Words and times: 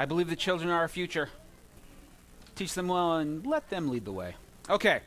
I 0.00 0.06
believe 0.06 0.30
the 0.30 0.34
children 0.36 0.70
are 0.70 0.78
our 0.78 0.88
future. 0.88 1.28
Teach 2.56 2.72
them 2.72 2.88
well 2.88 3.16
and 3.16 3.46
let 3.46 3.68
them 3.68 3.90
lead 3.90 4.06
the 4.06 4.12
way. 4.12 4.34
Okay. 4.70 5.00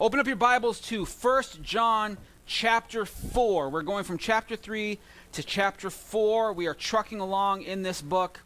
Open 0.00 0.18
up 0.18 0.26
your 0.26 0.36
Bibles 0.36 0.80
to 0.80 1.04
1 1.04 1.42
John 1.60 2.16
chapter 2.46 3.04
4. 3.04 3.68
We're 3.68 3.82
going 3.82 4.04
from 4.04 4.16
chapter 4.16 4.56
3 4.56 4.98
to 5.32 5.42
chapter 5.42 5.90
4. 5.90 6.54
We 6.54 6.66
are 6.66 6.72
trucking 6.72 7.20
along 7.20 7.64
in 7.64 7.82
this 7.82 8.00
book. 8.00 8.40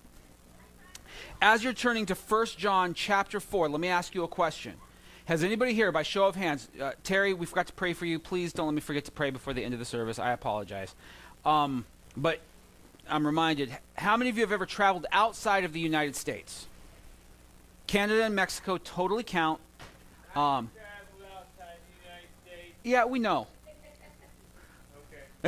As 1.40 1.62
you're 1.62 1.72
turning 1.72 2.06
to 2.06 2.16
1 2.16 2.46
John 2.58 2.92
chapter 2.92 3.38
4, 3.38 3.68
let 3.68 3.80
me 3.80 3.86
ask 3.86 4.12
you 4.12 4.24
a 4.24 4.28
question. 4.28 4.72
Has 5.26 5.44
anybody 5.44 5.72
here, 5.72 5.92
by 5.92 6.02
show 6.02 6.26
of 6.26 6.34
hands, 6.34 6.68
uh, 6.82 6.94
Terry, 7.04 7.32
we 7.32 7.46
forgot 7.46 7.68
to 7.68 7.72
pray 7.72 7.92
for 7.92 8.06
you. 8.06 8.18
Please 8.18 8.52
don't 8.52 8.66
let 8.66 8.74
me 8.74 8.80
forget 8.80 9.04
to 9.04 9.12
pray 9.12 9.30
before 9.30 9.54
the 9.54 9.62
end 9.62 9.72
of 9.72 9.78
the 9.78 9.86
service. 9.86 10.18
I 10.18 10.32
apologize. 10.32 10.96
Um, 11.44 11.84
but 12.16 12.40
I'm 13.08 13.26
reminded 13.26 13.76
how 13.94 14.16
many 14.16 14.30
of 14.30 14.36
you 14.36 14.42
have 14.42 14.52
ever 14.52 14.66
traveled 14.66 15.06
outside 15.12 15.64
of 15.64 15.72
the 15.72 15.80
United 15.80 16.16
States? 16.16 16.66
Canada 17.86 18.24
and 18.24 18.34
Mexico 18.34 18.78
totally 18.78 19.22
count. 19.22 19.60
Um, 20.34 20.70
yeah, 22.82 23.04
we 23.04 23.18
know. 23.18 23.46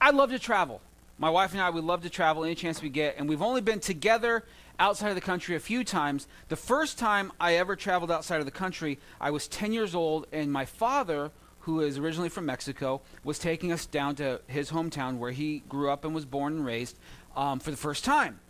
I 0.00 0.10
love 0.12 0.30
to 0.30 0.38
travel. 0.38 0.80
My 1.18 1.28
wife 1.28 1.52
and 1.52 1.60
I, 1.60 1.70
we 1.70 1.80
love 1.80 2.02
to 2.02 2.10
travel 2.10 2.44
any 2.44 2.54
chance 2.54 2.80
we 2.82 2.88
get, 2.88 3.16
and 3.18 3.28
we've 3.28 3.42
only 3.42 3.60
been 3.60 3.80
together 3.80 4.44
outside 4.78 5.10
of 5.10 5.14
the 5.14 5.20
country 5.20 5.54
a 5.54 5.60
few 5.60 5.84
times. 5.84 6.26
The 6.48 6.56
first 6.56 6.98
time 6.98 7.30
I 7.38 7.54
ever 7.54 7.76
traveled 7.76 8.10
outside 8.10 8.40
of 8.40 8.46
the 8.46 8.50
country, 8.50 8.98
I 9.20 9.30
was 9.30 9.46
10 9.46 9.72
years 9.72 9.94
old, 9.94 10.26
and 10.32 10.50
my 10.50 10.64
father, 10.64 11.30
who 11.60 11.80
is 11.80 11.98
originally 11.98 12.28
from 12.28 12.46
Mexico, 12.46 13.00
was 13.24 13.38
taking 13.38 13.72
us 13.72 13.86
down 13.86 14.14
to 14.16 14.40
his 14.46 14.70
hometown 14.70 15.18
where 15.18 15.30
he 15.30 15.62
grew 15.68 15.90
up 15.90 16.04
and 16.04 16.14
was 16.14 16.24
born 16.24 16.54
and 16.54 16.66
raised 16.66 16.98
um, 17.36 17.60
for 17.60 17.70
the 17.70 17.76
first 17.76 18.04
time. 18.04 18.40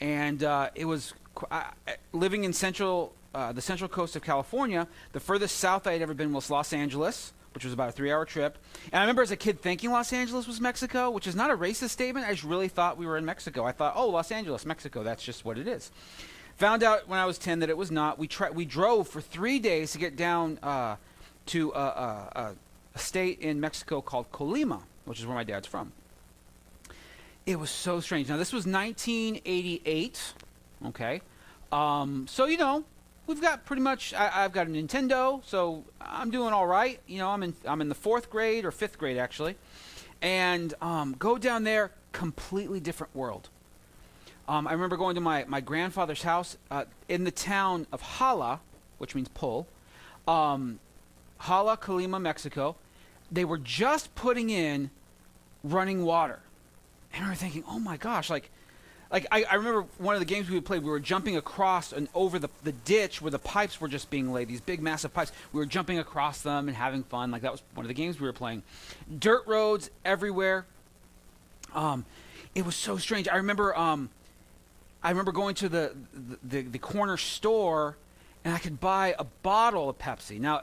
And 0.00 0.44
uh, 0.44 0.70
it 0.74 0.84
was 0.84 1.14
uh, 1.50 1.64
living 2.12 2.44
in 2.44 2.52
central, 2.52 3.14
uh, 3.34 3.52
the 3.52 3.62
central 3.62 3.88
coast 3.88 4.16
of 4.16 4.22
California. 4.22 4.86
The 5.12 5.20
furthest 5.20 5.56
south 5.56 5.86
I 5.86 5.92
had 5.92 6.02
ever 6.02 6.14
been 6.14 6.32
was 6.32 6.50
Los 6.50 6.72
Angeles 6.72 7.32
which 7.58 7.64
was 7.64 7.72
about 7.72 7.88
a 7.88 7.92
three 7.92 8.12
hour 8.12 8.24
trip. 8.24 8.56
And 8.92 9.00
I 9.00 9.00
remember 9.00 9.22
as 9.22 9.32
a 9.32 9.36
kid 9.36 9.60
thinking 9.60 9.90
Los 9.90 10.12
Angeles 10.12 10.46
was 10.46 10.60
Mexico, 10.60 11.10
which 11.10 11.26
is 11.26 11.34
not 11.34 11.50
a 11.50 11.56
racist 11.56 11.88
statement. 11.88 12.24
I 12.24 12.30
just 12.30 12.44
really 12.44 12.68
thought 12.68 12.96
we 12.96 13.04
were 13.04 13.16
in 13.16 13.24
Mexico. 13.24 13.64
I 13.64 13.72
thought, 13.72 13.94
oh, 13.96 14.10
Los 14.10 14.30
Angeles, 14.30 14.64
Mexico, 14.64 15.02
that's 15.02 15.24
just 15.24 15.44
what 15.44 15.58
it 15.58 15.66
is. 15.66 15.90
Found 16.58 16.84
out 16.84 17.08
when 17.08 17.18
I 17.18 17.24
was 17.24 17.38
10 17.38 17.58
that 17.60 17.68
it 17.68 17.76
was 17.76 17.90
not. 17.90 18.18
We, 18.18 18.28
tri- 18.28 18.50
we 18.50 18.64
drove 18.64 19.08
for 19.08 19.20
three 19.20 19.58
days 19.58 19.92
to 19.92 19.98
get 19.98 20.14
down 20.14 20.58
uh, 20.62 20.96
to 21.48 21.72
a, 21.72 21.78
a, 21.78 22.54
a 22.94 22.98
state 22.98 23.40
in 23.40 23.60
Mexico 23.60 24.00
called 24.00 24.30
Colima, 24.32 24.82
which 25.04 25.18
is 25.18 25.26
where 25.26 25.34
my 25.34 25.44
dad's 25.44 25.66
from. 25.66 25.92
It 27.46 27.58
was 27.58 27.70
so 27.70 28.00
strange. 28.00 28.28
Now, 28.28 28.36
this 28.36 28.52
was 28.52 28.66
1988, 28.66 30.34
okay? 30.86 31.22
Um, 31.72 32.26
so, 32.28 32.44
you 32.46 32.58
know, 32.58 32.84
we've 33.28 33.40
got 33.40 33.64
pretty 33.64 33.82
much. 33.82 34.12
I, 34.14 34.28
have 34.28 34.52
got 34.52 34.66
a 34.66 34.70
Nintendo, 34.70 35.44
so 35.44 35.84
I'm 36.00 36.30
doing 36.30 36.52
all 36.52 36.66
right. 36.66 36.98
You 37.06 37.18
know, 37.18 37.28
I'm 37.28 37.44
in 37.44 37.54
I'm 37.64 37.80
in 37.80 37.88
the 37.88 37.94
fourth 37.94 38.28
grade 38.28 38.64
or 38.64 38.72
fifth 38.72 38.98
grade 38.98 39.18
actually, 39.18 39.56
and 40.20 40.74
um, 40.80 41.14
go 41.18 41.38
down 41.38 41.62
there, 41.62 41.92
completely 42.10 42.80
different 42.80 43.14
world. 43.14 43.50
Um, 44.48 44.66
I 44.66 44.72
remember 44.72 44.96
going 44.96 45.14
to 45.14 45.20
my 45.20 45.44
my 45.46 45.60
grandfather's 45.60 46.22
house 46.22 46.56
uh, 46.70 46.86
in 47.08 47.24
the 47.24 47.30
town 47.30 47.86
of 47.92 48.02
Jala, 48.18 48.60
which 48.96 49.14
means 49.14 49.28
pull, 49.28 49.68
um, 50.26 50.80
Jala, 51.46 51.76
Colima, 51.76 52.20
Mexico. 52.20 52.76
They 53.30 53.44
were 53.44 53.58
just 53.58 54.14
putting 54.14 54.50
in 54.50 54.90
running 55.62 56.04
water, 56.04 56.40
and 57.12 57.20
I 57.22 57.26
remember 57.26 57.38
thinking, 57.38 57.64
oh 57.68 57.78
my 57.78 57.96
gosh, 57.96 58.30
like 58.30 58.50
like 59.10 59.26
I, 59.30 59.44
I, 59.44 59.54
remember 59.54 59.86
one 59.96 60.14
of 60.14 60.20
the 60.20 60.26
games 60.26 60.50
we 60.50 60.60
played 60.60 60.82
we 60.82 60.90
were 60.90 61.00
jumping 61.00 61.36
across 61.36 61.92
and 61.92 62.08
over 62.14 62.38
the, 62.38 62.50
the 62.62 62.72
ditch 62.72 63.22
where 63.22 63.30
the 63.30 63.38
pipes 63.38 63.80
were 63.80 63.88
just 63.88 64.10
being 64.10 64.32
laid 64.32 64.48
these 64.48 64.60
big 64.60 64.82
massive 64.82 65.14
pipes. 65.14 65.32
We 65.52 65.58
were 65.58 65.66
jumping 65.66 65.98
across 65.98 66.42
them 66.42 66.68
and 66.68 66.76
having 66.76 67.04
fun. 67.04 67.30
Like 67.30 67.42
that 67.42 67.52
was 67.52 67.62
one 67.74 67.86
of 67.86 67.88
the 67.88 67.94
games 67.94 68.20
we 68.20 68.26
were 68.26 68.34
playing. 68.34 68.62
Dirt 69.18 69.46
roads 69.46 69.90
everywhere. 70.04 70.66
Um, 71.74 72.04
it 72.54 72.66
was 72.66 72.76
so 72.76 72.98
strange. 72.98 73.28
I 73.28 73.36
remember 73.36 73.76
um, 73.76 74.10
i 75.02 75.10
remember 75.10 75.32
going 75.32 75.54
to 75.54 75.68
the, 75.68 75.94
the, 76.42 76.62
the 76.62 76.78
corner 76.78 77.16
store 77.16 77.96
and 78.44 78.52
i 78.52 78.58
could 78.58 78.80
buy 78.80 79.14
a 79.18 79.24
bottle 79.24 79.88
of 79.88 79.98
pepsi. 79.98 80.38
Now 80.38 80.62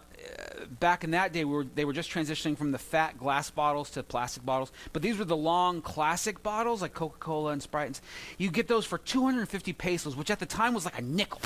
back 0.80 1.04
in 1.04 1.12
that 1.12 1.34
day, 1.34 1.46
we 1.46 1.56
were, 1.56 1.64
they 1.64 1.86
were 1.86 1.94
just 1.94 2.12
transitioning 2.12 2.58
from 2.58 2.72
the 2.72 2.78
fat 2.78 3.18
glass 3.18 3.50
bottles 3.50 3.90
to 3.92 4.04
plastic 4.04 4.46
bottles. 4.46 4.72
But 4.94 5.02
these 5.02 5.18
were 5.18 5.26
the 5.26 5.38
long 5.38 5.82
classic 5.82 6.42
bottles, 6.44 6.82
like 6.82 6.94
Coca 6.94 7.18
Cola 7.20 7.52
and 7.52 7.62
Sprite. 7.62 7.88
And 7.88 8.00
you 8.38 8.50
get 8.50 8.68
those 8.68 8.86
for 8.86 8.98
250 8.98 9.74
pesos, 9.74 10.16
which 10.16 10.32
at 10.32 10.40
the 10.40 10.46
time 10.46 10.74
was 10.74 10.86
like 10.86 10.98
a 10.98 11.02
nickel. 11.02 11.42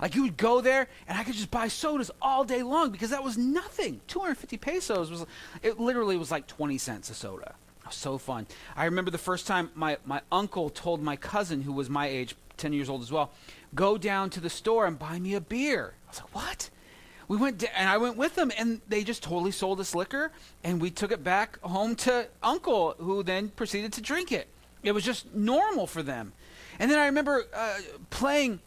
Like 0.00 0.14
you 0.14 0.22
would 0.22 0.36
go 0.36 0.60
there, 0.60 0.88
and 1.06 1.16
I 1.16 1.22
could 1.22 1.34
just 1.34 1.50
buy 1.50 1.68
sodas 1.68 2.10
all 2.20 2.44
day 2.44 2.62
long 2.62 2.90
because 2.90 3.10
that 3.10 3.22
was 3.22 3.38
nothing. 3.38 4.00
250 4.08 4.56
pesos 4.56 5.10
was, 5.10 5.24
it 5.62 5.78
literally 5.78 6.16
was 6.16 6.30
like 6.30 6.46
20 6.46 6.78
cents 6.78 7.10
a 7.10 7.14
soda. 7.14 7.54
So 7.90 8.18
fun. 8.18 8.46
I 8.76 8.86
remember 8.86 9.10
the 9.10 9.18
first 9.18 9.46
time 9.46 9.70
my, 9.74 9.98
my 10.04 10.22
uncle 10.32 10.70
told 10.70 11.02
my 11.02 11.16
cousin, 11.16 11.62
who 11.62 11.72
was 11.72 11.90
my 11.90 12.06
age, 12.06 12.34
10 12.56 12.72
years 12.72 12.88
old 12.88 13.02
as 13.02 13.12
well, 13.12 13.30
go 13.74 13.98
down 13.98 14.30
to 14.30 14.40
the 14.40 14.50
store 14.50 14.86
and 14.86 14.98
buy 14.98 15.18
me 15.18 15.34
a 15.34 15.40
beer. 15.40 15.94
I 16.06 16.10
was 16.10 16.20
like, 16.20 16.34
what? 16.34 16.70
We 17.28 17.36
went 17.36 17.60
to, 17.60 17.78
and 17.78 17.88
I 17.88 17.96
went 17.96 18.16
with 18.16 18.34
them, 18.34 18.52
and 18.58 18.80
they 18.88 19.04
just 19.04 19.22
totally 19.22 19.50
sold 19.50 19.80
us 19.80 19.94
liquor, 19.94 20.30
and 20.62 20.80
we 20.80 20.90
took 20.90 21.12
it 21.12 21.24
back 21.24 21.58
home 21.60 21.94
to 21.96 22.28
Uncle, 22.42 22.94
who 22.98 23.22
then 23.22 23.48
proceeded 23.48 23.92
to 23.94 24.00
drink 24.00 24.32
it. 24.32 24.48
It 24.82 24.92
was 24.92 25.04
just 25.04 25.34
normal 25.34 25.86
for 25.86 26.02
them. 26.02 26.32
And 26.78 26.90
then 26.90 26.98
I 26.98 27.06
remember 27.06 27.44
uh, 27.54 27.78
playing 28.10 28.60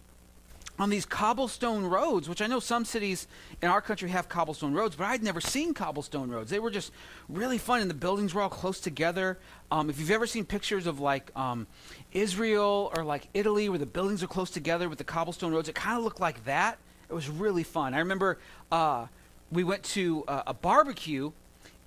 on 0.80 0.90
these 0.90 1.06
cobblestone 1.06 1.84
roads, 1.84 2.30
which 2.30 2.42
I 2.42 2.48
know 2.48 2.60
some 2.60 2.86
cities 2.86 3.28
in 3.62 3.70
our 3.70 3.82
country 3.82 4.10
have 4.10 4.30
cobblestone 4.30 4.74
roads, 4.74 4.96
but 4.96 5.06
I'd 5.06 5.24
never 5.24 5.42
seen 5.42 5.74
cobblestone 5.74 6.30
roads. 6.30 6.52
They 6.52 6.60
were 6.60 6.70
just 6.70 6.92
really 7.30 7.58
fun, 7.58 7.82
and 7.82 7.90
the 7.90 7.96
buildings 7.96 8.34
were 8.34 8.42
all 8.42 8.50
close 8.50 8.80
together. 8.80 9.40
Um, 9.72 9.90
if 9.90 10.00
you've 10.00 10.12
ever 10.12 10.28
seen 10.28 10.46
pictures 10.46 10.86
of 10.86 11.00
like 11.00 11.32
um, 11.36 11.66
Israel 12.12 12.92
or 12.96 13.04
like 13.04 13.28
Italy, 13.34 13.70
where 13.70 13.80
the 13.80 13.88
buildings 13.88 14.22
are 14.22 14.28
close 14.28 14.52
together 14.52 14.88
with 14.88 15.00
the 15.00 15.04
cobblestone 15.04 15.52
roads, 15.52 15.68
it 15.68 15.76
kind 15.76 15.98
of 15.98 16.04
looked 16.04 16.20
like 16.20 16.46
that. 16.46 16.78
It 17.10 17.14
was 17.14 17.30
really 17.30 17.64
fun. 17.64 17.94
I 17.94 18.00
remember 18.00 18.38
uh, 18.72 19.08
we 19.52 19.64
went 19.64 19.84
to 19.84 20.24
uh, 20.28 20.44
a 20.48 20.54
barbecue, 20.54 21.32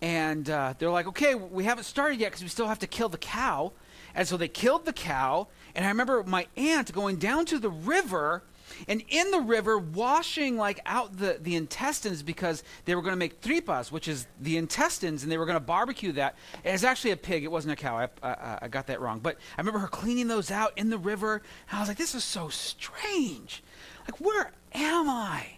and 0.00 0.48
uh, 0.48 0.74
they're 0.78 0.90
like, 0.90 1.06
okay, 1.08 1.34
we 1.34 1.64
haven't 1.64 1.84
started 1.84 2.20
yet 2.20 2.30
because 2.30 2.42
we 2.42 2.48
still 2.48 2.68
have 2.68 2.78
to 2.78 2.86
kill 2.86 3.08
the 3.08 3.18
cow. 3.18 3.72
And 4.14 4.26
so 4.26 4.36
they 4.36 4.48
killed 4.48 4.86
the 4.86 4.92
cow. 4.92 5.48
And 5.74 5.84
I 5.84 5.88
remember 5.88 6.22
my 6.24 6.46
aunt 6.56 6.92
going 6.92 7.16
down 7.16 7.44
to 7.46 7.58
the 7.58 7.70
river 7.70 8.42
and 8.88 9.02
in 9.08 9.30
the 9.30 9.40
river 9.40 9.78
washing 9.78 10.56
like 10.56 10.80
out 10.86 11.18
the, 11.18 11.38
the 11.40 11.56
intestines 11.56 12.22
because 12.22 12.62
they 12.84 12.94
were 12.94 13.02
going 13.02 13.12
to 13.12 13.18
make 13.18 13.40
tripas 13.40 13.90
which 13.90 14.08
is 14.08 14.26
the 14.40 14.56
intestines 14.56 15.22
and 15.22 15.30
they 15.30 15.38
were 15.38 15.44
going 15.44 15.56
to 15.56 15.60
barbecue 15.60 16.12
that 16.12 16.36
it 16.64 16.72
was 16.72 16.84
actually 16.84 17.10
a 17.10 17.16
pig 17.16 17.44
it 17.44 17.50
wasn't 17.50 17.72
a 17.72 17.76
cow 17.76 17.96
I, 17.96 18.08
I, 18.22 18.58
I, 18.62 18.68
got 18.68 18.86
that 18.86 19.00
wrong 19.00 19.18
but 19.18 19.36
i 19.56 19.60
remember 19.60 19.80
her 19.80 19.88
cleaning 19.88 20.28
those 20.28 20.50
out 20.50 20.72
in 20.76 20.90
the 20.90 20.98
river 20.98 21.42
and 21.68 21.76
i 21.76 21.80
was 21.80 21.88
like 21.88 21.98
this 21.98 22.14
is 22.14 22.24
so 22.24 22.48
strange 22.48 23.62
like 24.08 24.20
where 24.20 24.52
am 24.72 25.08
I? 25.08 25.56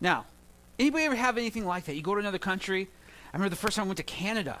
Now, 0.00 0.26
anybody 0.78 1.04
ever 1.04 1.14
have 1.14 1.36
anything 1.36 1.66
like 1.66 1.84
that? 1.84 1.94
You 1.94 2.02
go 2.02 2.14
to 2.14 2.20
another 2.20 2.38
country. 2.38 2.88
I 3.32 3.36
remember 3.36 3.50
the 3.50 3.60
first 3.60 3.76
time 3.76 3.84
I 3.84 3.88
went 3.88 3.98
to 3.98 4.02
Canada, 4.02 4.60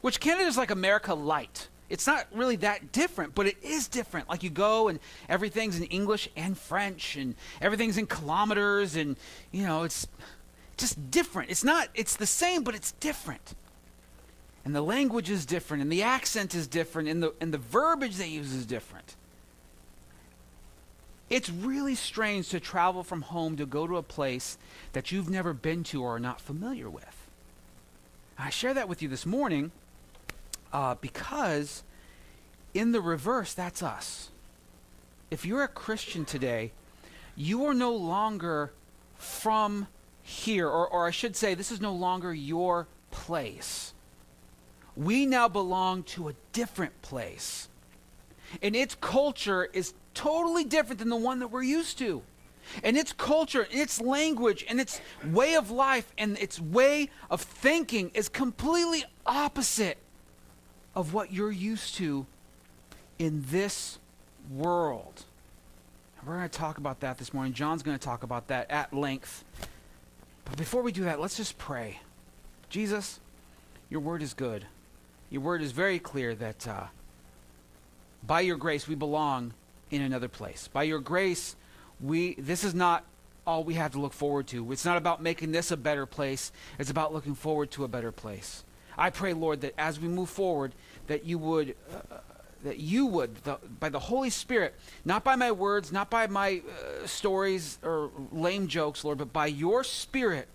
which 0.00 0.20
Canada 0.20 0.46
is 0.46 0.56
like 0.56 0.70
America 0.70 1.14
light. 1.14 1.68
It's 1.88 2.06
not 2.06 2.26
really 2.32 2.56
that 2.56 2.92
different, 2.92 3.34
but 3.34 3.46
it 3.46 3.56
is 3.62 3.88
different. 3.88 4.28
Like 4.28 4.44
you 4.44 4.50
go 4.50 4.88
and 4.88 5.00
everything's 5.28 5.76
in 5.76 5.84
English 5.84 6.28
and 6.36 6.56
French 6.56 7.16
and 7.16 7.34
everything's 7.60 7.98
in 7.98 8.06
kilometers 8.06 8.94
and 8.94 9.16
you 9.50 9.66
know, 9.66 9.82
it's 9.82 10.06
just 10.76 11.10
different. 11.10 11.50
It's 11.50 11.64
not 11.64 11.88
it's 11.94 12.14
the 12.14 12.26
same, 12.26 12.62
but 12.62 12.76
it's 12.76 12.92
different. 12.92 13.54
And 14.64 14.74
the 14.74 14.82
language 14.82 15.30
is 15.30 15.44
different 15.44 15.82
and 15.82 15.90
the 15.90 16.02
accent 16.02 16.54
is 16.54 16.68
different 16.68 17.08
and 17.08 17.22
the 17.22 17.34
and 17.40 17.52
the 17.52 17.58
verbiage 17.58 18.16
they 18.16 18.28
use 18.28 18.52
is 18.52 18.66
different. 18.66 19.16
It's 21.30 21.48
really 21.48 21.94
strange 21.94 22.48
to 22.48 22.58
travel 22.58 23.04
from 23.04 23.22
home 23.22 23.56
to 23.56 23.64
go 23.64 23.86
to 23.86 23.96
a 23.96 24.02
place 24.02 24.58
that 24.92 25.12
you've 25.12 25.30
never 25.30 25.52
been 25.52 25.84
to 25.84 26.02
or 26.02 26.16
are 26.16 26.20
not 26.20 26.40
familiar 26.40 26.90
with. 26.90 27.28
I 28.36 28.50
share 28.50 28.74
that 28.74 28.88
with 28.88 29.00
you 29.00 29.08
this 29.08 29.24
morning 29.24 29.70
uh, 30.72 30.96
because, 31.00 31.84
in 32.74 32.90
the 32.90 33.00
reverse, 33.00 33.54
that's 33.54 33.82
us. 33.82 34.30
If 35.30 35.44
you're 35.44 35.62
a 35.62 35.68
Christian 35.68 36.24
today, 36.24 36.72
you 37.36 37.64
are 37.64 37.74
no 37.74 37.94
longer 37.94 38.72
from 39.16 39.86
here, 40.22 40.66
or, 40.66 40.88
or 40.88 41.06
I 41.06 41.10
should 41.12 41.36
say, 41.36 41.54
this 41.54 41.70
is 41.70 41.80
no 41.80 41.92
longer 41.92 42.34
your 42.34 42.88
place. 43.12 43.94
We 44.96 45.26
now 45.26 45.48
belong 45.48 46.02
to 46.04 46.28
a 46.28 46.34
different 46.52 47.00
place. 47.02 47.68
And 48.62 48.74
its 48.74 48.96
culture 48.96 49.68
is 49.72 49.94
totally 50.20 50.64
different 50.64 50.98
than 50.98 51.08
the 51.08 51.16
one 51.16 51.38
that 51.38 51.48
we're 51.48 51.62
used 51.62 51.96
to. 51.98 52.22
And 52.84 52.94
its 52.94 53.10
culture, 53.12 53.66
its 53.70 54.02
language, 54.02 54.66
and 54.68 54.78
its 54.78 55.00
way 55.24 55.54
of 55.56 55.70
life, 55.70 56.12
and 56.18 56.38
its 56.38 56.60
way 56.60 57.08
of 57.30 57.40
thinking 57.40 58.10
is 58.12 58.28
completely 58.28 59.02
opposite 59.24 59.96
of 60.94 61.14
what 61.14 61.32
you're 61.32 61.50
used 61.50 61.94
to 61.96 62.26
in 63.18 63.44
this 63.48 63.98
world. 64.50 65.24
And 66.18 66.28
we're 66.28 66.36
going 66.36 66.48
to 66.50 66.58
talk 66.58 66.76
about 66.76 67.00
that 67.00 67.16
this 67.16 67.32
morning. 67.32 67.54
John's 67.54 67.82
going 67.82 67.98
to 67.98 68.04
talk 68.04 68.22
about 68.22 68.48
that 68.48 68.70
at 68.70 68.92
length. 68.92 69.42
But 70.44 70.58
before 70.58 70.82
we 70.82 70.92
do 70.92 71.04
that, 71.04 71.18
let's 71.18 71.38
just 71.38 71.56
pray. 71.56 72.00
Jesus, 72.68 73.20
your 73.88 74.00
word 74.00 74.22
is 74.22 74.34
good. 74.34 74.66
Your 75.30 75.40
word 75.40 75.62
is 75.62 75.72
very 75.72 75.98
clear 75.98 76.34
that 76.34 76.68
uh, 76.68 76.84
by 78.26 78.42
your 78.42 78.58
grace 78.58 78.86
we 78.86 78.94
belong 78.94 79.54
in 79.90 80.02
another 80.02 80.28
place. 80.28 80.68
By 80.68 80.84
your 80.84 81.00
grace, 81.00 81.56
we 82.00 82.34
this 82.34 82.64
is 82.64 82.74
not 82.74 83.04
all 83.46 83.64
we 83.64 83.74
have 83.74 83.92
to 83.92 84.00
look 84.00 84.12
forward 84.12 84.46
to. 84.48 84.70
It's 84.72 84.84
not 84.84 84.96
about 84.96 85.22
making 85.22 85.52
this 85.52 85.70
a 85.70 85.76
better 85.76 86.06
place. 86.06 86.52
It's 86.78 86.90
about 86.90 87.12
looking 87.12 87.34
forward 87.34 87.70
to 87.72 87.84
a 87.84 87.88
better 87.88 88.12
place. 88.12 88.64
I 88.96 89.10
pray, 89.10 89.32
Lord, 89.32 89.62
that 89.62 89.74
as 89.78 89.98
we 89.98 90.08
move 90.08 90.28
forward, 90.28 90.74
that 91.06 91.24
you 91.24 91.38
would, 91.38 91.74
uh, 91.92 92.18
that 92.64 92.78
you 92.78 93.06
would, 93.06 93.36
the, 93.44 93.58
by 93.78 93.88
the 93.88 93.98
Holy 93.98 94.30
Spirit, 94.30 94.74
not 95.04 95.24
by 95.24 95.36
my 95.36 95.52
words, 95.52 95.90
not 95.90 96.10
by 96.10 96.26
my 96.26 96.60
uh, 96.60 97.06
stories 97.06 97.78
or 97.82 98.10
lame 98.30 98.68
jokes, 98.68 99.04
Lord, 99.04 99.18
but 99.18 99.32
by 99.32 99.46
your 99.46 99.82
Spirit, 99.82 100.48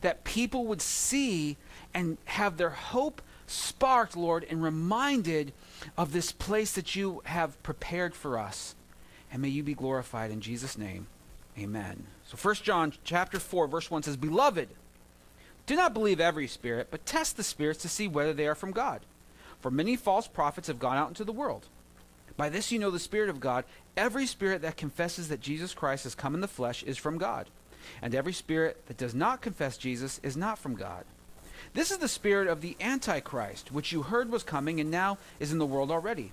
that 0.00 0.24
people 0.24 0.66
would 0.66 0.82
see 0.82 1.56
and 1.94 2.18
have 2.24 2.56
their 2.56 2.70
hope 2.70 3.22
sparked, 3.46 4.16
Lord, 4.16 4.44
and 4.50 4.62
reminded 4.62 5.52
of 5.96 6.12
this 6.12 6.32
place 6.32 6.72
that 6.72 6.96
you 6.96 7.22
have 7.24 7.62
prepared 7.62 8.14
for 8.14 8.38
us. 8.38 8.74
And 9.32 9.42
may 9.42 9.48
you 9.48 9.62
be 9.62 9.74
glorified 9.74 10.30
in 10.30 10.40
Jesus' 10.40 10.78
name. 10.78 11.08
Amen. 11.58 12.06
So 12.26 12.36
1 12.36 12.56
John 12.56 12.92
chapter 13.02 13.40
4 13.40 13.66
verse 13.66 13.90
1 13.90 14.02
says, 14.02 14.16
"Beloved, 14.16 14.68
do 15.66 15.74
not 15.74 15.94
believe 15.94 16.20
every 16.20 16.46
spirit, 16.46 16.88
but 16.90 17.06
test 17.06 17.36
the 17.36 17.42
spirits 17.42 17.80
to 17.82 17.88
see 17.88 18.06
whether 18.06 18.32
they 18.32 18.46
are 18.46 18.54
from 18.54 18.72
God. 18.72 19.00
For 19.60 19.70
many 19.70 19.96
false 19.96 20.28
prophets 20.28 20.68
have 20.68 20.78
gone 20.78 20.96
out 20.96 21.08
into 21.08 21.24
the 21.24 21.32
world. 21.32 21.66
By 22.36 22.48
this 22.48 22.72
you 22.72 22.78
know 22.78 22.90
the 22.90 22.98
spirit 22.98 23.30
of 23.30 23.40
God. 23.40 23.64
Every 23.96 24.26
spirit 24.26 24.62
that 24.62 24.76
confesses 24.76 25.28
that 25.28 25.40
Jesus 25.40 25.74
Christ 25.74 26.04
has 26.04 26.14
come 26.14 26.34
in 26.34 26.40
the 26.40 26.48
flesh 26.48 26.82
is 26.82 26.98
from 26.98 27.18
God, 27.18 27.48
and 28.00 28.14
every 28.14 28.32
spirit 28.32 28.86
that 28.86 28.96
does 28.96 29.14
not 29.14 29.40
confess 29.40 29.76
Jesus 29.76 30.20
is 30.22 30.36
not 30.36 30.58
from 30.58 30.74
God." 30.74 31.04
This 31.74 31.90
is 31.90 31.98
the 31.98 32.08
spirit 32.08 32.48
of 32.48 32.60
the 32.60 32.76
Antichrist, 32.80 33.70
which 33.70 33.92
you 33.92 34.02
heard 34.02 34.30
was 34.30 34.42
coming 34.42 34.80
and 34.80 34.90
now 34.90 35.18
is 35.38 35.52
in 35.52 35.58
the 35.58 35.66
world 35.66 35.90
already. 35.90 36.32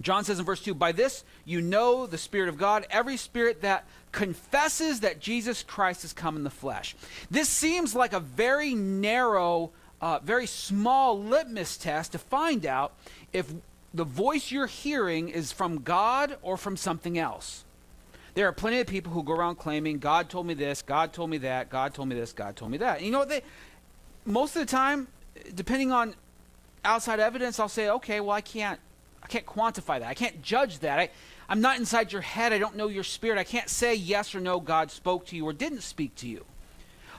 John 0.00 0.24
says 0.24 0.38
in 0.38 0.44
verse 0.44 0.62
2 0.62 0.74
By 0.74 0.92
this 0.92 1.24
you 1.44 1.60
know 1.60 2.06
the 2.06 2.18
Spirit 2.18 2.48
of 2.48 2.58
God, 2.58 2.86
every 2.90 3.16
spirit 3.16 3.62
that 3.62 3.86
confesses 4.12 5.00
that 5.00 5.20
Jesus 5.20 5.62
Christ 5.62 6.02
has 6.02 6.12
come 6.12 6.36
in 6.36 6.44
the 6.44 6.50
flesh. 6.50 6.96
This 7.30 7.48
seems 7.48 7.94
like 7.94 8.12
a 8.12 8.20
very 8.20 8.74
narrow 8.74 9.70
uh, 10.00 10.18
very 10.20 10.46
small 10.46 11.18
litmus 11.22 11.76
test 11.76 12.12
to 12.12 12.18
find 12.18 12.64
out 12.64 12.92
if 13.32 13.52
the 13.92 14.04
voice 14.04 14.50
you're 14.50 14.66
hearing 14.66 15.28
is 15.28 15.52
from 15.52 15.82
God 15.82 16.36
or 16.42 16.56
from 16.56 16.76
something 16.76 17.18
else. 17.18 17.64
There 18.34 18.46
are 18.46 18.52
plenty 18.52 18.80
of 18.80 18.86
people 18.86 19.12
who 19.12 19.22
go 19.22 19.32
around 19.32 19.56
claiming, 19.56 19.98
God 19.98 20.30
told 20.30 20.46
me 20.46 20.54
this, 20.54 20.82
God 20.82 21.12
told 21.12 21.30
me 21.30 21.38
that, 21.38 21.68
God 21.68 21.92
told 21.92 22.08
me 22.08 22.14
this, 22.14 22.32
God 22.32 22.56
told 22.56 22.70
me 22.70 22.78
that. 22.78 22.98
And 22.98 23.06
you 23.06 23.12
know 23.12 23.18
what? 23.18 23.28
They, 23.28 23.42
most 24.24 24.54
of 24.56 24.60
the 24.60 24.70
time, 24.70 25.08
depending 25.54 25.90
on 25.90 26.14
outside 26.84 27.20
evidence, 27.20 27.58
I'll 27.58 27.68
say, 27.68 27.90
okay, 27.90 28.20
well, 28.20 28.30
I 28.30 28.40
can't, 28.40 28.78
I 29.22 29.26
can't 29.26 29.46
quantify 29.46 30.00
that. 30.00 30.08
I 30.08 30.14
can't 30.14 30.42
judge 30.42 30.80
that. 30.80 30.98
I, 30.98 31.10
I'm 31.48 31.60
not 31.60 31.78
inside 31.78 32.12
your 32.12 32.22
head. 32.22 32.52
I 32.52 32.58
don't 32.58 32.76
know 32.76 32.88
your 32.88 33.04
spirit. 33.04 33.38
I 33.38 33.44
can't 33.44 33.68
say 33.68 33.94
yes 33.94 34.34
or 34.34 34.40
no 34.40 34.60
God 34.60 34.90
spoke 34.90 35.26
to 35.26 35.36
you 35.36 35.46
or 35.46 35.52
didn't 35.52 35.82
speak 35.82 36.14
to 36.16 36.28
you. 36.28 36.44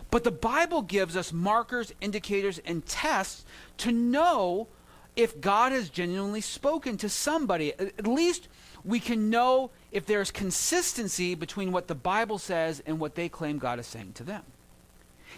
But 0.09 0.25
the 0.25 0.31
Bible 0.31 0.81
gives 0.81 1.15
us 1.15 1.31
markers, 1.31 1.94
indicators, 2.01 2.59
and 2.65 2.86
tests 2.86 3.45
to 3.77 3.92
know 3.92 4.68
if 5.15 5.39
God 5.39 5.71
has 5.71 5.89
genuinely 5.89 6.42
spoken 6.42 6.98
to 6.98 7.09
somebody. 7.09 7.74
At 7.74 8.07
least 8.07 8.47
we 8.83 9.00
can 9.00 9.30
know 9.30 9.71
if 9.92 10.06
there's 10.06 10.31
consistency 10.31 11.36
between 11.36 11.71
what 11.71 11.88
the 11.88 11.95
Bible 11.95 12.39
says 12.39 12.81
and 12.86 13.00
what 13.00 13.15
they 13.15 13.30
claim 13.30 13.57
God 13.57 13.80
is 13.80 13.88
saying 13.88 14.13
to 14.13 14.24
them. 14.24 14.44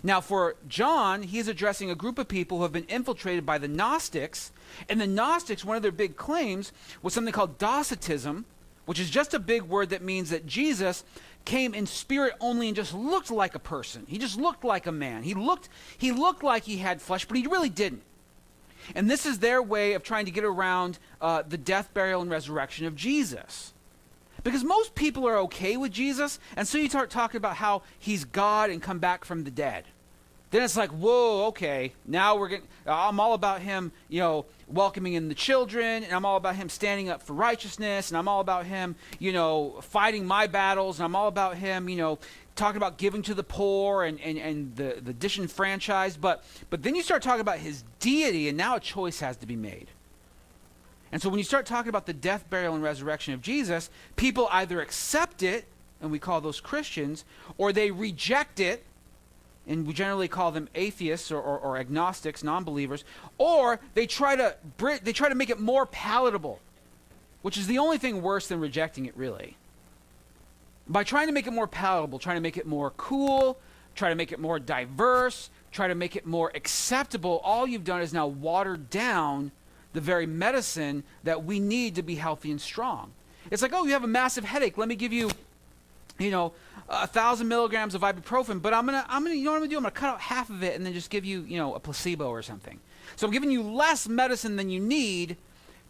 Now, 0.05 0.19
for 0.19 0.57
John, 0.67 1.23
he's 1.23 1.47
addressing 1.47 1.89
a 1.89 1.95
group 1.95 2.19
of 2.19 2.27
people 2.27 2.57
who 2.57 2.63
have 2.63 2.73
been 2.73 2.83
infiltrated 2.85 3.45
by 3.45 3.57
the 3.57 3.69
Gnostics. 3.69 4.51
And 4.89 4.99
the 4.99 5.07
Gnostics, 5.07 5.63
one 5.63 5.77
of 5.77 5.81
their 5.81 5.93
big 5.93 6.17
claims 6.17 6.73
was 7.01 7.13
something 7.13 7.33
called 7.33 7.57
Docetism, 7.57 8.43
which 8.85 8.99
is 8.99 9.09
just 9.09 9.33
a 9.33 9.39
big 9.39 9.63
word 9.63 9.89
that 9.91 10.01
means 10.01 10.29
that 10.29 10.45
Jesus 10.45 11.05
came 11.45 11.73
in 11.73 11.85
spirit 11.85 12.33
only 12.41 12.67
and 12.67 12.75
just 12.75 12.93
looked 12.93 13.31
like 13.31 13.55
a 13.55 13.59
person. 13.59 14.05
He 14.07 14.17
just 14.17 14.37
looked 14.37 14.65
like 14.65 14.87
a 14.87 14.91
man. 14.91 15.23
He 15.23 15.33
looked 15.33 15.69
he 15.97 16.11
looked 16.11 16.43
like 16.43 16.63
he 16.63 16.77
had 16.77 17.01
flesh, 17.01 17.25
but 17.25 17.37
he 17.37 17.47
really 17.47 17.69
didn't. 17.69 18.03
And 18.95 19.09
this 19.09 19.25
is 19.25 19.39
their 19.39 19.63
way 19.63 19.93
of 19.93 20.03
trying 20.03 20.25
to 20.25 20.31
get 20.31 20.43
around 20.43 20.99
uh, 21.21 21.43
the 21.47 21.57
death, 21.57 21.93
burial, 21.93 22.21
and 22.21 22.29
resurrection 22.29 22.85
of 22.85 22.95
Jesus. 22.95 23.73
Because 24.43 24.65
most 24.65 24.93
people 24.95 25.25
are 25.25 25.37
okay 25.37 25.77
with 25.77 25.93
Jesus, 25.93 26.37
and 26.57 26.67
so 26.67 26.77
you 26.77 26.89
start 26.89 27.09
talking 27.09 27.37
about 27.37 27.55
how 27.55 27.83
he's 27.97 28.25
God 28.25 28.69
and 28.69 28.81
come 28.81 28.99
back 28.99 29.23
from 29.23 29.45
the 29.45 29.51
dead 29.51 29.85
then 30.53 30.61
it's 30.61 30.77
like, 30.77 30.91
whoa, 30.91 31.47
okay, 31.47 31.93
now 32.05 32.35
we're 32.35 32.47
getting, 32.47 32.67
I'm 32.85 33.19
all 33.19 33.33
about 33.33 33.61
him, 33.61 33.91
you 34.07 34.19
know, 34.19 34.45
welcoming 34.67 35.13
in 35.13 35.27
the 35.27 35.33
children, 35.33 36.03
and 36.03 36.13
I'm 36.13 36.25
all 36.25 36.37
about 36.37 36.55
him 36.55 36.69
standing 36.69 37.09
up 37.09 37.23
for 37.23 37.33
righteousness, 37.33 38.11
and 38.11 38.17
I'm 38.19 38.27
all 38.27 38.39
about 38.39 38.67
him, 38.67 38.95
you 39.17 39.33
know, 39.33 39.81
fighting 39.81 40.27
my 40.27 40.45
battles, 40.45 40.99
and 40.99 41.05
I'm 41.05 41.15
all 41.15 41.27
about 41.27 41.57
him, 41.57 41.89
you 41.89 41.95
know, 41.95 42.19
talking 42.55 42.77
about 42.77 42.99
giving 42.99 43.23
to 43.23 43.33
the 43.33 43.43
poor 43.43 44.03
and, 44.03 44.21
and, 44.21 44.37
and 44.37 44.75
the, 44.75 44.99
the 45.01 45.11
disenfranchised. 45.11 46.21
But, 46.21 46.43
but 46.69 46.83
then 46.83 46.93
you 46.93 47.01
start 47.01 47.23
talking 47.23 47.41
about 47.41 47.57
his 47.57 47.83
deity, 47.99 48.47
and 48.47 48.55
now 48.55 48.75
a 48.75 48.79
choice 48.79 49.21
has 49.21 49.37
to 49.37 49.47
be 49.47 49.55
made. 49.55 49.87
And 51.11 51.19
so 51.19 51.29
when 51.29 51.39
you 51.39 51.45
start 51.45 51.65
talking 51.65 51.89
about 51.89 52.05
the 52.05 52.13
death, 52.13 52.47
burial, 52.51 52.75
and 52.75 52.83
resurrection 52.83 53.33
of 53.33 53.41
Jesus, 53.41 53.89
people 54.17 54.47
either 54.51 54.81
accept 54.81 55.41
it, 55.41 55.65
and 55.99 56.11
we 56.11 56.19
call 56.19 56.41
those 56.41 56.61
Christians, 56.61 57.25
or 57.57 57.73
they 57.73 57.89
reject 57.89 58.59
it, 58.59 58.83
and 59.67 59.87
we 59.87 59.93
generally 59.93 60.27
call 60.27 60.51
them 60.51 60.67
atheists 60.75 61.31
or, 61.31 61.39
or, 61.39 61.57
or 61.57 61.77
agnostics, 61.77 62.43
non-believers, 62.43 63.03
or 63.37 63.79
they 63.93 64.05
try 64.05 64.35
to 64.35 64.55
they 65.03 65.13
try 65.13 65.29
to 65.29 65.35
make 65.35 65.49
it 65.49 65.59
more 65.59 65.85
palatable, 65.85 66.59
which 67.41 67.57
is 67.57 67.67
the 67.67 67.77
only 67.77 67.97
thing 67.97 68.21
worse 68.21 68.47
than 68.47 68.59
rejecting 68.59 69.05
it, 69.05 69.15
really. 69.15 69.57
By 70.87 71.03
trying 71.03 71.27
to 71.27 71.33
make 71.33 71.47
it 71.47 71.53
more 71.53 71.67
palatable, 71.67 72.19
trying 72.19 72.35
to 72.35 72.41
make 72.41 72.57
it 72.57 72.65
more 72.65 72.91
cool, 72.97 73.57
try 73.95 74.09
to 74.09 74.15
make 74.15 74.31
it 74.31 74.39
more 74.39 74.59
diverse, 74.59 75.49
try 75.71 75.87
to 75.87 75.95
make 75.95 76.15
it 76.15 76.25
more 76.25 76.51
acceptable, 76.55 77.41
all 77.43 77.65
you've 77.65 77.85
done 77.85 78.01
is 78.01 78.13
now 78.13 78.27
watered 78.27 78.89
down 78.89 79.51
the 79.93 80.01
very 80.01 80.25
medicine 80.25 81.03
that 81.23 81.43
we 81.45 81.59
need 81.59 81.95
to 81.95 82.03
be 82.03 82.15
healthy 82.15 82.51
and 82.51 82.59
strong. 82.59 83.11
It's 83.51 83.61
like, 83.61 83.73
oh, 83.73 83.85
you 83.85 83.93
have 83.93 84.03
a 84.03 84.07
massive 84.07 84.43
headache. 84.43 84.77
Let 84.77 84.87
me 84.87 84.95
give 84.95 85.13
you, 85.13 85.29
you 86.17 86.31
know, 86.31 86.53
a 86.89 87.07
thousand 87.07 87.47
milligrams 87.47 87.95
of 87.95 88.01
ibuprofen, 88.01 88.61
but 88.61 88.73
I'm 88.73 88.85
gonna, 88.85 89.05
I'm 89.07 89.23
gonna, 89.23 89.35
you 89.35 89.45
know 89.45 89.51
what 89.51 89.57
I'm 89.57 89.61
gonna 89.61 89.71
do? 89.71 89.77
I'm 89.77 89.83
gonna 89.83 89.91
cut 89.91 90.09
out 90.09 90.21
half 90.21 90.49
of 90.49 90.63
it 90.63 90.75
and 90.75 90.85
then 90.85 90.93
just 90.93 91.09
give 91.09 91.25
you, 91.25 91.41
you 91.41 91.57
know, 91.57 91.73
a 91.75 91.79
placebo 91.79 92.27
or 92.29 92.41
something. 92.41 92.79
So 93.15 93.27
I'm 93.27 93.33
giving 93.33 93.51
you 93.51 93.63
less 93.63 94.07
medicine 94.07 94.55
than 94.55 94.69
you 94.69 94.79
need 94.79 95.37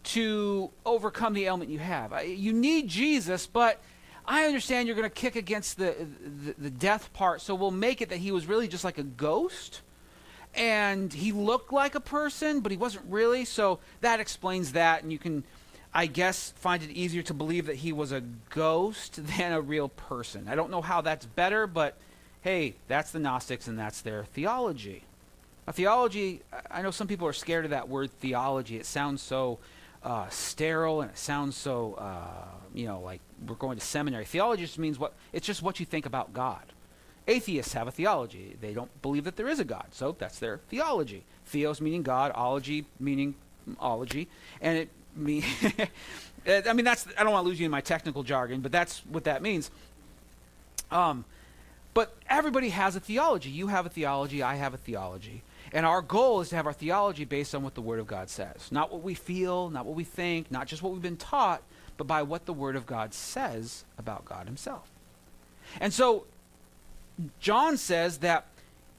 to 0.04 0.70
overcome 0.84 1.32
the 1.32 1.46
ailment 1.46 1.70
you 1.70 1.78
have. 1.78 2.12
You 2.26 2.52
need 2.52 2.88
Jesus, 2.88 3.46
but 3.46 3.80
I 4.26 4.44
understand 4.44 4.88
you're 4.88 4.96
to 4.96 5.10
kick 5.10 5.36
against 5.36 5.76
the, 5.78 5.94
the, 6.44 6.54
the 6.58 6.70
death 6.70 7.12
part, 7.12 7.40
so 7.40 7.54
we'll 7.54 7.70
make 7.70 8.00
it 8.00 8.08
that 8.10 8.18
he 8.18 8.30
was 8.30 8.46
really 8.46 8.68
just 8.68 8.84
like 8.84 8.98
a 8.98 9.02
ghost, 9.02 9.80
and 10.54 11.12
he 11.12 11.32
looked 11.32 11.72
like 11.72 11.94
a 11.94 12.00
person, 12.00 12.60
but 12.60 12.70
he 12.70 12.78
wasn't 12.78 13.04
really. 13.08 13.44
So 13.44 13.80
that 14.00 14.20
explains 14.20 14.72
that, 14.72 15.02
and 15.02 15.10
you 15.12 15.18
can 15.18 15.44
I 15.94 16.06
guess, 16.06 16.52
find 16.56 16.82
it 16.82 16.90
easier 16.90 17.22
to 17.22 17.34
believe 17.34 17.66
that 17.66 17.76
he 17.76 17.92
was 17.92 18.10
a 18.10 18.22
ghost 18.50 19.24
than 19.38 19.52
a 19.52 19.60
real 19.60 19.88
person. 19.88 20.48
I 20.48 20.56
don't 20.56 20.70
know 20.70 20.82
how 20.82 21.00
that's 21.00 21.24
better, 21.24 21.66
but 21.66 21.96
hey, 22.42 22.74
that's 22.88 23.12
the 23.12 23.20
Gnostics 23.20 23.68
and 23.68 23.78
that's 23.78 24.00
their 24.00 24.24
theology. 24.24 25.04
A 25.66 25.72
theology, 25.72 26.42
I 26.70 26.82
know 26.82 26.90
some 26.90 27.06
people 27.06 27.26
are 27.26 27.32
scared 27.32 27.64
of 27.64 27.70
that 27.70 27.88
word 27.88 28.10
theology. 28.18 28.76
It 28.76 28.84
sounds 28.84 29.22
so 29.22 29.60
uh, 30.02 30.28
sterile 30.28 31.00
and 31.00 31.10
it 31.10 31.16
sounds 31.16 31.56
so, 31.56 31.94
uh, 31.94 32.48
you 32.74 32.86
know, 32.86 33.00
like 33.00 33.20
we're 33.46 33.54
going 33.54 33.78
to 33.78 33.84
seminary. 33.84 34.26
Theology 34.26 34.64
just 34.64 34.78
means 34.78 34.98
what, 34.98 35.14
it's 35.32 35.46
just 35.46 35.62
what 35.62 35.80
you 35.80 35.86
think 35.86 36.04
about 36.04 36.34
God. 36.34 36.64
Atheists 37.26 37.72
have 37.72 37.88
a 37.88 37.90
theology. 37.90 38.56
They 38.60 38.74
don't 38.74 38.90
believe 39.00 39.24
that 39.24 39.36
there 39.36 39.48
is 39.48 39.58
a 39.58 39.64
God, 39.64 39.86
so 39.92 40.14
that's 40.18 40.38
their 40.38 40.58
theology. 40.68 41.24
Theos 41.46 41.80
meaning 41.80 42.02
God, 42.02 42.32
ology 42.34 42.84
meaning 43.00 43.34
ology, 43.80 44.28
and 44.60 44.76
it 44.76 44.90
me. 45.16 45.44
I 46.46 46.72
mean, 46.72 46.84
that's 46.84 47.06
I 47.18 47.22
don't 47.22 47.32
want 47.32 47.44
to 47.44 47.48
lose 47.48 47.58
you 47.58 47.64
in 47.64 47.70
my 47.70 47.80
technical 47.80 48.22
jargon, 48.22 48.60
but 48.60 48.72
that's 48.72 49.00
what 49.06 49.24
that 49.24 49.42
means. 49.42 49.70
Um, 50.90 51.24
But 51.94 52.14
everybody 52.28 52.70
has 52.70 52.96
a 52.96 53.00
theology. 53.00 53.50
You 53.50 53.68
have 53.68 53.86
a 53.86 53.88
theology, 53.88 54.42
I 54.42 54.56
have 54.56 54.74
a 54.74 54.76
theology. 54.76 55.42
And 55.72 55.86
our 55.86 56.02
goal 56.02 56.40
is 56.40 56.48
to 56.50 56.56
have 56.56 56.66
our 56.66 56.72
theology 56.72 57.24
based 57.24 57.54
on 57.54 57.62
what 57.62 57.74
the 57.74 57.80
Word 57.80 58.00
of 58.00 58.06
God 58.06 58.28
says. 58.28 58.70
Not 58.70 58.92
what 58.92 59.02
we 59.02 59.14
feel, 59.14 59.70
not 59.70 59.86
what 59.86 59.96
we 59.96 60.04
think, 60.04 60.50
not 60.50 60.66
just 60.66 60.82
what 60.82 60.92
we've 60.92 61.02
been 61.02 61.16
taught, 61.16 61.62
but 61.96 62.06
by 62.06 62.22
what 62.22 62.46
the 62.46 62.52
Word 62.52 62.76
of 62.76 62.84
God 62.84 63.14
says 63.14 63.84
about 63.96 64.24
God 64.24 64.46
Himself. 64.46 64.90
And 65.80 65.92
so, 65.92 66.26
John 67.40 67.76
says 67.76 68.18
that 68.18 68.46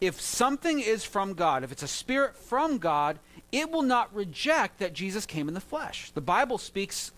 if 0.02 0.20
something 0.20 0.80
is 0.80 1.04
from 1.04 1.34
God, 1.34 1.64
if 1.64 1.72
it's 1.72 1.84
a 1.84 1.88
spirit 1.88 2.36
from 2.36 2.78
God, 2.78 3.20
it 3.52 3.72
will 3.72 3.82
not 3.82 4.14
reject 4.14 4.80
that 4.80 4.94
Jesus 4.94 5.26
came 5.26 5.48
in 5.48 5.54
the 5.54 5.62
flesh. 5.62 6.12
The 6.12 6.22
Bible 6.22 6.58
speaks 6.58 7.12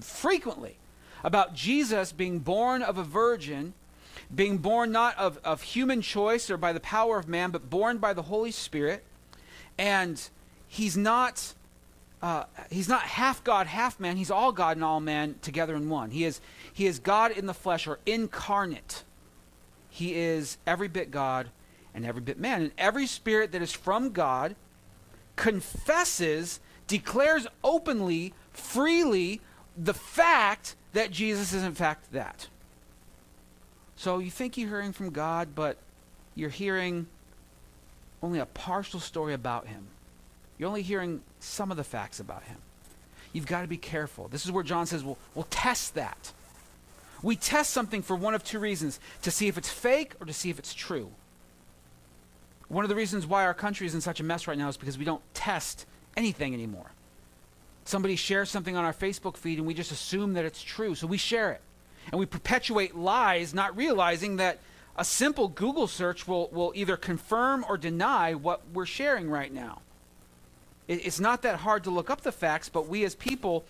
frequently 0.00 0.76
about 1.22 1.54
Jesus 1.54 2.12
being 2.12 2.40
born 2.40 2.82
of 2.82 2.98
a 2.98 3.02
virgin, 3.02 3.74
being 4.34 4.58
born 4.58 4.92
not 4.92 5.16
of, 5.16 5.38
of 5.44 5.62
human 5.62 6.02
choice 6.02 6.50
or 6.50 6.56
by 6.56 6.72
the 6.72 6.80
power 6.80 7.18
of 7.18 7.28
man, 7.28 7.50
but 7.50 7.70
born 7.70 7.98
by 7.98 8.12
the 8.12 8.22
Holy 8.22 8.50
Spirit. 8.50 9.04
And 9.78 10.28
he's 10.68 10.96
not. 10.96 11.54
Uh, 12.22 12.44
he's 12.70 12.88
not 12.88 13.02
half 13.02 13.44
God, 13.44 13.66
half 13.66 14.00
man. 14.00 14.16
He's 14.16 14.30
all 14.30 14.50
God 14.50 14.78
and 14.78 14.84
all 14.84 15.00
man 15.00 15.34
together 15.42 15.76
in 15.76 15.90
one. 15.90 16.10
He 16.10 16.24
is, 16.24 16.40
he 16.72 16.86
is 16.86 16.98
God 16.98 17.30
in 17.32 17.44
the 17.44 17.52
flesh 17.52 17.86
or 17.86 17.98
incarnate. 18.06 19.04
He 19.90 20.14
is 20.14 20.56
every 20.66 20.88
bit 20.88 21.10
God 21.10 21.50
and 21.94 22.06
every 22.06 22.22
bit 22.22 22.38
man. 22.38 22.62
And 22.62 22.72
every 22.78 23.06
spirit 23.06 23.52
that 23.52 23.60
is 23.60 23.72
from 23.72 24.10
God 24.12 24.56
confesses, 25.36 26.60
declares 26.86 27.46
openly, 27.62 28.32
freely, 28.52 29.40
the 29.76 29.94
fact 29.94 30.76
that 30.92 31.10
Jesus 31.10 31.52
is 31.52 31.62
in 31.62 31.74
fact 31.74 32.12
that. 32.12 32.48
So 33.96 34.18
you 34.18 34.30
think 34.30 34.56
you're 34.56 34.68
hearing 34.68 34.92
from 34.92 35.10
God, 35.10 35.48
but 35.54 35.76
you're 36.34 36.50
hearing 36.50 37.06
only 38.22 38.38
a 38.38 38.46
partial 38.46 39.00
story 39.00 39.34
about 39.34 39.66
him. 39.66 39.86
You're 40.58 40.68
only 40.68 40.82
hearing 40.82 41.22
some 41.40 41.70
of 41.70 41.76
the 41.76 41.84
facts 41.84 42.20
about 42.20 42.44
him. 42.44 42.56
You've 43.32 43.46
got 43.46 43.62
to 43.62 43.68
be 43.68 43.76
careful. 43.76 44.28
This 44.28 44.44
is 44.44 44.52
where 44.52 44.62
John 44.62 44.86
says, 44.86 45.02
we'll, 45.02 45.18
we'll 45.34 45.48
test 45.50 45.94
that. 45.94 46.32
We 47.22 47.36
test 47.36 47.70
something 47.70 48.02
for 48.02 48.14
one 48.14 48.34
of 48.34 48.44
two 48.44 48.58
reasons 48.58 49.00
to 49.22 49.30
see 49.30 49.48
if 49.48 49.58
it's 49.58 49.70
fake 49.70 50.12
or 50.20 50.26
to 50.26 50.32
see 50.32 50.50
if 50.50 50.58
it's 50.58 50.74
true. 50.74 51.10
One 52.74 52.84
of 52.84 52.88
the 52.88 52.96
reasons 52.96 53.24
why 53.24 53.44
our 53.44 53.54
country 53.54 53.86
is 53.86 53.94
in 53.94 54.00
such 54.00 54.18
a 54.18 54.24
mess 54.24 54.48
right 54.48 54.58
now 54.58 54.68
is 54.68 54.76
because 54.76 54.98
we 54.98 55.04
don't 55.04 55.22
test 55.32 55.86
anything 56.16 56.54
anymore. 56.54 56.90
Somebody 57.84 58.16
shares 58.16 58.50
something 58.50 58.76
on 58.76 58.84
our 58.84 58.92
Facebook 58.92 59.36
feed 59.36 59.58
and 59.58 59.66
we 59.66 59.74
just 59.74 59.92
assume 59.92 60.32
that 60.32 60.44
it's 60.44 60.60
true, 60.60 60.96
so 60.96 61.06
we 61.06 61.16
share 61.16 61.52
it. 61.52 61.60
And 62.10 62.18
we 62.18 62.26
perpetuate 62.26 62.96
lies, 62.96 63.54
not 63.54 63.76
realizing 63.76 64.38
that 64.38 64.58
a 64.96 65.04
simple 65.04 65.46
Google 65.46 65.86
search 65.86 66.26
will, 66.26 66.48
will 66.48 66.72
either 66.74 66.96
confirm 66.96 67.64
or 67.68 67.78
deny 67.78 68.34
what 68.34 68.62
we're 68.72 68.86
sharing 68.86 69.30
right 69.30 69.52
now. 69.52 69.80
It, 70.88 71.06
it's 71.06 71.20
not 71.20 71.42
that 71.42 71.60
hard 71.60 71.84
to 71.84 71.90
look 71.90 72.10
up 72.10 72.22
the 72.22 72.32
facts, 72.32 72.68
but 72.68 72.88
we 72.88 73.04
as 73.04 73.14
people 73.14 73.64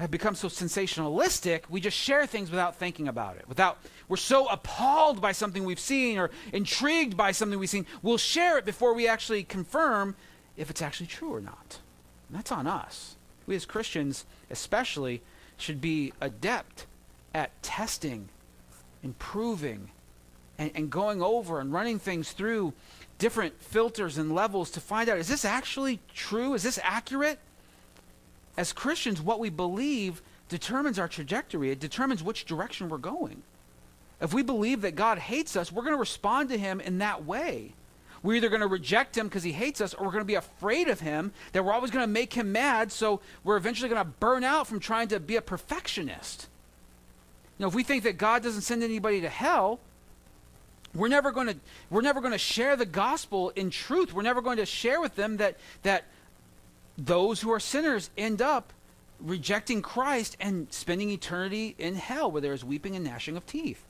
have 0.00 0.10
become 0.10 0.34
so 0.34 0.48
sensationalistic, 0.48 1.62
we 1.68 1.80
just 1.80 1.96
share 1.96 2.26
things 2.26 2.50
without 2.50 2.76
thinking 2.76 3.06
about 3.06 3.36
it. 3.36 3.46
Without 3.48 3.78
we're 4.08 4.16
so 4.16 4.48
appalled 4.48 5.20
by 5.20 5.32
something 5.32 5.64
we've 5.64 5.78
seen 5.78 6.18
or 6.18 6.30
intrigued 6.52 7.16
by 7.16 7.32
something 7.32 7.58
we've 7.58 7.68
seen, 7.68 7.86
we'll 8.02 8.16
share 8.16 8.56
it 8.56 8.64
before 8.64 8.94
we 8.94 9.06
actually 9.06 9.44
confirm 9.44 10.16
if 10.56 10.70
it's 10.70 10.80
actually 10.80 11.06
true 11.06 11.34
or 11.34 11.40
not. 11.40 11.78
And 12.28 12.38
that's 12.38 12.50
on 12.50 12.66
us. 12.66 13.16
We 13.46 13.56
as 13.56 13.66
Christians, 13.66 14.24
especially, 14.50 15.20
should 15.58 15.80
be 15.80 16.12
adept 16.20 16.86
at 17.34 17.62
testing, 17.62 18.30
improving, 19.02 19.90
and, 20.58 20.70
and 20.74 20.90
going 20.90 21.22
over 21.22 21.60
and 21.60 21.72
running 21.72 21.98
things 21.98 22.32
through 22.32 22.72
different 23.18 23.60
filters 23.60 24.16
and 24.16 24.34
levels 24.34 24.70
to 24.70 24.80
find 24.80 25.10
out 25.10 25.18
is 25.18 25.28
this 25.28 25.44
actually 25.44 26.00
true? 26.14 26.54
Is 26.54 26.62
this 26.62 26.78
accurate? 26.82 27.38
As 28.56 28.72
Christians, 28.72 29.20
what 29.20 29.40
we 29.40 29.50
believe 29.50 30.22
determines 30.48 30.98
our 30.98 31.08
trajectory. 31.08 31.70
It 31.70 31.80
determines 31.80 32.22
which 32.22 32.44
direction 32.44 32.88
we're 32.88 32.98
going. 32.98 33.42
If 34.20 34.34
we 34.34 34.42
believe 34.42 34.82
that 34.82 34.96
God 34.96 35.18
hates 35.18 35.56
us, 35.56 35.72
we're 35.72 35.82
going 35.82 35.94
to 35.94 36.00
respond 36.00 36.50
to 36.50 36.58
him 36.58 36.80
in 36.80 36.98
that 36.98 37.24
way. 37.24 37.74
We're 38.22 38.34
either 38.34 38.50
going 38.50 38.60
to 38.60 38.66
reject 38.66 39.16
him 39.16 39.28
because 39.28 39.44
he 39.44 39.52
hates 39.52 39.80
us, 39.80 39.94
or 39.94 40.04
we're 40.04 40.12
going 40.12 40.22
to 40.22 40.26
be 40.26 40.34
afraid 40.34 40.88
of 40.88 41.00
him, 41.00 41.32
that 41.52 41.64
we're 41.64 41.72
always 41.72 41.90
going 41.90 42.02
to 42.02 42.12
make 42.12 42.34
him 42.34 42.52
mad, 42.52 42.92
so 42.92 43.20
we're 43.44 43.56
eventually 43.56 43.88
going 43.88 44.04
to 44.04 44.10
burn 44.20 44.44
out 44.44 44.66
from 44.66 44.78
trying 44.78 45.08
to 45.08 45.20
be 45.20 45.36
a 45.36 45.42
perfectionist. 45.42 46.48
You 47.58 47.62
know, 47.62 47.68
if 47.68 47.74
we 47.74 47.82
think 47.82 48.02
that 48.02 48.18
God 48.18 48.42
doesn't 48.42 48.62
send 48.62 48.82
anybody 48.82 49.22
to 49.22 49.28
hell, 49.30 49.80
we're 50.94 51.08
never 51.08 51.30
going 51.30 51.46
to 51.46 51.56
we're 51.88 52.00
never 52.00 52.20
going 52.20 52.32
to 52.32 52.38
share 52.38 52.74
the 52.74 52.86
gospel 52.86 53.50
in 53.50 53.70
truth. 53.70 54.12
We're 54.12 54.22
never 54.22 54.42
going 54.42 54.56
to 54.56 54.66
share 54.66 55.00
with 55.00 55.14
them 55.14 55.36
that 55.36 55.56
that 55.82 56.04
those 57.06 57.40
who 57.40 57.50
are 57.50 57.60
sinners 57.60 58.10
end 58.16 58.42
up 58.42 58.72
rejecting 59.20 59.82
Christ 59.82 60.36
and 60.40 60.72
spending 60.72 61.10
eternity 61.10 61.74
in 61.78 61.94
hell 61.94 62.30
where 62.30 62.40
there 62.40 62.52
is 62.52 62.64
weeping 62.64 62.96
and 62.96 63.04
gnashing 63.04 63.36
of 63.36 63.46
teeth. 63.46 63.84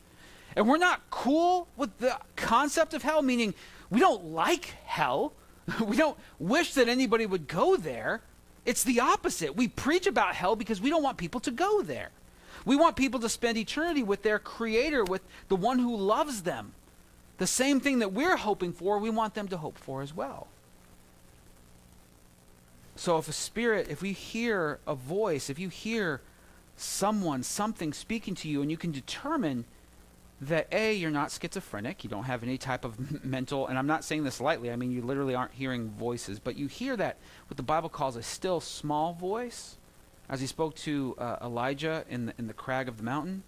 And 0.56 0.68
we're 0.68 0.78
not 0.78 1.02
cool 1.10 1.68
with 1.76 1.96
the 1.98 2.18
concept 2.36 2.94
of 2.94 3.02
hell, 3.02 3.22
meaning 3.22 3.54
we 3.88 4.00
don't 4.00 4.26
like 4.26 4.74
hell. 4.84 5.32
we 5.84 5.96
don't 5.96 6.18
wish 6.38 6.74
that 6.74 6.88
anybody 6.88 7.26
would 7.26 7.46
go 7.46 7.76
there. 7.76 8.20
It's 8.64 8.84
the 8.84 9.00
opposite. 9.00 9.56
We 9.56 9.68
preach 9.68 10.06
about 10.06 10.34
hell 10.34 10.56
because 10.56 10.80
we 10.80 10.90
don't 10.90 11.02
want 11.02 11.18
people 11.18 11.40
to 11.40 11.50
go 11.50 11.82
there. 11.82 12.10
We 12.64 12.76
want 12.76 12.96
people 12.96 13.20
to 13.20 13.28
spend 13.28 13.56
eternity 13.56 14.02
with 14.02 14.22
their 14.22 14.38
Creator, 14.38 15.04
with 15.04 15.22
the 15.48 15.56
one 15.56 15.78
who 15.78 15.96
loves 15.96 16.42
them. 16.42 16.72
The 17.38 17.46
same 17.46 17.80
thing 17.80 18.00
that 18.00 18.12
we're 18.12 18.36
hoping 18.36 18.72
for, 18.72 18.98
we 18.98 19.08
want 19.08 19.34
them 19.34 19.48
to 19.48 19.56
hope 19.56 19.78
for 19.78 20.02
as 20.02 20.14
well. 20.14 20.48
So 23.00 23.16
if 23.16 23.28
a 23.28 23.32
spirit, 23.32 23.88
if 23.88 24.02
we 24.02 24.12
hear 24.12 24.78
a 24.86 24.94
voice, 24.94 25.48
if 25.48 25.58
you 25.58 25.70
hear 25.70 26.20
someone, 26.76 27.42
something 27.42 27.94
speaking 27.94 28.34
to 28.34 28.46
you, 28.46 28.60
and 28.60 28.70
you 28.70 28.76
can 28.76 28.92
determine 28.92 29.64
that 30.42 30.68
A, 30.70 30.92
you're 30.92 31.10
not 31.10 31.32
schizophrenic, 31.32 32.04
you 32.04 32.10
don't 32.10 32.24
have 32.24 32.42
any 32.42 32.58
type 32.58 32.84
of 32.84 33.24
mental, 33.24 33.66
and 33.66 33.78
I'm 33.78 33.86
not 33.86 34.04
saying 34.04 34.24
this 34.24 34.38
lightly, 34.38 34.70
I 34.70 34.76
mean, 34.76 34.90
you 34.90 35.00
literally 35.00 35.34
aren't 35.34 35.52
hearing 35.52 35.88
voices, 35.88 36.38
but 36.38 36.56
you 36.56 36.66
hear 36.66 36.94
that, 36.98 37.16
what 37.48 37.56
the 37.56 37.62
Bible 37.62 37.88
calls 37.88 38.16
a 38.16 38.22
still 38.22 38.60
small 38.60 39.14
voice, 39.14 39.78
as 40.28 40.42
he 40.42 40.46
spoke 40.46 40.74
to 40.74 41.14
uh, 41.16 41.38
Elijah 41.40 42.04
in 42.10 42.26
the, 42.26 42.34
in 42.36 42.48
the 42.48 42.52
crag 42.52 42.86
of 42.86 42.98
the 42.98 43.02
mountain. 43.02 43.44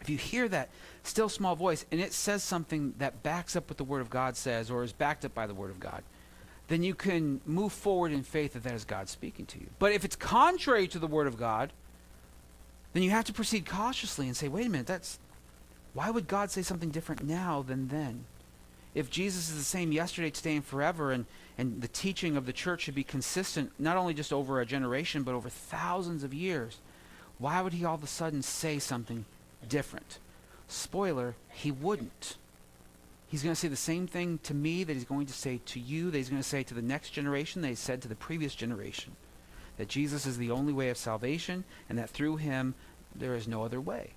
If 0.00 0.08
you 0.08 0.16
hear 0.16 0.48
that 0.48 0.70
still 1.02 1.28
small 1.28 1.56
voice, 1.56 1.84
and 1.92 2.00
it 2.00 2.14
says 2.14 2.42
something 2.42 2.94
that 2.96 3.22
backs 3.22 3.54
up 3.54 3.68
what 3.68 3.76
the 3.76 3.84
Word 3.84 4.00
of 4.00 4.08
God 4.08 4.34
says, 4.34 4.70
or 4.70 4.82
is 4.82 4.94
backed 4.94 5.26
up 5.26 5.34
by 5.34 5.46
the 5.46 5.52
Word 5.52 5.70
of 5.70 5.78
God, 5.78 6.02
then 6.68 6.82
you 6.82 6.94
can 6.94 7.40
move 7.46 7.72
forward 7.72 8.12
in 8.12 8.22
faith 8.22 8.54
that 8.54 8.64
that 8.64 8.74
is 8.74 8.84
God 8.84 9.08
speaking 9.08 9.46
to 9.46 9.58
you. 9.58 9.66
But 9.78 9.92
if 9.92 10.04
it's 10.04 10.16
contrary 10.16 10.88
to 10.88 10.98
the 10.98 11.06
Word 11.06 11.26
of 11.26 11.38
God, 11.38 11.72
then 12.92 13.02
you 13.02 13.10
have 13.10 13.24
to 13.26 13.32
proceed 13.32 13.66
cautiously 13.66 14.26
and 14.26 14.36
say, 14.36 14.48
wait 14.48 14.66
a 14.66 14.70
minute, 14.70 14.86
that's 14.86 15.18
why 15.94 16.10
would 16.10 16.28
God 16.28 16.50
say 16.50 16.62
something 16.62 16.90
different 16.90 17.24
now 17.24 17.62
than 17.62 17.88
then? 17.88 18.24
If 18.94 19.10
Jesus 19.10 19.50
is 19.50 19.56
the 19.56 19.62
same 19.62 19.92
yesterday, 19.92 20.30
today, 20.30 20.56
and 20.56 20.64
forever, 20.64 21.12
and, 21.12 21.26
and 21.58 21.82
the 21.82 21.88
teaching 21.88 22.36
of 22.36 22.46
the 22.46 22.52
church 22.52 22.82
should 22.82 22.94
be 22.94 23.04
consistent, 23.04 23.70
not 23.78 23.96
only 23.96 24.14
just 24.14 24.32
over 24.32 24.60
a 24.60 24.66
generation, 24.66 25.22
but 25.22 25.34
over 25.34 25.50
thousands 25.50 26.24
of 26.24 26.32
years, 26.32 26.78
why 27.38 27.60
would 27.60 27.74
he 27.74 27.84
all 27.84 27.94
of 27.94 28.02
a 28.02 28.06
sudden 28.06 28.42
say 28.42 28.78
something 28.78 29.26
different? 29.68 30.18
Spoiler, 30.66 31.34
he 31.52 31.70
wouldn't. 31.70 32.36
He's 33.28 33.42
going 33.42 33.54
to 33.54 33.60
say 33.60 33.68
the 33.68 33.76
same 33.76 34.06
thing 34.06 34.38
to 34.44 34.54
me 34.54 34.84
that 34.84 34.92
he's 34.92 35.04
going 35.04 35.26
to 35.26 35.32
say 35.32 35.60
to 35.66 35.80
you, 35.80 36.10
that 36.10 36.16
he's 36.16 36.30
going 36.30 36.42
to 36.42 36.48
say 36.48 36.62
to 36.62 36.74
the 36.74 36.82
next 36.82 37.10
generation, 37.10 37.60
that 37.62 37.68
he 37.68 37.74
said 37.74 38.00
to 38.02 38.08
the 38.08 38.14
previous 38.14 38.54
generation. 38.54 39.16
That 39.78 39.88
Jesus 39.88 40.26
is 40.26 40.38
the 40.38 40.52
only 40.52 40.72
way 40.72 40.90
of 40.90 40.96
salvation, 40.96 41.64
and 41.88 41.98
that 41.98 42.08
through 42.08 42.36
him 42.36 42.74
there 43.14 43.34
is 43.34 43.48
no 43.48 43.64
other 43.64 43.80
way. 43.80 44.10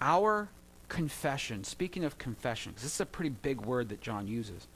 Our 0.00 0.48
confession, 0.88 1.62
speaking 1.62 2.04
of 2.04 2.18
confession, 2.18 2.72
because 2.72 2.82
this 2.82 2.94
is 2.94 3.00
a 3.00 3.06
pretty 3.06 3.30
big 3.30 3.60
word 3.60 3.88
that 3.90 4.00
John 4.00 4.26
uses. 4.26 4.66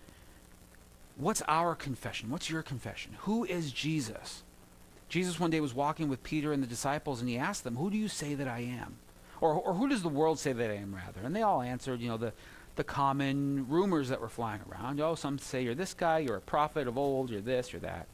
What's 1.17 1.43
our 1.49 1.75
confession? 1.75 2.31
What's 2.31 2.49
your 2.49 2.63
confession? 2.63 3.17
Who 3.21 3.45
is 3.45 3.73
Jesus? 3.73 4.44
Jesus 5.09 5.39
one 5.39 5.51
day 5.51 5.61
was 5.61 5.75
walking 5.75 6.09
with 6.09 6.23
Peter 6.23 6.53
and 6.53 6.63
the 6.63 6.67
disciples, 6.67 7.21
and 7.21 7.29
he 7.29 7.37
asked 7.37 7.65
them, 7.65 7.77
Who 7.77 7.91
do 7.91 7.97
you 7.97 8.09
say 8.09 8.35
that 8.35 8.49
I 8.49 8.61
am? 8.61 8.97
Or, 9.41 9.55
or 9.55 9.75
who 9.75 9.89
does 9.89 10.03
the 10.03 10.09
world 10.09 10.39
say 10.39 10.53
that 10.53 10.71
I 10.71 10.75
am, 10.75 10.95
rather? 10.95 11.21
And 11.23 11.35
they 11.35 11.43
all 11.43 11.61
answered, 11.61 12.01
you 12.01 12.09
know, 12.09 12.17
the, 12.17 12.33
the 12.77 12.85
common 12.85 13.67
rumors 13.69 14.09
that 14.09 14.21
were 14.21 14.29
flying 14.29 14.61
around. 14.71 15.01
Oh, 15.01 15.15
some 15.15 15.39
say 15.39 15.63
you're 15.63 15.75
this 15.75 15.95
guy, 15.95 16.19
you're 16.19 16.37
a 16.37 16.41
prophet 16.41 16.89
of 16.89 16.97
old, 16.97 17.31
you're 17.31 17.41
this, 17.41 17.73
you're 17.73 17.81
that. 17.81 18.07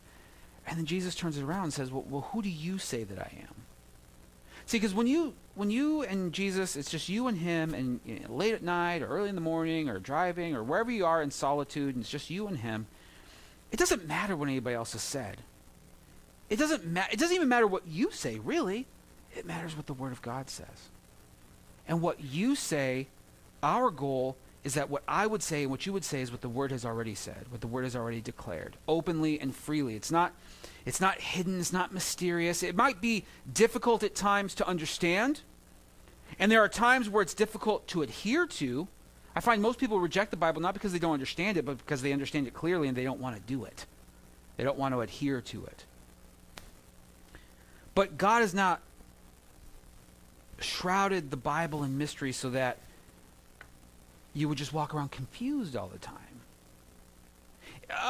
And 0.67 0.79
then 0.79 0.87
Jesus 0.87 1.15
turns 1.15 1.39
it 1.39 1.45
around 1.45 1.65
and 1.65 1.73
says, 1.73 1.91
Well, 1.91 2.05
well 2.09 2.29
who 2.33 2.43
do 2.43 2.49
you 2.49 2.79
say 2.79 3.05
that 3.05 3.19
I 3.19 3.33
am? 3.41 3.55
See, 4.67 4.79
because 4.79 4.95
when 4.95 5.07
you 5.07 5.35
when 5.57 5.71
you 5.71 6.03
and 6.03 6.33
Jesus, 6.33 6.77
it's 6.77 6.91
just 6.91 7.09
you 7.09 7.27
and 7.27 7.37
him, 7.37 7.75
and 7.75 8.01
you 8.05 8.21
know, 8.21 8.35
late 8.35 8.55
at 8.55 8.63
night 8.63 9.03
or 9.03 9.09
early 9.09 9.29
in 9.29 9.35
the 9.35 9.41
morning 9.41 9.89
or 9.89 9.99
driving 9.99 10.55
or 10.55 10.63
wherever 10.63 10.91
you 10.91 11.05
are 11.07 11.23
in 11.23 11.31
solitude, 11.31 11.97
and 11.97 12.05
it's 12.05 12.11
just 12.11 12.31
you 12.31 12.47
and 12.47 12.59
him. 12.59 12.87
It 13.73 13.79
doesn't 13.79 14.07
matter 14.07 14.37
what 14.37 14.49
anybody 14.49 14.77
else 14.77 14.93
has 14.93 15.03
said. 15.03 15.39
It 16.51 16.59
doesn't 16.59 16.85
matter. 16.85 17.09
It 17.13 17.19
doesn't 17.19 17.35
even 17.35 17.49
matter 17.49 17.67
what 17.67 17.87
you 17.87 18.11
say, 18.11 18.39
really. 18.41 18.87
It 19.37 19.47
matters 19.47 19.77
what 19.77 19.87
the 19.87 19.95
Word 19.95 20.13
of 20.13 20.21
God 20.21 20.51
says. 20.51 20.91
And 21.87 22.03
what 22.03 22.21
you 22.21 22.57
say, 22.57 23.07
our 23.63 23.91
goal 23.91 24.37
is 24.63 24.75
that 24.75 24.91
what 24.91 25.03
I 25.09 25.27
would 25.27 25.43
say 25.43 25.63
and 25.63 25.71
what 25.71 25.87
you 25.87 25.93
would 25.93 26.05
say 26.05 26.21
is 26.21 26.31
what 26.31 26.43
the 26.43 26.49
Word 26.49 26.71
has 26.73 26.85
already 26.85 27.15
said, 27.15 27.47
what 27.51 27.61
the 27.61 27.67
Word 27.67 27.85
has 27.85 27.97
already 27.97 28.21
declared, 28.21 28.77
openly 28.87 29.41
and 29.41 29.55
freely. 29.55 29.95
It's 29.95 30.11
not, 30.11 30.35
it's 30.85 31.01
not 31.01 31.21
hidden, 31.21 31.59
it's 31.61 31.73
not 31.73 31.93
mysterious. 31.93 32.63
It 32.63 32.77
might 32.77 33.01
be 33.01 33.25
difficult 33.51 34.03
at 34.03 34.15
times 34.15 34.55
to 34.57 34.67
understand, 34.67 35.41
and 36.39 36.53
there 36.53 36.63
are 36.63 36.69
times 36.69 37.09
where 37.09 37.23
it's 37.23 37.35
difficult 37.35 37.87
to 37.89 38.03
adhere 38.03 38.47
to. 38.47 38.87
I 39.35 39.41
find 39.41 39.63
most 39.63 39.79
people 39.79 40.01
reject 40.01 40.31
the 40.31 40.37
Bible 40.37 40.61
not 40.61 40.75
because 40.75 40.93
they 40.93 40.99
don't 40.99 41.15
understand 41.15 41.57
it, 41.57 41.65
but 41.65 41.79
because 41.79 42.03
they 42.03 42.13
understand 42.13 42.47
it 42.47 42.53
clearly 42.53 42.89
and 42.89 42.97
they 42.97 43.05
don't 43.05 43.21
want 43.21 43.37
to 43.37 43.43
do 43.43 43.65
it. 43.65 43.87
They 44.57 44.65
don't 44.65 44.79
want 44.79 44.95
to 44.95 45.01
adhere 45.01 45.41
to 45.41 45.65
it. 45.65 45.85
But 47.95 48.19
God 48.19 48.41
has 48.41 48.55
not 48.55 48.81
shrouded 50.61 51.31
the 51.31 51.37
Bible 51.37 51.83
in 51.83 51.99
mystery 51.99 52.33
so 52.33 52.51
that 52.51 52.79
you 54.35 54.49
would 54.49 54.59
just 54.59 54.73
walk 54.73 54.95
around 54.95 55.11
confused 55.11 55.77
all 55.77 55.89
the 55.89 55.99
time. 55.99 56.17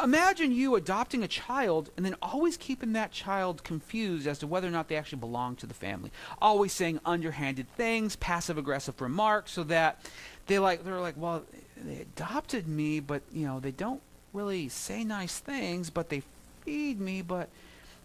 Imagine 0.05 0.53
you 0.53 0.75
adopting 0.75 1.23
a 1.23 1.29
child 1.29 1.91
and 1.97 2.05
then 2.05 2.15
always 2.21 2.59
keeping 2.59 2.93
that 2.93 3.13
child 3.13 3.65
confused 3.65 4.27
as 4.27 4.39
to 4.41 4.47
whether 4.47 4.69
or 4.69 4.71
not 4.71 4.89
they 4.89 4.97
actually 4.97 5.21
belong 5.21 5.57
to 5.57 5.67
the 5.67 5.73
family. 5.73 6.11
Always 6.41 6.73
saying 6.73 7.01
underhanded 7.07 7.67
things, 7.77 8.17
passive 8.17 8.59
aggressive 8.59 9.01
remarks 9.01 9.53
so 9.53 9.63
that 9.65 10.05
they 10.49 10.59
like 10.59 10.85
they're 10.85 11.01
like, 11.01 11.17
well, 11.17 11.45
they 11.83 12.03
adopted 12.03 12.69
me, 12.69 13.01
but 13.01 13.23
you 13.33 13.47
know, 13.47 13.59
they 13.59 13.71
don't 13.71 14.03
really 14.35 14.69
say 14.69 15.03
nice 15.03 15.39
things, 15.39 15.89
but 15.89 16.11
they 16.11 16.23
feed 16.63 17.01
me, 17.01 17.23
but 17.23 17.49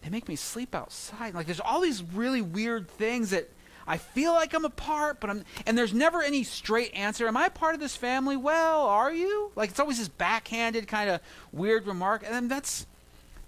they 0.05 0.11
make 0.11 0.29
me 0.29 0.35
sleep 0.35 0.75
outside. 0.75 1.33
Like 1.33 1.47
there's 1.47 1.59
all 1.59 1.81
these 1.81 2.03
really 2.03 2.41
weird 2.41 2.87
things 2.87 3.31
that 3.31 3.49
I 3.87 3.97
feel 3.97 4.33
like 4.33 4.53
I'm 4.53 4.63
a 4.63 4.69
part, 4.69 5.19
but 5.19 5.31
I'm 5.31 5.43
and 5.65 5.75
there's 5.75 5.95
never 5.95 6.21
any 6.21 6.43
straight 6.43 6.93
answer. 6.93 7.27
Am 7.27 7.35
I 7.35 7.47
a 7.47 7.49
part 7.49 7.73
of 7.73 7.79
this 7.79 7.95
family? 7.95 8.37
Well, 8.37 8.83
are 8.83 9.11
you? 9.11 9.51
Like 9.55 9.71
it's 9.71 9.79
always 9.79 9.97
this 9.97 10.07
backhanded 10.07 10.87
kind 10.87 11.09
of 11.09 11.21
weird 11.51 11.87
remark. 11.87 12.23
And 12.25 12.51
that's 12.51 12.85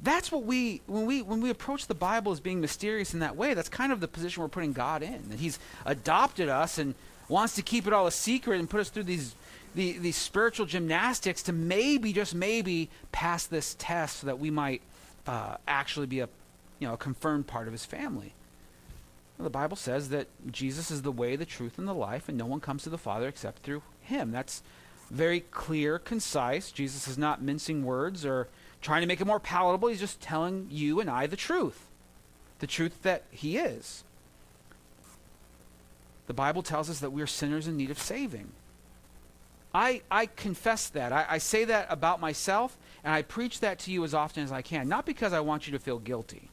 that's 0.01 0.31
what 0.31 0.45
we 0.45 0.81
when 0.87 1.05
we 1.05 1.21
when 1.21 1.41
we 1.41 1.51
approach 1.51 1.85
the 1.85 1.95
Bible 1.95 2.31
as 2.31 2.39
being 2.39 2.59
mysterious 2.59 3.13
in 3.13 3.19
that 3.19 3.35
way, 3.35 3.53
that's 3.53 3.69
kind 3.69 3.91
of 3.91 3.99
the 3.99 4.07
position 4.07 4.41
we're 4.41 4.49
putting 4.49 4.73
God 4.73 5.03
in. 5.03 5.29
That 5.29 5.39
he's 5.39 5.59
adopted 5.85 6.49
us 6.49 6.79
and 6.79 6.95
wants 7.29 7.53
to 7.55 7.61
keep 7.61 7.85
it 7.85 7.93
all 7.93 8.07
a 8.07 8.11
secret 8.11 8.59
and 8.59 8.67
put 8.67 8.79
us 8.79 8.89
through 8.89 9.03
these 9.03 9.35
the, 9.75 9.99
these 9.99 10.15
spiritual 10.15 10.65
gymnastics 10.65 11.43
to 11.43 11.53
maybe 11.53 12.13
just 12.13 12.33
maybe 12.33 12.89
pass 13.11 13.45
this 13.45 13.75
test 13.77 14.21
so 14.21 14.27
that 14.27 14.39
we 14.39 14.49
might 14.49 14.81
uh, 15.27 15.57
actually 15.67 16.07
be 16.07 16.21
a 16.21 16.29
you 16.79 16.87
know 16.87 16.93
a 16.93 16.97
confirmed 16.97 17.47
part 17.47 17.67
of 17.67 17.73
his 17.73 17.85
family. 17.85 18.33
The 19.39 19.49
Bible 19.49 19.77
says 19.77 20.09
that 20.09 20.27
Jesus 20.51 20.89
is 20.89 21.03
the 21.03 21.11
way, 21.11 21.35
the 21.35 21.45
truth, 21.45 21.77
and 21.77 21.87
the 21.87 21.93
life, 21.93 22.27
and 22.27 22.37
no 22.37 22.47
one 22.47 22.59
comes 22.59 22.83
to 22.83 22.89
the 22.89 22.97
Father 22.97 23.27
except 23.27 23.61
through 23.61 23.83
him. 24.01 24.31
That's 24.31 24.63
very 25.11 25.41
clear, 25.41 25.99
concise. 25.99 26.71
Jesus 26.71 27.07
is 27.07 27.17
not 27.17 27.41
mincing 27.41 27.83
words 27.83 28.25
or 28.25 28.47
trying 28.81 29.01
to 29.01 29.07
make 29.07 29.21
it 29.21 29.27
more 29.27 29.39
palatable. 29.39 29.89
He's 29.89 29.99
just 29.99 30.21
telling 30.21 30.67
you 30.71 30.99
and 30.99 31.09
I 31.09 31.27
the 31.27 31.35
truth, 31.35 31.85
the 32.59 32.67
truth 32.67 33.03
that 33.03 33.23
he 33.29 33.57
is. 33.57 34.03
The 36.25 36.33
Bible 36.33 36.63
tells 36.63 36.89
us 36.89 36.99
that 36.99 37.11
we 37.11 37.21
are 37.21 37.27
sinners 37.27 37.67
in 37.67 37.77
need 37.77 37.91
of 37.91 37.99
saving. 37.99 38.49
I, 39.73 40.01
I 40.09 40.25
confess 40.25 40.89
that. 40.89 41.13
I, 41.13 41.25
I 41.29 41.37
say 41.37 41.63
that 41.65 41.87
about 41.89 42.19
myself, 42.19 42.75
and 43.03 43.13
I 43.13 43.21
preach 43.21 43.59
that 43.59 43.77
to 43.79 43.91
you 43.91 44.03
as 44.03 44.15
often 44.15 44.43
as 44.43 44.51
I 44.51 44.63
can, 44.63 44.89
not 44.89 45.05
because 45.05 45.31
I 45.31 45.41
want 45.41 45.67
you 45.67 45.73
to 45.73 45.79
feel 45.79 45.99
guilty 45.99 46.49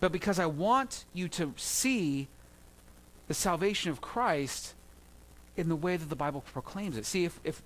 but 0.00 0.12
because 0.12 0.38
I 0.38 0.46
want 0.46 1.04
you 1.12 1.28
to 1.28 1.52
see 1.56 2.28
the 3.28 3.34
salvation 3.34 3.90
of 3.90 4.00
Christ 4.00 4.74
in 5.56 5.68
the 5.68 5.76
way 5.76 5.96
that 5.96 6.08
the 6.08 6.16
Bible 6.16 6.42
proclaims 6.52 6.96
it. 6.96 7.06
See, 7.06 7.24
if, 7.24 7.38
if 7.44 7.62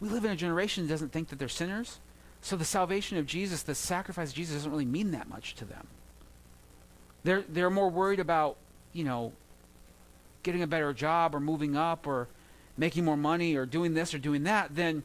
we 0.00 0.08
live 0.08 0.24
in 0.24 0.30
a 0.30 0.36
generation 0.36 0.84
that 0.84 0.88
doesn't 0.92 1.12
think 1.12 1.28
that 1.28 1.38
they're 1.38 1.48
sinners, 1.48 2.00
so 2.40 2.56
the 2.56 2.64
salvation 2.64 3.18
of 3.18 3.26
Jesus, 3.26 3.62
the 3.62 3.74
sacrifice 3.74 4.30
of 4.30 4.34
Jesus, 4.34 4.56
doesn't 4.56 4.70
really 4.70 4.84
mean 4.84 5.12
that 5.12 5.28
much 5.28 5.54
to 5.56 5.64
them. 5.64 5.86
They're, 7.24 7.44
they're 7.48 7.70
more 7.70 7.88
worried 7.88 8.18
about, 8.18 8.56
you 8.92 9.04
know, 9.04 9.32
getting 10.42 10.62
a 10.62 10.66
better 10.66 10.92
job 10.92 11.34
or 11.34 11.40
moving 11.40 11.76
up 11.76 12.06
or 12.06 12.26
making 12.76 13.04
more 13.04 13.16
money 13.16 13.54
or 13.54 13.64
doing 13.64 13.94
this 13.94 14.12
or 14.12 14.18
doing 14.18 14.42
that 14.44 14.74
than 14.74 15.04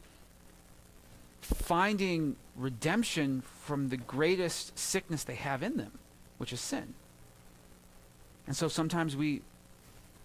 finding 1.41 2.35
redemption 2.55 3.43
from 3.63 3.89
the 3.89 3.97
greatest 3.97 4.77
sickness 4.77 5.23
they 5.23 5.35
have 5.35 5.61
in 5.61 5.77
them, 5.77 5.99
which 6.37 6.53
is 6.53 6.59
sin. 6.59 6.93
And 8.45 8.55
so 8.55 8.67
sometimes 8.67 9.15
we 9.15 9.41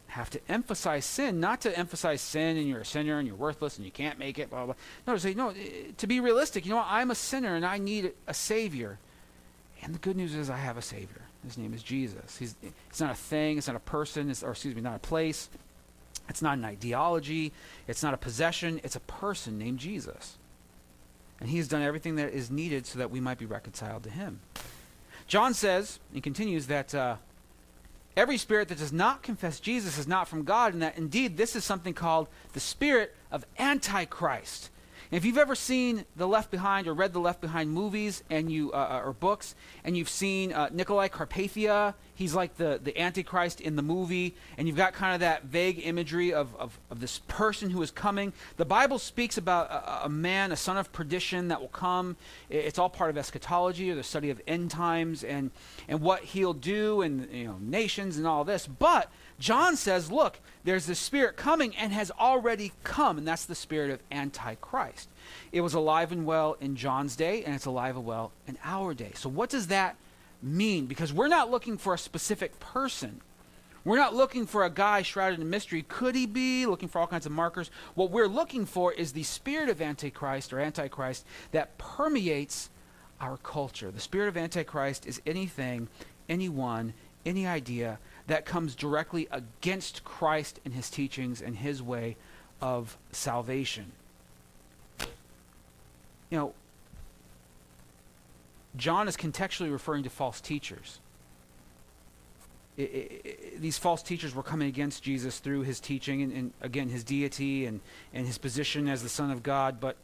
have 0.09 0.31
to 0.31 0.41
emphasize 0.49 1.05
sin, 1.05 1.41
not 1.41 1.63
to 1.63 1.77
emphasize 1.77 2.21
sin 2.21 2.59
and 2.59 2.69
you're 2.69 2.81
a 2.81 2.85
sinner 2.85 3.19
and 3.19 3.27
you're 3.27 3.37
worthless 3.37 3.77
and 3.79 3.85
you 3.85 3.91
can't 3.91 4.19
make 4.19 4.39
it, 4.39 4.51
blah, 4.51 4.67
blah. 4.67 4.75
No, 5.07 5.15
to 5.15 5.21
say, 5.21 5.35
no, 5.35 5.51
eh, 5.51 5.93
to 5.97 6.07
be 6.07 6.21
realistic, 6.21 6.67
you 6.67 6.71
know 6.71 6.77
what? 6.77 6.87
I'm 6.89 7.11
a 7.11 7.15
sinner 7.15 7.57
and 7.57 7.65
I 7.65 7.79
need 7.79 8.13
a 8.27 8.35
Savior. 8.35 8.99
And 9.83 9.95
the 9.95 9.99
good 9.99 10.17
news 10.17 10.35
is 10.35 10.51
I 10.51 10.59
have 10.59 10.77
a 10.77 10.83
Savior. 10.83 11.23
His 11.45 11.59
name 11.59 11.73
is 11.75 11.83
Jesus. 11.83 12.37
He's, 12.37 12.55
it's 12.89 13.01
not 13.01 13.11
a 13.11 13.15
thing, 13.15 13.59
it's 13.59 13.67
not 13.67 13.77
a 13.77 13.81
person, 13.81 14.31
it's, 14.31 14.43
or 14.43 14.51
excuse 14.51 14.77
me, 14.77 14.83
not 14.83 14.97
a 14.97 15.01
place. 15.01 15.49
It's 16.29 16.43
not 16.43 16.57
an 16.57 16.65
ideology, 16.65 17.53
it's 17.89 18.03
not 18.03 18.15
a 18.15 18.17
possession, 18.17 18.81
it's 18.85 18.97
a 18.97 19.01
person 19.01 19.59
named 19.59 19.79
Jesus. 19.79 20.39
And 21.41 21.51
he 21.51 21.57
has 21.57 21.67
done 21.67 21.83
everything 21.83 22.17
that 22.17 22.33
is 22.33 22.51
needed 22.51 22.87
so 22.87 23.01
that 23.01 23.11
we 23.11 23.19
might 23.19 23.39
be 23.39 23.47
reconciled 23.47 24.05
to 24.05 24.11
him. 24.11 24.41
John 25.33 25.55
says, 25.55 25.99
and 26.13 26.23
continues, 26.23 26.67
that 26.67 26.95
uh, 26.95 27.17
every 28.19 28.37
spirit 28.37 28.69
that 28.69 28.77
does 28.77 28.93
not 28.93 29.23
confess 29.23 29.61
Jesus 29.61 29.97
is 29.97 30.07
not 30.07 30.29
from 30.29 30.45
God, 30.45 30.75
and 30.75 30.83
that 30.83 30.99
indeed 30.99 31.39
this 31.39 31.57
is 31.57 31.65
something 31.65 31.95
called 31.95 32.29
the 32.53 32.61
spirit 32.61 33.17
of 33.31 33.47
Antichrist. 33.59 34.69
If 35.11 35.25
you've 35.25 35.39
ever 35.39 35.55
seen 35.55 36.05
the 36.17 36.29
Left 36.29 36.51
Behind 36.51 36.87
or 36.87 36.93
read 36.93 37.15
the 37.15 37.19
Left 37.19 37.41
Behind 37.41 37.71
movies 37.71 38.23
and 38.29 38.53
you 38.53 38.73
uh, 38.73 38.77
uh, 38.77 39.07
or 39.07 39.15
books, 39.15 39.55
and 39.85 39.97
you've 39.97 40.11
seen 40.11 40.53
uh, 40.53 40.69
Nicolae 40.69 41.09
Carpathia, 41.09 41.95
he's 42.23 42.35
like 42.35 42.57
the, 42.57 42.81
the 42.83 42.99
Antichrist 42.99 43.61
in 43.61 43.75
the 43.75 43.83
movie, 43.83 44.35
and 44.57 44.69
you've 44.69 44.77
got 44.77 44.93
kind 44.93 45.13
of 45.15 45.21
that 45.21 45.45
vague 45.45 45.81
imagery 45.85 46.33
of, 46.33 46.55
of, 46.57 46.79
of 46.89 47.01
this 47.01 47.19
person 47.27 47.71
who 47.71 47.83
is 47.83 47.91
coming. 47.91 48.33
The 48.57 48.65
Bible 48.65 49.01
speaks 49.01 49.37
about 49.37 49.71
a, 49.71 50.07
a, 50.07 50.09
man, 50.09 50.53
a 50.53 50.57
son 50.57 50.77
of 50.77 50.93
perdition 50.93 51.49
that 51.49 51.61
will 51.61 51.69
come. 51.69 52.17
It's 52.49 52.79
all 52.79 52.89
part 52.89 53.11
of 53.11 53.19
eschatology 53.19 53.91
or 53.91 53.97
the 53.97 54.05
study 54.05 54.31
of 54.31 54.41
end 54.47 54.71
times 54.71 55.25
and, 55.25 55.51
and 55.89 56.01
what 56.01 56.23
he'll 56.23 56.55
do 56.55 57.03
and 57.03 57.29
you 57.33 57.47
know 57.47 57.59
nations 57.61 58.17
and 58.17 58.27
all 58.27 58.45
this. 58.45 58.69
But 58.69 59.11
John 59.41 59.77
says, 59.77 60.11
look, 60.11 60.39
there's 60.63 60.87
the 60.87 60.95
spirit 60.95 61.37
coming 61.37 61.75
and 61.75 61.93
has 61.93 62.13
already 62.13 62.73
come, 62.85 63.19
and 63.19 63.27
that's 63.27 63.47
the 63.47 63.57
spirit 63.57 63.91
of 63.91 64.01
Antichrist. 64.13 65.09
It 65.51 65.63
was 65.63 65.75
alive 65.75 66.13
and 66.13 66.25
well 66.25 66.57
in 66.61 66.77
John's 66.77 67.17
day, 67.17 67.43
and 67.43 67.55
it's 67.55 67.67
alive 67.67 67.97
and 67.97 68.07
well 68.07 68.31
in 68.47 68.59
our 68.63 68.95
day. 68.95 69.11
So, 69.15 69.29
what 69.29 69.51
does 69.51 69.67
that 69.67 69.97
mean? 70.43 70.87
Because 70.87 71.13
we're 71.13 71.29
not 71.29 71.51
looking 71.51 71.79
for 71.79 71.95
a 71.95 71.99
specific 71.99 72.59
person. 72.61 73.21
We're 73.85 73.97
not 73.97 74.15
looking 74.15 74.47
for 74.47 74.65
a 74.65 74.71
guy 74.71 75.03
shrouded 75.03 75.41
in 75.41 75.51
mystery. 75.51 75.83
Could 75.83 76.15
he 76.15 76.27
be? 76.27 76.67
Looking 76.67 76.89
for 76.89 77.01
all 77.01 77.07
kinds 77.07 77.27
of 77.27 77.33
markers. 77.33 77.71
What 77.95 78.11
we're 78.11 78.29
looking 78.29 78.65
for 78.65 78.93
is 78.93 79.13
the 79.13 79.25
spirit 79.25 79.69
of 79.69 79.83
Antichrist 79.83 80.53
or 80.53 80.61
Antichrist 80.61 81.27
that 81.51 81.77
permeates 81.79 82.71
our 83.21 83.39
culture. 83.39 83.91
The 83.91 84.01
spirit 84.01 84.29
of 84.29 84.37
Antichrist 84.37 85.07
is 85.07 85.21
anything, 85.27 85.89
anyone, 86.29 86.95
any 87.27 87.47
idea 87.47 87.99
that 88.27 88.45
comes 88.45 88.75
directly 88.75 89.29
against 89.31 90.05
Christ 90.05 90.61
and 90.65 90.75
his 90.75 90.89
teachings 90.89 91.43
and 91.43 91.57
his 91.57 91.83
way 91.83 92.17
of 92.61 92.97
salvation. 93.11 93.93
You 96.31 96.39
know, 96.39 96.55
John 98.77 99.09
is 99.09 99.17
contextually 99.17 99.71
referring 99.71 100.03
to 100.05 100.11
false 100.11 100.41
teachers. 100.41 101.01
It, 102.77 102.83
it, 102.83 103.21
it, 103.25 103.61
these 103.61 103.77
false 103.77 104.03
teachers 104.03 104.35
were 104.35 104.43
coming 104.43 104.69
against 104.69 105.03
Jesus 105.03 105.39
through 105.41 105.63
his 105.63 105.79
teaching 105.79 106.23
and, 106.23 106.33
and, 106.33 106.53
again 106.63 106.89
his 106.89 107.05
deity 107.05 107.67
and, 107.67 107.81
and 108.15 108.27
his 108.27 108.39
position 108.39 108.89
as 108.89 109.03
the 109.03 109.11
Son 109.11 109.31
of 109.31 109.43
God. 109.43 109.79
But 109.79 109.97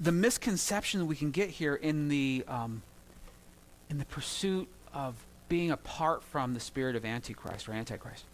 the 0.00 0.10
misconception 0.10 1.06
we 1.06 1.14
can 1.14 1.30
get 1.30 1.50
here 1.50 1.76
in 1.76 2.08
the 2.08 2.44
um, 2.48 2.82
in 3.88 3.98
the 3.98 4.04
pursuit 4.06 4.68
of 4.92 5.14
being 5.48 5.70
apart 5.70 6.24
from 6.24 6.54
the 6.54 6.60
spirit 6.60 6.96
of 6.96 7.04
Antichrist 7.04 7.68
or 7.68 7.72
Antichrist 7.72 8.24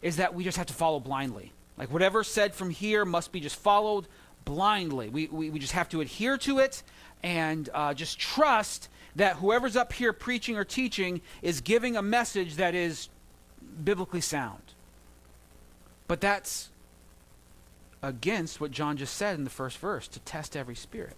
is 0.00 0.16
that 0.16 0.34
we 0.34 0.44
just 0.44 0.56
have 0.56 0.66
to 0.66 0.74
follow 0.74 1.00
blindly. 1.00 1.52
Like 1.76 1.90
whatever 1.92 2.24
said 2.24 2.54
from 2.54 2.70
here 2.70 3.04
must 3.04 3.32
be 3.32 3.40
just 3.40 3.56
followed 3.56 4.06
blindly. 4.44 5.08
We, 5.08 5.26
we, 5.28 5.50
we 5.50 5.58
just 5.58 5.72
have 5.72 5.88
to 5.90 6.00
adhere 6.00 6.38
to 6.38 6.58
it 6.58 6.82
and 7.22 7.68
uh, 7.72 7.94
just 7.94 8.18
trust 8.18 8.88
that 9.16 9.36
whoever's 9.36 9.76
up 9.76 9.92
here 9.92 10.12
preaching 10.12 10.56
or 10.56 10.64
teaching 10.64 11.20
is 11.42 11.60
giving 11.60 11.96
a 11.96 12.02
message 12.02 12.56
that 12.56 12.74
is 12.74 13.08
biblically 13.82 14.20
sound. 14.20 14.62
But 16.06 16.20
that's 16.20 16.70
against 18.02 18.60
what 18.60 18.70
John 18.70 18.96
just 18.96 19.14
said 19.16 19.36
in 19.36 19.44
the 19.44 19.50
first 19.50 19.78
verse 19.78 20.08
to 20.08 20.20
test 20.20 20.56
every 20.56 20.74
spirit. 20.74 21.16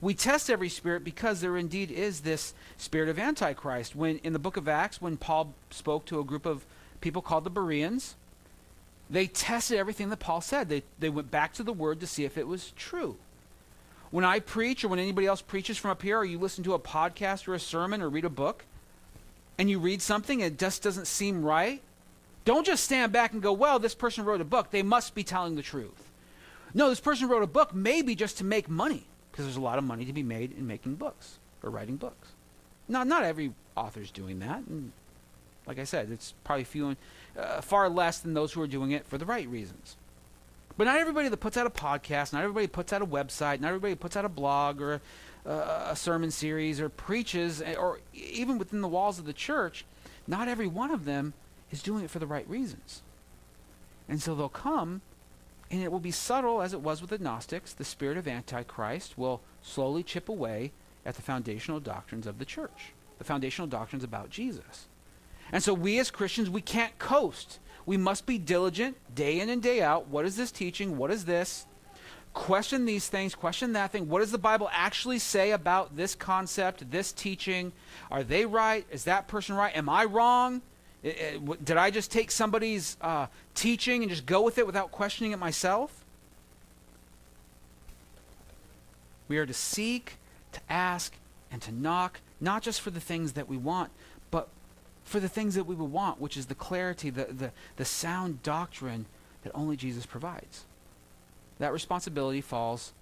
We 0.00 0.14
test 0.14 0.48
every 0.48 0.70
spirit 0.70 1.04
because 1.04 1.40
there 1.40 1.56
indeed 1.56 1.90
is 1.90 2.20
this 2.20 2.54
spirit 2.76 3.08
of 3.08 3.18
Antichrist. 3.18 3.94
When 3.94 4.18
in 4.18 4.32
the 4.32 4.38
book 4.38 4.56
of 4.56 4.66
Acts, 4.66 5.00
when 5.00 5.16
Paul 5.16 5.54
spoke 5.70 6.06
to 6.06 6.20
a 6.20 6.24
group 6.24 6.46
of 6.46 6.64
people 7.00 7.20
called 7.20 7.44
the 7.44 7.50
Bereans, 7.50 8.16
they 9.10 9.26
tested 9.26 9.78
everything 9.78 10.10
that 10.10 10.18
Paul 10.18 10.40
said. 10.40 10.68
They, 10.68 10.82
they 10.98 11.10
went 11.10 11.30
back 11.30 11.52
to 11.54 11.62
the 11.62 11.72
word 11.72 12.00
to 12.00 12.06
see 12.06 12.24
if 12.24 12.38
it 12.38 12.48
was 12.48 12.72
true. 12.76 13.16
When 14.10 14.24
I 14.24 14.38
preach 14.38 14.84
or 14.84 14.88
when 14.88 14.98
anybody 14.98 15.26
else 15.26 15.42
preaches 15.42 15.76
from 15.76 15.90
up 15.90 16.02
here, 16.02 16.18
or 16.18 16.24
you 16.24 16.38
listen 16.38 16.64
to 16.64 16.74
a 16.74 16.78
podcast 16.78 17.48
or 17.48 17.54
a 17.54 17.60
sermon 17.60 18.00
or 18.00 18.08
read 18.08 18.24
a 18.24 18.30
book, 18.30 18.64
and 19.58 19.68
you 19.68 19.78
read 19.78 20.02
something 20.02 20.42
and 20.42 20.52
it 20.52 20.58
just 20.58 20.82
doesn't 20.82 21.06
seem 21.06 21.44
right, 21.44 21.82
don't 22.44 22.66
just 22.66 22.84
stand 22.84 23.12
back 23.12 23.32
and 23.32 23.42
go, 23.42 23.52
well, 23.52 23.78
this 23.78 23.94
person 23.94 24.24
wrote 24.24 24.40
a 24.40 24.44
book. 24.44 24.70
They 24.70 24.82
must 24.82 25.14
be 25.14 25.24
telling 25.24 25.56
the 25.56 25.62
truth. 25.62 26.10
No, 26.74 26.88
this 26.88 27.00
person 27.00 27.28
wrote 27.28 27.42
a 27.42 27.48
book 27.48 27.74
maybe 27.74 28.14
just 28.14 28.38
to 28.38 28.44
make 28.44 28.68
money 28.68 29.06
because 29.30 29.44
there's 29.44 29.56
a 29.56 29.60
lot 29.60 29.78
of 29.78 29.84
money 29.84 30.04
to 30.04 30.12
be 30.12 30.22
made 30.22 30.52
in 30.52 30.66
making 30.66 30.96
books 30.96 31.38
or 31.62 31.70
writing 31.70 31.96
books. 31.96 32.28
Not 32.88 33.06
not 33.06 33.24
every 33.24 33.52
author's 33.76 34.10
doing 34.10 34.40
that, 34.40 34.62
and 34.66 34.92
like 35.66 35.78
I 35.78 35.84
said, 35.84 36.10
it's 36.10 36.34
probably 36.44 36.64
few 36.64 36.96
uh, 37.38 37.60
far 37.60 37.88
less 37.88 38.18
than 38.18 38.34
those 38.34 38.52
who 38.52 38.60
are 38.62 38.66
doing 38.66 38.90
it 38.90 39.06
for 39.06 39.18
the 39.18 39.26
right 39.26 39.48
reasons. 39.48 39.96
But 40.76 40.84
not 40.84 40.98
everybody 40.98 41.28
that 41.28 41.36
puts 41.36 41.56
out 41.56 41.66
a 41.66 41.70
podcast, 41.70 42.32
not 42.32 42.42
everybody 42.42 42.66
puts 42.66 42.92
out 42.92 43.00
a 43.00 43.06
website, 43.06 43.60
not 43.60 43.68
everybody 43.68 43.94
puts 43.94 44.16
out 44.16 44.24
a 44.24 44.28
blog 44.28 44.80
or 44.80 45.00
a, 45.44 45.50
a 45.90 45.96
sermon 45.96 46.30
series 46.30 46.80
or 46.80 46.88
preaches, 46.88 47.62
eh, 47.62 47.74
or 47.74 48.00
even 48.12 48.58
within 48.58 48.80
the 48.80 48.88
walls 48.88 49.18
of 49.18 49.24
the 49.24 49.32
church, 49.32 49.84
not 50.26 50.48
every 50.48 50.66
one 50.66 50.90
of 50.90 51.04
them 51.04 51.32
is 51.70 51.82
doing 51.82 52.04
it 52.04 52.10
for 52.10 52.18
the 52.18 52.26
right 52.26 52.48
reasons. 52.48 53.02
And 54.08 54.20
so 54.20 54.34
they'll 54.34 54.48
come 54.48 55.00
and 55.70 55.82
it 55.82 55.90
will 55.90 56.00
be 56.00 56.10
subtle 56.10 56.60
as 56.60 56.72
it 56.72 56.80
was 56.80 57.00
with 57.00 57.10
the 57.10 57.18
Gnostics. 57.18 57.72
The 57.72 57.84
spirit 57.84 58.18
of 58.18 58.28
Antichrist 58.28 59.16
will 59.16 59.40
slowly 59.62 60.02
chip 60.02 60.28
away 60.28 60.72
at 61.06 61.14
the 61.14 61.22
foundational 61.22 61.80
doctrines 61.80 62.26
of 62.26 62.38
the 62.38 62.44
church, 62.44 62.92
the 63.18 63.24
foundational 63.24 63.66
doctrines 63.66 64.04
about 64.04 64.30
Jesus. 64.30 64.86
And 65.52 65.62
so 65.62 65.74
we 65.74 65.98
as 65.98 66.10
Christians, 66.10 66.50
we 66.50 66.60
can't 66.60 66.98
coast. 66.98 67.58
We 67.86 67.96
must 67.96 68.26
be 68.26 68.38
diligent 68.38 68.96
day 69.14 69.40
in 69.40 69.48
and 69.48 69.62
day 69.62 69.82
out. 69.82 70.08
What 70.08 70.24
is 70.24 70.36
this 70.36 70.50
teaching? 70.50 70.96
What 70.96 71.10
is 71.10 71.24
this? 71.24 71.66
Question 72.32 72.84
these 72.84 73.08
things, 73.08 73.34
question 73.34 73.74
that 73.74 73.92
thing. 73.92 74.08
What 74.08 74.18
does 74.18 74.32
the 74.32 74.38
Bible 74.38 74.68
actually 74.72 75.20
say 75.20 75.52
about 75.52 75.96
this 75.96 76.16
concept, 76.16 76.90
this 76.90 77.12
teaching? 77.12 77.72
Are 78.10 78.24
they 78.24 78.44
right? 78.44 78.84
Is 78.90 79.04
that 79.04 79.28
person 79.28 79.54
right? 79.54 79.74
Am 79.76 79.88
I 79.88 80.04
wrong? 80.04 80.62
did 81.62 81.76
I 81.76 81.90
just 81.90 82.10
take 82.10 82.30
somebody's 82.30 82.96
uh, 83.02 83.26
teaching 83.54 84.02
and 84.02 84.10
just 84.10 84.24
go 84.24 84.40
with 84.40 84.56
it 84.56 84.66
without 84.66 84.90
questioning 84.90 85.32
it 85.32 85.38
myself? 85.38 86.02
We 89.28 89.36
are 89.36 89.44
to 89.44 89.52
seek, 89.52 90.16
to 90.52 90.60
ask, 90.68 91.14
and 91.50 91.60
to 91.62 91.72
knock, 91.72 92.20
not 92.40 92.62
just 92.62 92.80
for 92.80 92.90
the 92.90 93.00
things 93.00 93.34
that 93.34 93.48
we 93.48 93.56
want, 93.56 93.90
but 94.30 94.48
for 95.04 95.20
the 95.20 95.28
things 95.28 95.54
that 95.54 95.64
we 95.64 95.74
would 95.74 95.92
want, 95.92 96.20
which 96.20 96.36
is 96.36 96.46
the 96.46 96.54
clarity, 96.54 97.10
the, 97.10 97.24
the, 97.24 97.50
the 97.76 97.84
sound 97.84 98.42
doctrine 98.42 99.06
that 99.42 99.52
only 99.54 99.76
Jesus 99.76 100.06
provides. 100.06 100.64
That 101.58 101.72
responsibility 101.72 102.40
falls 102.40 102.92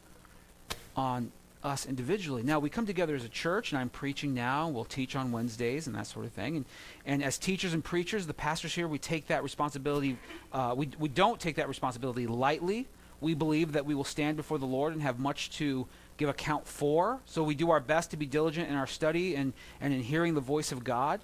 on 0.97 1.33
us 1.65 1.87
individually. 1.87 2.43
Now, 2.43 2.59
we 2.59 2.69
come 2.69 2.87
together 2.87 3.15
as 3.15 3.25
a 3.25 3.29
church, 3.29 3.71
and 3.71 3.79
I'm 3.79 3.89
preaching 3.89 4.35
now. 4.35 4.69
We'll 4.69 4.85
teach 4.85 5.15
on 5.15 5.31
Wednesdays 5.31 5.87
and 5.87 5.95
that 5.95 6.07
sort 6.09 6.27
of 6.27 6.33
thing. 6.33 6.57
And, 6.57 6.65
and 7.07 7.23
as 7.23 7.39
teachers 7.39 7.73
and 7.73 7.85
preachers, 7.85 8.27
the 8.27 8.35
pastors 8.35 8.75
here, 8.75 8.89
we 8.89 8.99
take 8.99 9.29
that 9.29 9.43
responsibility, 9.43 10.19
uh, 10.53 10.75
we, 10.77 10.91
we 10.99 11.09
don't 11.09 11.41
take 11.41 11.57
that 11.57 11.69
responsibility 11.69 12.27
lightly. 12.27 12.89
We 13.21 13.35
believe 13.35 13.73
that 13.73 13.87
we 13.87 13.95
will 13.95 14.05
stand 14.05 14.37
before 14.37 14.59
the 14.59 14.67
Lord 14.67 14.93
and 14.93 15.03
have 15.03 15.21
much 15.21 15.51
to 15.59 15.87
give 16.17 16.29
account 16.29 16.67
for. 16.67 17.21
So 17.27 17.45
we 17.45 17.55
do 17.55 17.71
our 17.71 17.81
best 17.81 18.11
to 18.11 18.17
be 18.17 18.27
diligent 18.27 18.69
in 18.69 18.75
our 18.75 18.89
study 18.89 19.37
and, 19.37 19.53
and 19.81 19.95
in 19.95 20.03
hearing 20.03 20.35
the 20.35 20.41
voice 20.41 20.73
of 20.73 20.83
God. 20.83 21.21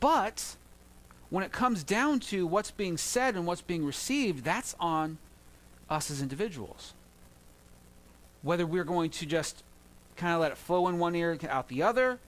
But 0.00 0.56
when 1.30 1.44
it 1.44 1.52
comes 1.52 1.84
down 1.84 2.20
to 2.20 2.46
what's 2.46 2.70
being 2.70 2.96
said 2.96 3.34
and 3.34 3.46
what's 3.46 3.62
being 3.62 3.84
received, 3.84 4.44
that's 4.44 4.74
on 4.80 5.18
us 5.88 6.10
as 6.10 6.20
individuals 6.22 6.94
whether 8.42 8.66
we're 8.66 8.84
going 8.84 9.10
to 9.10 9.26
just 9.26 9.62
kind 10.16 10.34
of 10.34 10.40
let 10.40 10.52
it 10.52 10.58
flow 10.58 10.88
in 10.88 10.98
one 10.98 11.14
ear 11.14 11.32
and 11.32 11.44
out 11.46 11.68
the 11.68 11.82
other, 11.82 12.18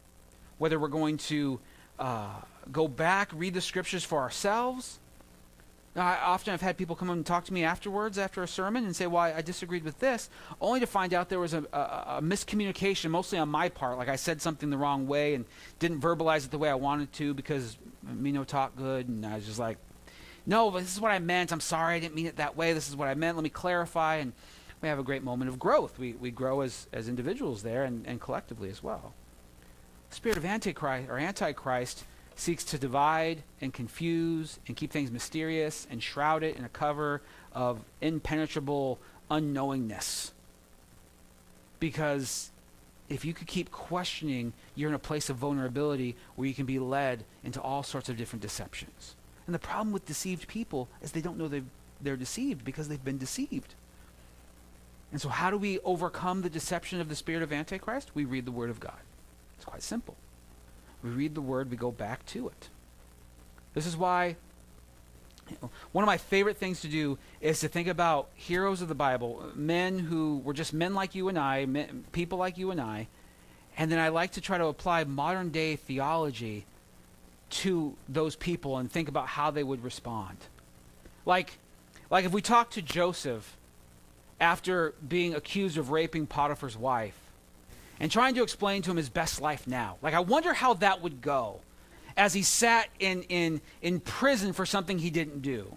whether 0.58 0.78
we're 0.78 0.88
going 0.88 1.16
to 1.16 1.60
uh, 1.98 2.28
go 2.70 2.88
back, 2.88 3.30
read 3.34 3.54
the 3.54 3.60
scriptures 3.60 4.04
for 4.04 4.20
ourselves. 4.20 4.98
I 5.96 6.18
often 6.18 6.52
have 6.52 6.60
had 6.60 6.76
people 6.76 6.94
come 6.94 7.10
and 7.10 7.26
talk 7.26 7.44
to 7.46 7.52
me 7.52 7.64
afterwards 7.64 8.16
after 8.16 8.44
a 8.44 8.48
sermon 8.48 8.84
and 8.84 8.94
say, 8.94 9.08
"Well, 9.08 9.22
I, 9.22 9.34
I 9.34 9.42
disagreed 9.42 9.82
with 9.82 9.98
this," 9.98 10.30
only 10.60 10.78
to 10.80 10.86
find 10.86 11.12
out 11.12 11.28
there 11.28 11.40
was 11.40 11.52
a, 11.52 11.64
a, 11.72 11.78
a, 12.18 12.20
miscommunication, 12.22 13.10
mostly 13.10 13.38
on 13.38 13.48
my 13.48 13.68
part. 13.68 13.98
Like 13.98 14.08
I 14.08 14.14
said 14.14 14.40
something 14.40 14.70
the 14.70 14.78
wrong 14.78 15.08
way 15.08 15.34
and 15.34 15.46
didn't 15.80 16.00
verbalize 16.00 16.44
it 16.44 16.52
the 16.52 16.58
way 16.58 16.70
I 16.70 16.74
wanted 16.74 17.12
to 17.14 17.34
because 17.34 17.76
me 18.04 18.30
no 18.30 18.44
talk 18.44 18.76
good, 18.76 19.08
and 19.08 19.26
I 19.26 19.34
was 19.34 19.46
just 19.46 19.58
like, 19.58 19.78
"No, 20.46 20.70
but 20.70 20.82
this 20.82 20.94
is 20.94 21.00
what 21.00 21.10
I 21.10 21.18
meant. 21.18 21.50
I'm 21.50 21.60
sorry, 21.60 21.96
I 21.96 21.98
didn't 21.98 22.14
mean 22.14 22.26
it 22.26 22.36
that 22.36 22.56
way. 22.56 22.72
This 22.72 22.88
is 22.88 22.94
what 22.94 23.08
I 23.08 23.14
meant. 23.14 23.36
Let 23.36 23.42
me 23.42 23.50
clarify." 23.50 24.16
And 24.16 24.32
we 24.80 24.88
have 24.88 24.98
a 24.98 25.02
great 25.02 25.24
moment 25.24 25.48
of 25.48 25.58
growth. 25.58 25.98
We, 25.98 26.12
we 26.12 26.30
grow 26.30 26.60
as, 26.62 26.86
as 26.92 27.08
individuals 27.08 27.62
there 27.62 27.84
and, 27.84 28.06
and 28.06 28.20
collectively 28.20 28.70
as 28.70 28.82
well. 28.82 29.12
Spirit 30.10 30.38
of 30.38 30.44
Antichrist 30.44 31.08
or 31.08 31.18
Antichrist 31.18 32.04
seeks 32.40 32.64
to 32.64 32.78
divide 32.78 33.42
and 33.60 33.72
confuse 33.72 34.58
and 34.66 34.76
keep 34.76 34.90
things 34.90 35.10
mysterious 35.10 35.86
and 35.90 36.02
shroud 36.02 36.42
it 36.42 36.56
in 36.56 36.64
a 36.64 36.68
cover 36.70 37.20
of 37.52 37.84
impenetrable 38.00 38.98
unknowingness. 39.30 40.32
Because 41.78 42.50
if 43.08 43.24
you 43.24 43.34
could 43.34 43.46
keep 43.46 43.70
questioning, 43.70 44.52
you're 44.74 44.88
in 44.88 44.94
a 44.94 44.98
place 44.98 45.28
of 45.28 45.36
vulnerability 45.36 46.16
where 46.36 46.48
you 46.48 46.54
can 46.54 46.66
be 46.66 46.78
led 46.78 47.24
into 47.44 47.60
all 47.60 47.82
sorts 47.82 48.08
of 48.08 48.16
different 48.16 48.42
deceptions. 48.42 49.16
And 49.46 49.54
the 49.54 49.58
problem 49.58 49.92
with 49.92 50.06
deceived 50.06 50.48
people 50.48 50.88
is 51.02 51.12
they 51.12 51.20
don't 51.20 51.36
know 51.36 51.50
they're 52.00 52.16
deceived 52.16 52.64
because 52.64 52.88
they've 52.88 53.04
been 53.04 53.18
deceived. 53.18 53.74
And 55.12 55.20
so, 55.20 55.28
how 55.28 55.50
do 55.50 55.58
we 55.58 55.80
overcome 55.80 56.42
the 56.42 56.50
deception 56.50 57.00
of 57.00 57.08
the 57.08 57.16
spirit 57.16 57.42
of 57.42 57.52
Antichrist? 57.52 58.12
We 58.14 58.24
read 58.24 58.46
the 58.46 58.52
Word 58.52 58.70
of 58.70 58.78
God. 58.78 59.00
It's 59.56 59.64
quite 59.64 59.82
simple. 59.82 60.16
We 61.02 61.10
read 61.10 61.34
the 61.34 61.40
Word, 61.40 61.70
we 61.70 61.76
go 61.76 61.90
back 61.90 62.24
to 62.26 62.48
it. 62.48 62.68
This 63.74 63.86
is 63.86 63.96
why 63.96 64.36
you 65.48 65.56
know, 65.62 65.70
one 65.92 66.04
of 66.04 66.06
my 66.06 66.18
favorite 66.18 66.56
things 66.56 66.80
to 66.82 66.88
do 66.88 67.18
is 67.40 67.60
to 67.60 67.68
think 67.68 67.88
about 67.88 68.28
heroes 68.34 68.82
of 68.82 68.88
the 68.88 68.94
Bible, 68.94 69.44
men 69.54 69.98
who 69.98 70.38
were 70.44 70.52
just 70.52 70.72
men 70.72 70.94
like 70.94 71.14
you 71.14 71.28
and 71.28 71.38
I, 71.38 71.66
men, 71.66 72.04
people 72.12 72.38
like 72.38 72.56
you 72.58 72.70
and 72.70 72.80
I, 72.80 73.08
and 73.76 73.90
then 73.90 73.98
I 73.98 74.08
like 74.08 74.32
to 74.32 74.40
try 74.40 74.58
to 74.58 74.66
apply 74.66 75.04
modern 75.04 75.50
day 75.50 75.76
theology 75.76 76.66
to 77.50 77.96
those 78.08 78.36
people 78.36 78.78
and 78.78 78.90
think 78.90 79.08
about 79.08 79.26
how 79.26 79.50
they 79.50 79.64
would 79.64 79.82
respond. 79.82 80.36
Like, 81.26 81.58
like 82.10 82.24
if 82.24 82.32
we 82.32 82.42
talk 82.42 82.70
to 82.70 82.82
Joseph 82.82 83.56
after 84.40 84.94
being 85.06 85.34
accused 85.34 85.76
of 85.76 85.90
raping 85.90 86.26
Potiphar's 86.26 86.76
wife 86.76 87.18
and 88.00 88.10
trying 88.10 88.34
to 88.34 88.42
explain 88.42 88.82
to 88.82 88.90
him 88.90 88.96
his 88.96 89.10
best 89.10 89.40
life 89.40 89.66
now. 89.66 89.98
Like, 90.00 90.14
I 90.14 90.20
wonder 90.20 90.54
how 90.54 90.74
that 90.74 91.02
would 91.02 91.20
go 91.20 91.60
as 92.16 92.32
he 92.32 92.42
sat 92.42 92.88
in, 92.98 93.22
in, 93.24 93.60
in 93.82 94.00
prison 94.00 94.52
for 94.54 94.64
something 94.66 94.98
he 94.98 95.10
didn't 95.10 95.42
do. 95.42 95.76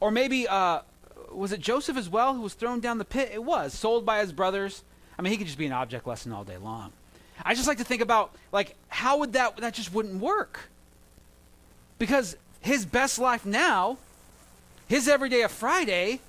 Or 0.00 0.10
maybe, 0.10 0.46
uh, 0.46 0.80
was 1.32 1.52
it 1.52 1.60
Joseph 1.60 1.96
as 1.96 2.08
well 2.08 2.34
who 2.34 2.40
was 2.40 2.54
thrown 2.54 2.80
down 2.80 2.98
the 2.98 3.04
pit? 3.04 3.30
It 3.34 3.42
was, 3.42 3.74
sold 3.74 4.06
by 4.06 4.20
his 4.20 4.32
brothers. 4.32 4.84
I 5.18 5.22
mean, 5.22 5.32
he 5.32 5.36
could 5.36 5.46
just 5.46 5.58
be 5.58 5.66
an 5.66 5.72
object 5.72 6.06
lesson 6.06 6.32
all 6.32 6.44
day 6.44 6.56
long. 6.56 6.92
I 7.44 7.54
just 7.54 7.66
like 7.66 7.78
to 7.78 7.84
think 7.84 8.00
about, 8.00 8.32
like, 8.52 8.76
how 8.88 9.18
would 9.18 9.32
that, 9.32 9.56
that 9.56 9.74
just 9.74 9.92
wouldn't 9.92 10.20
work. 10.20 10.70
Because 11.98 12.36
his 12.60 12.86
best 12.86 13.18
life 13.18 13.44
now, 13.44 13.98
his 14.86 15.08
everyday 15.08 15.42
of 15.42 15.50
Friday, 15.50 16.20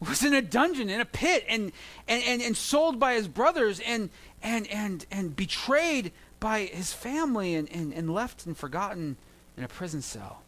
was 0.00 0.24
in 0.24 0.34
a 0.34 0.42
dungeon 0.42 0.90
in 0.90 1.00
a 1.00 1.04
pit 1.04 1.44
and 1.48 1.72
and, 2.08 2.22
and, 2.24 2.42
and 2.42 2.56
sold 2.56 2.98
by 2.98 3.14
his 3.14 3.28
brothers 3.28 3.80
and 3.80 4.10
and 4.44 4.68
and 4.68 5.06
and 5.10 5.34
betrayed 5.34 6.12
by 6.38 6.60
his 6.60 6.92
family 6.92 7.54
and, 7.54 7.68
and, 7.72 7.92
and 7.92 8.12
left 8.12 8.44
and 8.44 8.56
forgotten 8.56 9.16
in 9.56 9.64
a 9.64 9.68
prison 9.68 10.02
cell. 10.02 10.42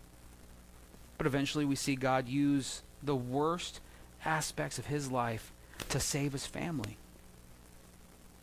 But 1.17 1.27
eventually 1.27 1.65
we 1.65 1.75
see 1.75 1.97
God 1.97 2.29
use 2.29 2.83
the 3.03 3.17
worst 3.17 3.81
aspects 4.25 4.79
of 4.79 4.87
his 4.87 5.11
life 5.11 5.53
to 5.89 5.99
save 5.99 6.33
his 6.33 6.47
family. 6.47 6.99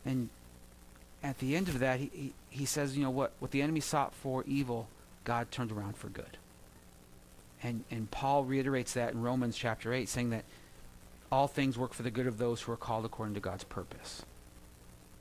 And 0.04 0.30
at 1.22 1.38
the 1.38 1.54
end 1.54 1.68
of 1.68 1.78
that, 1.78 2.00
he, 2.00 2.10
he, 2.12 2.32
he 2.50 2.64
says, 2.64 2.96
you 2.96 3.04
know 3.04 3.10
what, 3.10 3.32
what 3.38 3.52
the 3.52 3.62
enemy 3.62 3.80
sought 3.80 4.12
for 4.14 4.42
evil, 4.48 4.88
God 5.22 5.50
turned 5.52 5.70
around 5.70 5.96
for 5.96 6.08
good. 6.08 6.36
And, 7.62 7.84
and 7.90 8.10
Paul 8.10 8.44
reiterates 8.44 8.94
that 8.94 9.12
in 9.12 9.22
Romans 9.22 9.56
chapter 9.56 9.92
8, 9.92 10.08
saying 10.08 10.30
that 10.30 10.44
all 11.30 11.46
things 11.46 11.78
work 11.78 11.94
for 11.94 12.02
the 12.02 12.10
good 12.10 12.26
of 12.26 12.38
those 12.38 12.62
who 12.62 12.72
are 12.72 12.76
called 12.76 13.04
according 13.04 13.34
to 13.34 13.40
God's 13.40 13.64
purpose. 13.64 14.24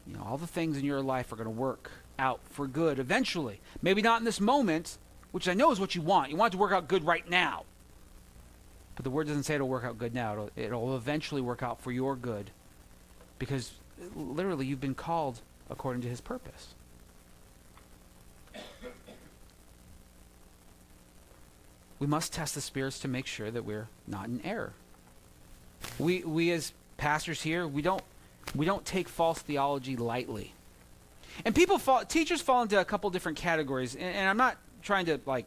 You 0.07 0.15
know, 0.15 0.23
all 0.27 0.37
the 0.37 0.47
things 0.47 0.77
in 0.77 0.85
your 0.85 1.01
life 1.01 1.31
are 1.31 1.35
going 1.35 1.45
to 1.45 1.49
work 1.49 1.91
out 2.19 2.39
for 2.49 2.67
good 2.67 2.99
eventually. 2.99 3.59
Maybe 3.81 4.01
not 4.01 4.19
in 4.19 4.25
this 4.25 4.39
moment, 4.39 4.97
which 5.31 5.47
I 5.47 5.53
know 5.53 5.71
is 5.71 5.79
what 5.79 5.95
you 5.95 6.01
want. 6.01 6.29
You 6.29 6.37
want 6.37 6.53
it 6.53 6.57
to 6.57 6.61
work 6.61 6.71
out 6.71 6.87
good 6.87 7.05
right 7.05 7.27
now. 7.29 7.63
But 8.95 9.03
the 9.03 9.09
word 9.09 9.27
doesn't 9.27 9.43
say 9.43 9.55
it'll 9.55 9.67
work 9.67 9.83
out 9.83 9.97
good 9.97 10.13
now. 10.13 10.33
It'll, 10.33 10.51
it'll 10.55 10.95
eventually 10.95 11.41
work 11.41 11.63
out 11.63 11.81
for 11.81 11.91
your 11.91 12.15
good 12.15 12.51
because 13.39 13.73
literally, 14.15 14.65
you've 14.65 14.81
been 14.81 14.95
called 14.95 15.41
according 15.69 16.01
to 16.03 16.07
his 16.07 16.21
purpose. 16.21 16.75
We 21.99 22.07
must 22.07 22.33
test 22.33 22.55
the 22.55 22.61
spirits 22.61 22.99
to 22.99 23.07
make 23.07 23.25
sure 23.25 23.49
that 23.49 23.63
we're 23.63 23.87
not 24.07 24.25
in 24.25 24.41
error. 24.43 24.73
We, 25.97 26.23
we 26.23 26.51
as 26.51 26.73
pastors 26.97 27.41
here, 27.41 27.67
we 27.67 27.81
don't, 27.81 28.01
we 28.55 28.65
don't 28.65 28.85
take 28.85 29.09
false 29.09 29.39
theology 29.39 29.95
lightly. 29.95 30.53
And 31.45 31.55
people 31.55 31.77
fall, 31.77 32.05
teachers 32.05 32.41
fall 32.41 32.61
into 32.61 32.79
a 32.79 32.85
couple 32.85 33.09
different 33.09 33.37
categories, 33.37 33.95
and, 33.95 34.03
and 34.03 34.29
I'm 34.29 34.37
not 34.37 34.57
trying 34.81 35.05
to 35.07 35.19
like 35.25 35.45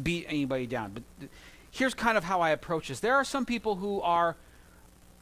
beat 0.00 0.26
anybody 0.28 0.66
down, 0.66 0.92
but 0.92 1.02
th- 1.18 1.30
here's 1.70 1.94
kind 1.94 2.16
of 2.16 2.24
how 2.24 2.40
I 2.40 2.50
approach 2.50 2.88
this. 2.88 3.00
There 3.00 3.14
are 3.14 3.24
some 3.24 3.44
people 3.44 3.76
who 3.76 4.00
are 4.00 4.36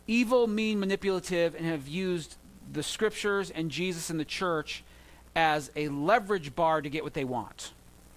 evil, 0.07 0.47
mean, 0.47 0.81
manipulative, 0.81 1.55
and 1.55 1.67
have 1.67 1.89
used 1.89 2.37
the 2.73 2.83
scriptures 2.83 3.51
and 3.51 3.71
Jesus 3.71 4.11
and 4.11 4.21
the 4.21 4.25
church 4.25 4.85
as 5.35 5.71
a 5.77 5.89
leverage 5.89 6.55
bar 6.55 6.83
to 6.83 6.91
get 6.91 7.05
what 7.05 7.15
they 7.15 7.25
want. 7.25 7.73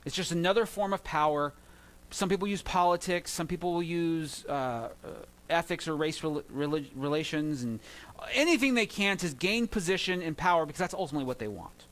It's 0.05 0.15
just 0.15 0.31
another 0.31 0.65
form 0.65 0.93
of 0.93 1.03
power. 1.03 1.53
Some 2.09 2.29
people 2.29 2.47
use 2.47 2.61
politics. 2.61 3.31
Some 3.31 3.47
people 3.47 3.73
will 3.73 3.83
use 3.83 4.45
uh, 4.47 4.51
uh, 4.51 4.89
ethics 5.51 5.87
or 5.87 5.95
race 5.95 6.23
rel- 6.23 6.43
relations 6.95 7.63
and 7.63 7.79
anything 8.33 8.73
they 8.73 8.85
can 8.85 9.17
to 9.17 9.29
gain 9.29 9.67
position 9.67 10.21
and 10.21 10.37
power 10.37 10.65
because 10.65 10.79
that's 10.79 10.93
ultimately 10.93 11.25
what 11.25 11.39
they 11.39 11.47
want. 11.47 11.85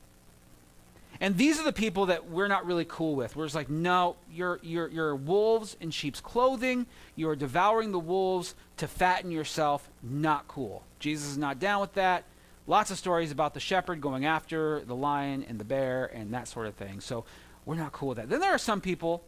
And 1.21 1.37
these 1.37 1.59
are 1.59 1.63
the 1.63 1.73
people 1.73 2.05
that 2.05 2.29
we're 2.29 2.47
not 2.47 2.65
really 2.65 2.85
cool 2.85 3.15
with. 3.15 3.35
We're 3.35 3.45
just 3.45 3.55
like, 3.55 3.69
no, 3.69 4.15
you're, 4.31 4.59
you're, 4.63 4.87
you're 4.87 5.15
wolves 5.15 5.75
in 5.81 5.91
sheep's 5.91 6.21
clothing. 6.21 6.85
You 7.15 7.27
are 7.29 7.35
devouring 7.35 7.91
the 7.91 7.99
wolves 7.99 8.55
to 8.77 8.87
fatten 8.87 9.29
yourself. 9.29 9.89
Not 10.01 10.47
cool. 10.47 10.83
Jesus 10.99 11.27
is 11.27 11.37
not 11.37 11.59
down 11.59 11.81
with 11.81 11.93
that. 11.95 12.23
Lots 12.67 12.89
of 12.91 12.97
stories 12.97 13.31
about 13.31 13.53
the 13.53 13.59
shepherd 13.59 13.99
going 13.99 14.25
after 14.25 14.81
the 14.81 14.95
lion 14.95 15.43
and 15.47 15.59
the 15.59 15.65
bear 15.65 16.05
and 16.05 16.33
that 16.33 16.47
sort 16.47 16.67
of 16.67 16.75
thing. 16.75 17.01
So 17.01 17.25
we're 17.65 17.75
not 17.75 17.91
cool 17.91 18.09
with 18.09 18.17
that. 18.17 18.29
Then 18.29 18.39
there 18.39 18.51
are 18.51 18.59
some 18.59 18.79
people 18.79 19.23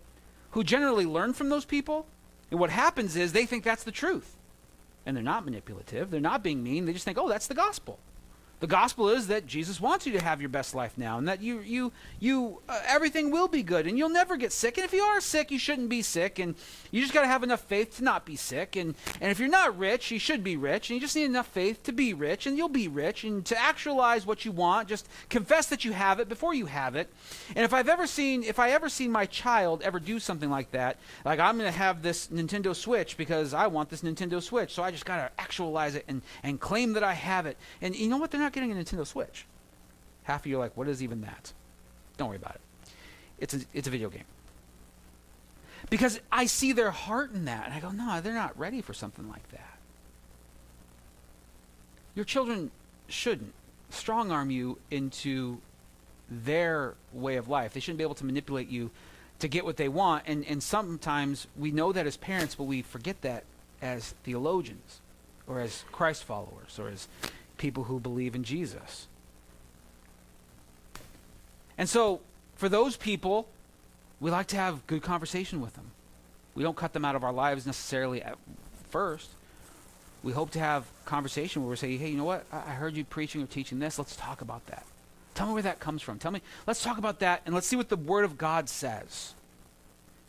who 0.52 0.63
generally 0.63 1.06
learn 1.06 1.34
from 1.34 1.50
those 1.50 1.65
people. 1.65 2.06
And 2.52 2.60
what 2.60 2.70
happens 2.70 3.16
is 3.16 3.34
they 3.34 3.46
think 3.46 3.64
that's 3.64 3.84
the 3.84 3.92
truth. 3.92 4.38
And 5.06 5.16
they're 5.16 5.24
not 5.24 5.46
manipulative. 5.46 6.12
They're 6.12 6.20
not 6.20 6.44
being 6.44 6.62
mean. 6.62 6.86
They 6.86 6.94
just 6.94 7.06
think, 7.06 7.18
oh, 7.18 7.28
that's 7.28 7.48
the 7.48 7.56
gospel. 7.56 7.98
The 8.62 8.67
gospel 8.67 9.10
is 9.10 9.26
that 9.26 9.47
Jesus 9.47 9.82
wants 9.82 10.06
you 10.06 10.13
to 10.13 10.24
have 10.24 10.39
your 10.39 10.50
best 10.50 10.76
life 10.76 10.95
now, 10.95 11.17
and 11.17 11.28
that 11.28 11.41
you 11.41 11.62
you 11.62 11.91
you 12.19 12.60
uh, 12.69 12.80
everything 12.86 13.32
will 13.32 13.47
be 13.47 13.63
good, 13.63 13.88
and 13.88 13.97
you'll 13.97 14.08
never 14.08 14.38
get 14.38 14.54
sick. 14.54 14.78
And 14.78 14.86
if 14.86 14.93
you 14.93 15.02
are 15.02 15.19
sick, 15.19 15.50
you 15.50 15.58
shouldn't 15.58 15.89
be 15.89 16.04
sick, 16.04 16.38
and 16.38 16.54
you 16.91 17.02
just 17.02 17.12
got 17.12 17.21
to 17.21 17.28
have 17.28 17.41
enough 17.41 17.62
faith 17.62 17.97
to 17.97 18.04
not 18.04 18.24
be 18.24 18.36
sick. 18.36 18.76
And 18.76 18.93
and 19.19 19.32
if 19.32 19.39
you're 19.39 19.50
not 19.50 19.76
rich, 19.80 20.12
you 20.12 20.19
should 20.19 20.43
be 20.43 20.58
rich, 20.58 20.91
and 20.91 20.95
you 20.95 21.02
just 21.02 21.15
need 21.15 21.26
enough 21.26 21.47
faith 21.47 21.82
to 21.84 21.91
be 21.91 22.13
rich, 22.13 22.45
and 22.45 22.56
you'll 22.56 22.69
be 22.69 22.88
rich. 22.88 23.24
And 23.24 23.43
to 23.47 23.60
actualize 23.60 24.28
what 24.28 24.45
you 24.45 24.52
want, 24.52 24.88
just 24.88 25.10
confess 25.30 25.65
that 25.65 25.84
you 25.84 25.93
have 25.93 26.19
it 26.19 26.30
before 26.30 26.54
you 26.54 26.67
have 26.67 26.95
it. 26.95 27.12
And 27.56 27.65
if 27.65 27.74
I've 27.74 27.89
ever 27.89 28.06
seen 28.06 28.43
if 28.43 28.60
I 28.60 28.69
ever 28.69 28.89
seen 28.89 29.12
my 29.12 29.26
child 29.26 29.82
ever 29.82 30.00
do 30.00 30.19
something 30.19 30.52
like 30.52 30.69
that, 30.69 30.97
like 31.26 31.39
I'm 31.39 31.58
going 31.58 31.71
to 31.71 31.76
have 31.76 32.04
this 32.04 32.28
Nintendo 32.28 32.76
Switch 32.76 33.17
because 33.17 33.56
I 33.56 33.65
want 33.65 33.89
this 33.89 34.04
Nintendo 34.04 34.39
Switch, 34.39 34.71
so 34.71 34.84
I 34.84 34.91
just 34.91 35.06
got 35.06 35.15
to 35.15 35.41
actualize 35.41 35.95
it 35.95 36.06
and 36.08 36.21
and 36.43 36.60
claim 36.60 36.93
that 36.93 37.04
I 37.04 37.13
have 37.13 37.47
it. 37.47 37.58
And 37.82 37.95
you 37.95 38.08
know 38.08 38.17
what? 38.17 38.30
They're 38.30 38.39
not 38.39 38.51
getting 38.54 38.72
a 38.72 38.76
Nintendo 38.76 39.06
Switch. 39.06 39.46
Half 40.24 40.42
of 40.42 40.48
you 40.48 40.58
are 40.58 40.60
like, 40.60 40.78
what 40.78 40.88
is 40.88 41.02
even 41.02 41.22
that? 41.22 41.54
Don't 42.18 42.30
worry 42.30 42.38
about 42.38 42.56
it. 42.56 42.62
It's 43.40 43.54
a, 43.54 43.60
it's 43.74 43.88
a 43.88 43.92
video 43.92 44.10
game. 44.10 44.26
Because 45.90 46.20
I 46.32 46.46
see 46.46 46.74
their 46.74 46.92
heart 46.92 47.34
in 47.34 47.46
that. 47.46 47.66
And 47.66 47.74
I 47.74 47.80
go, 47.80 47.90
no, 47.90 48.22
they're 48.22 48.34
not 48.34 48.58
ready 48.58 48.82
for 48.82 48.94
something 48.94 49.28
like 49.28 49.50
that. 49.52 49.78
Your 52.14 52.26
children 52.26 52.72
shouldn't 53.08 53.54
strong 53.90 54.32
arm 54.32 54.52
you 54.52 54.78
into 54.90 55.60
their 56.30 56.94
way 57.12 57.36
of 57.36 57.50
life. 57.50 57.74
They 57.74 57.80
shouldn't 57.80 57.98
be 57.98 58.04
able 58.04 58.16
to 58.16 58.26
manipulate 58.26 58.70
you 58.70 58.92
to 59.40 59.48
get 59.48 59.66
what 59.66 59.78
they 59.78 59.90
want. 59.90 60.24
And, 60.28 60.46
and 60.46 60.62
sometimes 60.62 61.48
we 61.58 61.72
know 61.72 61.92
that 61.92 62.06
as 62.06 62.16
parents, 62.16 62.56
but 62.56 62.66
we 62.66 62.82
forget 62.82 63.22
that 63.22 63.44
as 63.82 64.14
theologians 64.24 65.02
or 65.48 65.60
as 65.60 65.84
Christ 65.92 66.24
followers 66.24 66.78
or 66.80 66.88
as 66.88 67.08
people 67.62 67.84
who 67.84 68.00
believe 68.00 68.34
in 68.36 68.43
Jesus. 68.43 69.08
And 71.78 71.88
so, 71.88 72.19
for 72.56 72.67
those 72.67 72.97
people, 72.97 73.47
we 74.19 74.32
like 74.32 74.47
to 74.47 74.56
have 74.58 74.86
good 74.88 75.04
conversation 75.04 75.62
with 75.62 75.76
them. 75.76 75.91
We 76.56 76.63
don't 76.63 76.76
cut 76.76 76.91
them 76.93 77.06
out 77.06 77.15
of 77.15 77.24
our 77.24 77.32
lives 77.32 77.65
necessarily 77.65 78.21
at 78.21 78.38
first. 78.89 79.30
We 80.24 80.34
hope 80.34 80.52
to 80.52 80.60
have 80.60 80.86
conversation 81.06 81.62
where 81.62 81.69
we 81.69 81.76
say, 81.78 81.97
hey, 81.97 82.10
you 82.10 82.17
know 82.17 82.26
what? 82.26 82.45
I, 82.52 82.58
I 82.58 82.74
heard 82.74 82.95
you 82.95 83.06
preaching 83.06 83.41
or 83.41 83.45
teaching 83.45 83.80
this. 83.80 83.97
Let's 83.97 84.15
talk 84.15 84.41
about 84.41 84.65
that. 84.67 84.86
Tell 85.36 85.47
me 85.47 85.54
where 85.54 85.63
that 85.63 85.80
comes 85.80 86.02
from. 86.02 86.19
Tell 86.19 86.32
me, 86.32 86.41
let's 86.67 86.84
talk 86.84 86.97
about 86.97 87.19
that 87.19 87.41
and 87.45 87.56
let's 87.56 87.67
see 87.67 87.76
what 87.76 87.89
the 87.89 87.95
Word 87.95 88.26
of 88.26 88.38
God 88.38 88.69
says. 88.69 89.34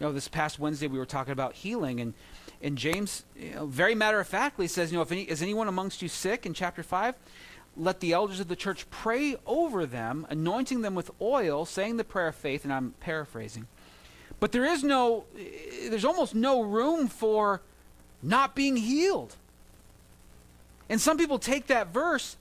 You 0.00 0.07
know, 0.07 0.12
this 0.12 0.28
past 0.28 0.59
Wednesday 0.59 0.87
we 0.87 0.98
were 0.98 1.07
talking 1.07 1.33
about 1.33 1.55
healing, 1.55 2.00
and, 2.00 2.14
and 2.62 2.76
James, 2.76 3.24
you 3.37 3.55
know, 3.55 3.66
very 3.66 3.94
matter 3.94 4.18
of 4.20 4.26
factly 4.26 4.66
says, 4.66 4.90
you 4.90 4.98
know, 4.98 5.02
if 5.02 5.12
any, 5.12 5.22
is 5.22 5.42
anyone 5.42 5.68
amongst 5.68 6.02
you 6.02 6.09
sick 6.09 6.46
in 6.46 6.55
chapter 6.55 6.83
5? 6.83 7.14
Let 7.76 8.00
the 8.00 8.12
elders 8.12 8.40
of 8.40 8.48
the 8.48 8.57
church 8.57 8.88
pray 8.90 9.37
over 9.46 9.87
them, 9.87 10.26
anointing 10.28 10.83
them 10.83 10.94
with 10.94 11.11
oil, 11.20 11.64
saying 11.64 11.96
the 11.96 12.05
prayer 12.05 12.28
of 12.28 12.35
faith, 12.35 12.64
and 12.64 12.72
I'm 12.72 12.94
paraphrasing. 13.00 13.66
But 14.40 14.52
there 14.52 14.64
is 14.64 14.83
no, 14.83 15.24
there's 15.88 16.05
almost 16.05 16.35
no 16.35 16.62
room 16.62 17.07
for 17.09 17.62
not 18.22 18.55
being 18.55 18.76
healed. 18.76 19.37
And 20.88 21.00
some 21.00 21.16
people 21.16 21.38
take 21.38 21.68
that 21.68 21.92
verse 21.92 22.37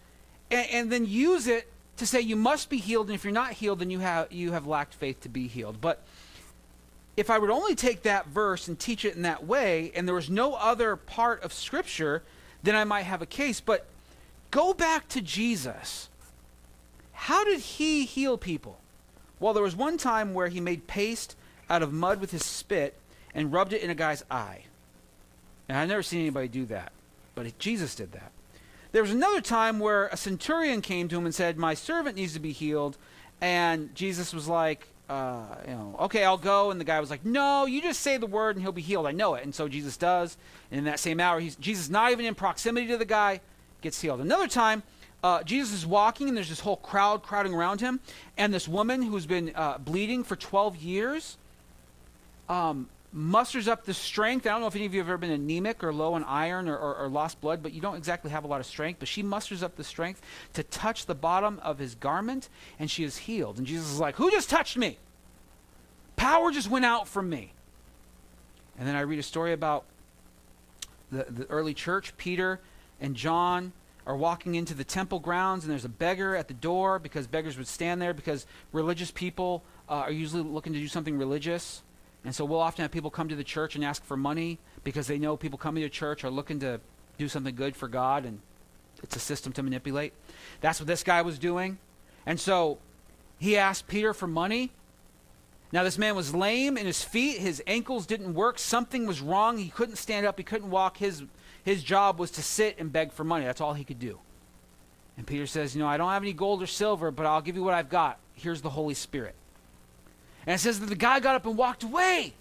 and, 0.49 0.67
and, 0.71 0.91
then 0.91 1.05
use 1.05 1.47
it 1.47 1.71
to 1.97 2.05
say 2.05 2.19
you 2.19 2.35
must 2.35 2.69
be 2.69 2.77
healed, 2.77 3.07
and 3.07 3.15
if 3.15 3.23
you're 3.23 3.31
not 3.31 3.53
healed, 3.53 3.79
then 3.79 3.89
you 3.89 3.99
have 3.99 4.31
you 4.31 4.51
have 4.51 4.67
lacked 4.67 4.93
faith 4.93 5.21
to 5.21 5.29
be 5.29 5.47
healed. 5.47 5.79
But 5.79 6.03
if 7.17 7.29
I 7.29 7.37
would 7.37 7.49
only 7.49 7.75
take 7.75 8.03
that 8.03 8.27
verse 8.27 8.67
and 8.67 8.79
teach 8.79 9.05
it 9.05 9.15
in 9.15 9.21
that 9.23 9.45
way, 9.45 9.91
and 9.95 10.07
there 10.07 10.15
was 10.15 10.29
no 10.29 10.53
other 10.55 10.95
part 10.95 11.43
of 11.43 11.53
Scripture, 11.53 12.23
then 12.63 12.75
I 12.75 12.83
might 12.83 13.03
have 13.03 13.21
a 13.21 13.25
case. 13.25 13.59
But 13.59 13.85
go 14.49 14.73
back 14.73 15.07
to 15.09 15.21
Jesus. 15.21 16.09
How 17.13 17.43
did 17.43 17.59
he 17.59 18.05
heal 18.05 18.37
people? 18.37 18.79
Well, 19.39 19.53
there 19.53 19.63
was 19.63 19.75
one 19.75 19.97
time 19.97 20.33
where 20.33 20.47
he 20.47 20.59
made 20.59 20.87
paste 20.87 21.35
out 21.69 21.83
of 21.83 21.93
mud 21.93 22.21
with 22.21 22.31
his 22.31 22.45
spit 22.45 22.97
and 23.33 23.51
rubbed 23.51 23.73
it 23.73 23.81
in 23.81 23.89
a 23.89 23.95
guy's 23.95 24.23
eye. 24.29 24.63
And 25.67 25.77
I've 25.77 25.87
never 25.87 26.03
seen 26.03 26.21
anybody 26.21 26.47
do 26.47 26.65
that, 26.65 26.91
but 27.35 27.57
Jesus 27.57 27.95
did 27.95 28.11
that. 28.11 28.31
There 28.91 29.01
was 29.01 29.11
another 29.11 29.39
time 29.39 29.79
where 29.79 30.07
a 30.07 30.17
centurion 30.17 30.81
came 30.81 31.07
to 31.07 31.17
him 31.17 31.25
and 31.25 31.33
said, 31.33 31.57
My 31.57 31.73
servant 31.73 32.17
needs 32.17 32.33
to 32.33 32.39
be 32.39 32.51
healed. 32.51 32.97
And 33.39 33.95
Jesus 33.95 34.33
was 34.33 34.47
like, 34.47 34.87
uh, 35.11 35.43
you 35.67 35.73
know, 35.73 35.95
okay, 35.99 36.23
I'll 36.23 36.37
go. 36.37 36.71
And 36.71 36.79
the 36.79 36.85
guy 36.85 37.01
was 37.01 37.09
like, 37.09 37.25
no, 37.25 37.65
you 37.65 37.81
just 37.81 37.99
say 37.99 38.15
the 38.15 38.25
word 38.25 38.55
and 38.55 38.63
he'll 38.63 38.71
be 38.71 38.81
healed. 38.81 39.05
I 39.05 39.11
know 39.11 39.35
it. 39.35 39.43
And 39.43 39.53
so 39.53 39.67
Jesus 39.67 39.97
does. 39.97 40.37
And 40.71 40.77
in 40.77 40.83
that 40.85 41.01
same 41.01 41.19
hour, 41.19 41.41
he's, 41.41 41.57
Jesus, 41.57 41.89
not 41.89 42.13
even 42.13 42.23
in 42.23 42.33
proximity 42.33 42.87
to 42.87 42.97
the 42.97 43.03
guy, 43.05 43.41
gets 43.81 43.99
healed. 43.99 44.21
Another 44.21 44.47
time, 44.47 44.83
uh, 45.21 45.43
Jesus 45.43 45.73
is 45.73 45.85
walking 45.85 46.29
and 46.29 46.37
there's 46.37 46.47
this 46.47 46.61
whole 46.61 46.77
crowd 46.77 47.23
crowding 47.23 47.53
around 47.53 47.81
him. 47.81 47.99
And 48.37 48.53
this 48.53 48.69
woman 48.69 49.01
who's 49.01 49.25
been 49.25 49.51
uh, 49.53 49.79
bleeding 49.79 50.23
for 50.23 50.37
12 50.37 50.77
years 50.77 51.37
um, 52.47 52.87
musters 53.13 53.67
up 53.67 53.85
the 53.85 53.93
strength. 53.93 54.45
I 54.45 54.49
don't 54.49 54.61
know 54.61 54.67
if 54.67 54.75
any 54.75 54.85
of 54.85 54.93
you 54.93 54.99
have 54.99 55.09
ever 55.09 55.17
been 55.17 55.31
anemic 55.31 55.83
or 55.83 55.93
low 55.93 56.13
on 56.13 56.23
iron 56.23 56.69
or, 56.69 56.77
or, 56.77 56.95
or, 56.95 57.09
lost 57.09 57.41
blood, 57.41 57.61
but 57.61 57.73
you 57.73 57.81
don't 57.81 57.95
exactly 57.95 58.31
have 58.31 58.43
a 58.43 58.47
lot 58.47 58.59
of 58.59 58.65
strength. 58.65 58.99
But 58.99 59.07
she 59.07 59.21
musters 59.21 59.63
up 59.63 59.75
the 59.75 59.83
strength 59.83 60.21
to 60.53 60.63
touch 60.63 61.05
the 61.05 61.15
bottom 61.15 61.59
of 61.61 61.79
his 61.79 61.95
garment, 61.95 62.49
and 62.79 62.89
she 62.89 63.03
is 63.03 63.17
healed. 63.17 63.57
And 63.57 63.67
Jesus 63.67 63.91
is 63.91 63.99
like, 63.99 64.15
Who 64.15 64.31
just 64.31 64.49
touched 64.49 64.77
me? 64.77 64.97
Power 66.15 66.51
just 66.51 66.69
went 66.69 66.85
out 66.85 67.07
from 67.07 67.29
me. 67.29 67.53
And 68.77 68.87
then 68.87 68.95
I 68.95 69.01
read 69.01 69.19
a 69.19 69.23
story 69.23 69.53
about 69.53 69.85
the, 71.11 71.25
the 71.29 71.45
early 71.49 71.73
church. 71.73 72.15
Peter 72.17 72.59
and 72.99 73.15
John 73.15 73.73
are 74.07 74.15
walking 74.15 74.55
into 74.55 74.73
the 74.73 74.83
temple 74.83 75.19
grounds, 75.19 75.63
and 75.63 75.71
there's 75.71 75.85
a 75.85 75.89
beggar 75.89 76.35
at 76.35 76.47
the 76.47 76.53
door 76.53 76.97
because 76.97 77.27
beggars 77.27 77.57
would 77.57 77.67
stand 77.67 78.01
there 78.01 78.13
because 78.13 78.45
religious 78.71 79.11
people 79.11 79.63
uh, 79.89 79.93
are 79.93 80.11
usually 80.11 80.43
looking 80.43 80.73
to 80.73 80.79
do 80.79 80.87
something 80.87 81.17
religious. 81.17 81.83
And 82.23 82.35
so 82.35 82.45
we'll 82.45 82.59
often 82.59 82.83
have 82.83 82.91
people 82.91 83.09
come 83.09 83.29
to 83.29 83.35
the 83.35 83.43
church 83.43 83.75
and 83.75 83.83
ask 83.83 84.03
for 84.03 84.15
money 84.15 84.59
because 84.83 85.07
they 85.07 85.17
know 85.17 85.35
people 85.35 85.57
coming 85.57 85.83
to 85.83 85.89
church 85.89 86.23
are 86.23 86.29
looking 86.29 86.59
to 86.59 86.79
do 87.17 87.27
something 87.27 87.55
good 87.55 87.75
for 87.75 87.87
God 87.87 88.25
and 88.25 88.39
it's 89.01 89.15
a 89.15 89.19
system 89.19 89.53
to 89.53 89.63
manipulate. 89.63 90.13
That's 90.59 90.79
what 90.79 90.87
this 90.87 91.03
guy 91.03 91.21
was 91.21 91.39
doing. 91.39 91.79
And 92.25 92.39
so 92.39 92.77
he 93.39 93.57
asked 93.57 93.87
Peter 93.87 94.13
for 94.13 94.27
money. 94.27 94.71
Now, 95.71 95.83
this 95.83 95.97
man 95.97 96.15
was 96.15 96.35
lame 96.35 96.77
in 96.77 96.85
his 96.85 97.03
feet. 97.03 97.37
His 97.37 97.63
ankles 97.65 98.05
didn't 98.05 98.33
work. 98.33 98.59
Something 98.59 99.07
was 99.07 99.21
wrong. 99.21 99.57
He 99.57 99.69
couldn't 99.69 99.95
stand 99.95 100.25
up. 100.25 100.37
He 100.37 100.43
couldn't 100.43 100.69
walk. 100.69 100.97
His, 100.97 101.23
his 101.63 101.81
job 101.81 102.19
was 102.19 102.29
to 102.31 102.43
sit 102.43 102.75
and 102.77 102.91
beg 102.91 103.13
for 103.13 103.23
money. 103.23 103.45
That's 103.45 103.61
all 103.61 103.73
he 103.73 103.85
could 103.85 103.99
do. 103.99 104.19
And 105.17 105.25
Peter 105.25 105.47
says, 105.47 105.73
You 105.73 105.81
know, 105.81 105.87
I 105.87 105.97
don't 105.97 106.09
have 106.09 106.23
any 106.23 106.33
gold 106.33 106.61
or 106.61 106.67
silver, 106.67 107.09
but 107.09 107.25
I'll 107.25 107.41
give 107.41 107.55
you 107.55 107.63
what 107.63 107.73
I've 107.73 107.89
got. 107.89 108.19
Here's 108.33 108.61
the 108.61 108.69
Holy 108.69 108.93
Spirit. 108.93 109.35
And 110.45 110.55
it 110.55 110.59
says 110.59 110.79
that 110.79 110.87
the 110.87 110.95
guy 110.95 111.19
got 111.19 111.35
up 111.35 111.45
and 111.45 111.57
walked 111.57 111.83
away. 111.83 112.33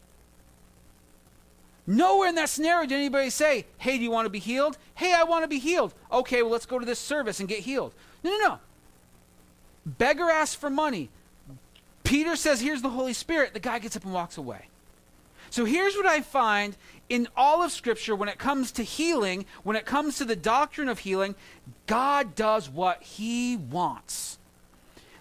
Nowhere 1.86 2.28
in 2.28 2.34
that 2.36 2.48
scenario 2.48 2.86
did 2.86 2.96
anybody 2.96 3.30
say, 3.30 3.66
Hey, 3.78 3.98
do 3.98 4.04
you 4.04 4.10
want 4.10 4.26
to 4.26 4.30
be 4.30 4.38
healed? 4.38 4.78
Hey, 4.94 5.12
I 5.12 5.24
want 5.24 5.44
to 5.44 5.48
be 5.48 5.58
healed. 5.58 5.92
Okay, 6.12 6.42
well, 6.42 6.52
let's 6.52 6.66
go 6.66 6.78
to 6.78 6.86
this 6.86 6.98
service 6.98 7.40
and 7.40 7.48
get 7.48 7.60
healed. 7.60 7.94
No, 8.22 8.30
no, 8.30 8.38
no. 8.38 8.58
Beggar 9.84 10.30
asks 10.30 10.54
for 10.54 10.70
money. 10.70 11.10
Peter 12.04 12.36
says, 12.36 12.60
Here's 12.60 12.82
the 12.82 12.90
Holy 12.90 13.12
Spirit. 13.12 13.54
The 13.54 13.60
guy 13.60 13.78
gets 13.78 13.96
up 13.96 14.04
and 14.04 14.12
walks 14.14 14.36
away. 14.36 14.66
So 15.50 15.64
here's 15.64 15.96
what 15.96 16.06
I 16.06 16.20
find 16.20 16.76
in 17.08 17.26
all 17.36 17.62
of 17.62 17.72
Scripture 17.72 18.14
when 18.14 18.28
it 18.28 18.38
comes 18.38 18.70
to 18.72 18.84
healing, 18.84 19.44
when 19.64 19.74
it 19.74 19.84
comes 19.84 20.16
to 20.18 20.24
the 20.24 20.36
doctrine 20.36 20.88
of 20.88 21.00
healing, 21.00 21.34
God 21.86 22.36
does 22.36 22.70
what 22.70 23.02
He 23.02 23.56
wants. 23.56 24.38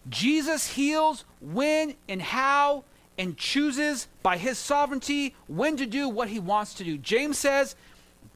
Jesus 0.07 0.67
heals 0.67 1.25
when 1.41 1.95
and 2.07 2.21
how 2.21 2.83
and 3.17 3.35
chooses 3.37 4.07
by 4.23 4.37
His 4.37 4.57
sovereignty 4.57 5.35
when 5.47 5.75
to 5.77 5.85
do 5.85 6.07
what 6.07 6.29
He 6.29 6.39
wants 6.39 6.73
to 6.75 6.83
do. 6.83 6.97
James 6.97 7.37
says, 7.37 7.75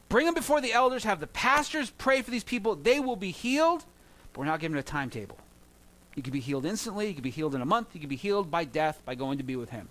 Bring 0.09 0.25
them 0.25 0.35
before 0.35 0.61
the 0.61 0.73
elders, 0.73 1.05
have 1.05 1.19
the 1.19 1.27
pastors 1.27 1.89
pray 1.89 2.21
for 2.21 2.29
these 2.29 2.43
people, 2.43 2.75
they 2.75 2.99
will 2.99 3.15
be 3.15 3.31
healed, 3.31 3.85
but 4.31 4.39
we're 4.39 4.45
not 4.45 4.59
given 4.59 4.77
a 4.77 4.83
timetable. 4.83 5.37
You 6.15 6.21
could 6.21 6.33
be 6.33 6.39
healed 6.39 6.65
instantly, 6.65 7.07
you 7.07 7.13
could 7.15 7.23
be 7.23 7.31
healed 7.31 7.55
in 7.55 7.61
a 7.61 7.65
month, 7.65 7.87
you 7.93 7.99
could 7.99 8.09
be 8.09 8.15
healed 8.15 8.51
by 8.51 8.65
death 8.65 9.01
by 9.05 9.15
going 9.15 9.39
to 9.39 9.43
be 9.43 9.55
with 9.55 9.69
Him. 9.71 9.89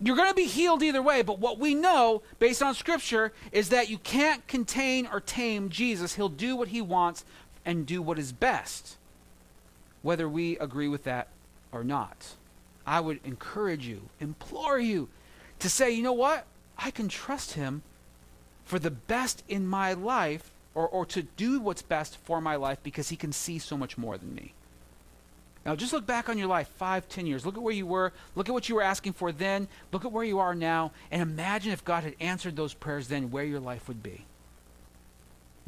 You're 0.00 0.14
going 0.14 0.28
to 0.28 0.34
be 0.34 0.46
healed 0.46 0.82
either 0.84 1.02
way, 1.02 1.22
but 1.22 1.40
what 1.40 1.58
we 1.58 1.74
know 1.74 2.22
based 2.38 2.62
on 2.62 2.74
Scripture 2.74 3.32
is 3.50 3.70
that 3.70 3.90
you 3.90 3.98
can't 3.98 4.46
contain 4.46 5.08
or 5.08 5.20
tame 5.20 5.70
Jesus. 5.70 6.14
He'll 6.14 6.28
do 6.28 6.54
what 6.54 6.68
He 6.68 6.80
wants 6.80 7.24
and 7.64 7.84
do 7.84 8.00
what 8.00 8.18
is 8.18 8.30
best, 8.30 8.97
whether 10.02 10.28
we 10.28 10.58
agree 10.58 10.88
with 10.88 11.04
that 11.04 11.28
or 11.72 11.84
not. 11.84 12.34
I 12.86 13.00
would 13.00 13.20
encourage 13.24 13.86
you, 13.86 14.02
implore 14.20 14.78
you 14.78 15.08
to 15.58 15.68
say, 15.68 15.90
you 15.90 16.02
know 16.02 16.12
what? 16.12 16.46
I 16.78 16.90
can 16.90 17.08
trust 17.08 17.52
Him 17.52 17.82
for 18.64 18.78
the 18.78 18.90
best 18.90 19.42
in 19.48 19.66
my 19.66 19.92
life 19.92 20.50
or, 20.74 20.88
or 20.88 21.04
to 21.06 21.22
do 21.22 21.60
what's 21.60 21.82
best 21.82 22.16
for 22.18 22.40
my 22.40 22.56
life 22.56 22.78
because 22.82 23.08
He 23.08 23.16
can 23.16 23.32
see 23.32 23.58
so 23.58 23.76
much 23.76 23.98
more 23.98 24.16
than 24.16 24.34
me. 24.34 24.54
Now, 25.66 25.76
just 25.76 25.92
look 25.92 26.06
back 26.06 26.28
on 26.30 26.38
your 26.38 26.46
life 26.46 26.68
five, 26.78 27.08
ten 27.08 27.26
years. 27.26 27.44
Look 27.44 27.56
at 27.56 27.62
where 27.62 27.74
you 27.74 27.86
were. 27.86 28.12
Look 28.34 28.48
at 28.48 28.52
what 28.52 28.68
you 28.70 28.76
were 28.76 28.82
asking 28.82 29.14
for 29.14 29.32
then. 29.32 29.68
Look 29.92 30.04
at 30.04 30.12
where 30.12 30.24
you 30.24 30.38
are 30.38 30.54
now. 30.54 30.92
And 31.10 31.20
imagine 31.20 31.72
if 31.72 31.84
God 31.84 32.04
had 32.04 32.14
answered 32.20 32.56
those 32.56 32.72
prayers 32.72 33.08
then, 33.08 33.30
where 33.30 33.44
your 33.44 33.60
life 33.60 33.86
would 33.88 34.02
be. 34.02 34.24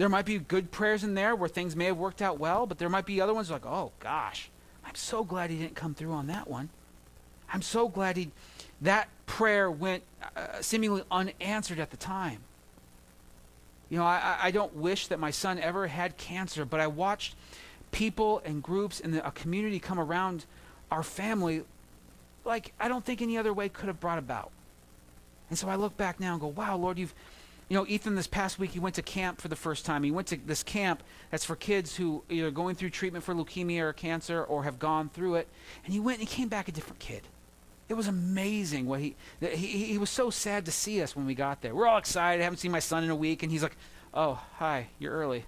There 0.01 0.09
might 0.09 0.25
be 0.25 0.39
good 0.39 0.71
prayers 0.71 1.05
in 1.05 1.13
there 1.13 1.37
where 1.37 1.47
things 1.47 1.77
may 1.77 1.85
have 1.85 1.99
worked 1.99 2.23
out 2.23 2.39
well, 2.39 2.65
but 2.65 2.79
there 2.79 2.89
might 2.89 3.05
be 3.05 3.21
other 3.21 3.35
ones 3.35 3.51
like, 3.51 3.67
oh 3.67 3.93
gosh, 4.01 4.49
I'm 4.83 4.95
so 4.95 5.23
glad 5.23 5.51
he 5.51 5.59
didn't 5.59 5.75
come 5.75 5.93
through 5.93 6.13
on 6.13 6.27
that 6.29 6.49
one. 6.49 6.71
I'm 7.53 7.61
so 7.61 7.87
glad 7.87 8.17
he, 8.17 8.31
that 8.81 9.11
prayer 9.27 9.71
went 9.71 10.03
uh, 10.35 10.63
seemingly 10.63 11.03
unanswered 11.11 11.79
at 11.79 11.91
the 11.91 11.99
time. 11.99 12.39
You 13.91 13.99
know, 13.99 14.05
I, 14.05 14.39
I 14.45 14.51
don't 14.51 14.75
wish 14.75 15.09
that 15.09 15.21
my 15.21 15.31
son 15.31 15.59
ever 15.59 15.87
had 15.87 16.17
cancer, 16.17 16.65
but 16.65 16.81
I 16.81 16.87
watched 16.87 17.35
people 17.93 18.41
and 18.43 18.63
groups 18.63 19.01
and 19.01 19.15
a 19.17 19.31
community 19.33 19.79
come 19.79 20.01
around 20.01 20.47
our 20.91 21.03
family 21.03 21.63
like 22.47 22.73
I 22.81 22.89
don't 22.89 23.05
think 23.05 23.21
any 23.21 23.37
other 23.37 23.53
way 23.53 23.69
could 23.69 23.89
have 23.89 24.01
brought 24.01 24.17
about. 24.17 24.51
And 25.51 25.59
so 25.59 25.69
I 25.69 25.75
look 25.75 25.99
back 25.99 26.19
now 26.19 26.33
and 26.33 26.41
go, 26.41 26.47
wow, 26.47 26.75
Lord, 26.79 26.97
you've, 26.97 27.13
you 27.70 27.76
know, 27.76 27.87
Ethan 27.87 28.16
this 28.16 28.26
past 28.26 28.59
week, 28.59 28.72
he 28.72 28.80
went 28.80 28.96
to 28.96 29.02
camp 29.02 29.40
for 29.40 29.46
the 29.46 29.54
first 29.54 29.87
time. 29.87 30.02
He 30.02 30.11
went 30.11 30.26
to 30.28 30.37
this 30.37 30.64
camp 30.64 31.04
that's 31.30 31.44
for 31.44 31.54
kids 31.54 31.94
who 31.94 32.24
either 32.28 32.50
going 32.50 32.74
through 32.74 32.90
treatment 32.90 33.24
for 33.24 33.33
leukemia 33.33 33.83
or 33.83 33.92
cancer 33.92 34.42
or 34.42 34.64
have 34.64 34.80
gone 34.80 35.09
through 35.09 35.37
it. 35.37 35.46
And 35.85 35.94
he 35.94 36.00
went 36.00 36.18
and 36.18 36.28
he 36.28 36.35
came 36.35 36.48
back 36.48 36.66
a 36.66 36.72
different 36.72 36.98
kid. 36.98 37.22
It 37.88 37.94
was 37.94 38.09
amazing 38.09 38.87
what 38.87 38.98
he, 38.98 39.14
he, 39.40 39.85
he 39.85 39.98
was 39.98 40.11
so 40.11 40.30
sad 40.30 40.64
to 40.64 40.72
see 40.72 41.00
us 41.00 41.14
when 41.14 41.26
we 41.26 41.35
got 41.37 41.62
there. 41.62 41.72
We're 41.72 41.87
all 41.87 41.98
excited. 41.98 42.40
I 42.40 42.44
haven't 42.44 42.59
seen 42.59 42.72
my 42.72 42.80
son 42.80 43.04
in 43.04 43.11
a 43.11 43.14
week. 43.14 43.44
And 43.44 43.52
he's 43.52 43.62
like, 43.62 43.76
oh, 44.12 44.42
hi, 44.56 44.88
you're 44.98 45.12
early. 45.12 45.44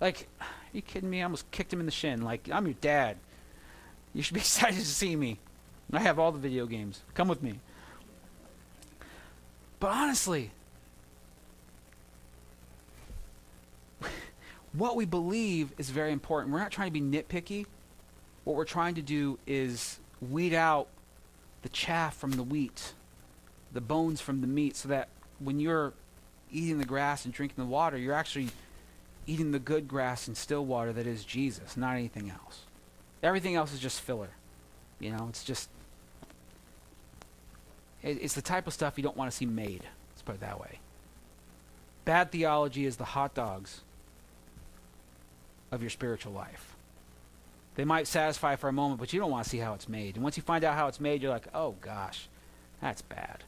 Like, 0.00 0.26
are 0.40 0.46
you 0.72 0.82
kidding 0.82 1.08
me? 1.08 1.20
I 1.20 1.24
almost 1.24 1.48
kicked 1.52 1.72
him 1.72 1.78
in 1.78 1.86
the 1.86 1.92
shin. 1.92 2.22
Like, 2.22 2.48
I'm 2.52 2.66
your 2.66 2.74
dad. 2.80 3.16
You 4.12 4.22
should 4.24 4.34
be 4.34 4.40
excited 4.40 4.80
to 4.80 4.84
see 4.84 5.14
me. 5.14 5.38
I 5.92 6.00
have 6.00 6.18
all 6.18 6.32
the 6.32 6.40
video 6.40 6.66
games. 6.66 7.02
Come 7.14 7.28
with 7.28 7.44
me. 7.44 7.60
But 9.78 9.92
honestly, 9.92 10.50
what 14.72 14.96
we 14.96 15.04
believe 15.04 15.72
is 15.78 15.90
very 15.90 16.12
important. 16.12 16.52
We're 16.52 16.60
not 16.60 16.70
trying 16.70 16.92
to 16.92 17.00
be 17.00 17.00
nitpicky. 17.00 17.66
What 18.44 18.56
we're 18.56 18.64
trying 18.64 18.94
to 18.94 19.02
do 19.02 19.38
is 19.46 19.98
weed 20.20 20.54
out 20.54 20.88
the 21.62 21.68
chaff 21.68 22.16
from 22.16 22.32
the 22.32 22.42
wheat, 22.42 22.94
the 23.72 23.80
bones 23.80 24.20
from 24.20 24.40
the 24.40 24.46
meat, 24.46 24.76
so 24.76 24.88
that 24.88 25.08
when 25.38 25.60
you're 25.60 25.92
eating 26.52 26.78
the 26.78 26.84
grass 26.84 27.24
and 27.24 27.34
drinking 27.34 27.62
the 27.62 27.70
water, 27.70 27.96
you're 27.96 28.14
actually 28.14 28.48
eating 29.26 29.52
the 29.52 29.58
good 29.58 29.86
grass 29.88 30.26
and 30.26 30.36
still 30.36 30.64
water 30.64 30.92
that 30.92 31.06
is 31.06 31.24
Jesus, 31.24 31.76
not 31.76 31.94
anything 31.94 32.30
else. 32.30 32.62
Everything 33.22 33.54
else 33.54 33.72
is 33.72 33.80
just 33.80 34.00
filler. 34.00 34.30
You 34.98 35.10
know, 35.10 35.26
it's 35.28 35.44
just 35.44 35.68
it, 38.02 38.18
it's 38.22 38.34
the 38.34 38.42
type 38.42 38.66
of 38.66 38.72
stuff 38.72 38.94
you 38.96 39.02
don't 39.02 39.16
want 39.16 39.30
to 39.30 39.36
see 39.36 39.46
made. 39.46 39.82
Let's 40.10 40.22
put 40.22 40.36
it 40.36 40.40
that 40.40 40.60
way. 40.60 40.78
Bad 42.04 42.32
theology 42.32 42.86
is 42.86 42.96
the 42.96 43.04
hot 43.04 43.34
dogs 43.34 43.82
of 45.70 45.82
your 45.82 45.90
spiritual 45.90 46.32
life. 46.32 46.74
They 47.76 47.84
might 47.84 48.06
satisfy 48.06 48.56
for 48.56 48.68
a 48.68 48.72
moment, 48.72 49.00
but 49.00 49.12
you 49.12 49.20
don't 49.20 49.30
want 49.30 49.44
to 49.44 49.50
see 49.50 49.58
how 49.58 49.74
it's 49.74 49.88
made. 49.88 50.16
And 50.16 50.22
once 50.22 50.36
you 50.36 50.42
find 50.42 50.64
out 50.64 50.74
how 50.74 50.88
it's 50.88 51.00
made, 51.00 51.22
you're 51.22 51.30
like, 51.30 51.48
oh 51.54 51.76
gosh, 51.80 52.28
that's 52.80 53.02
bad. 53.02 53.44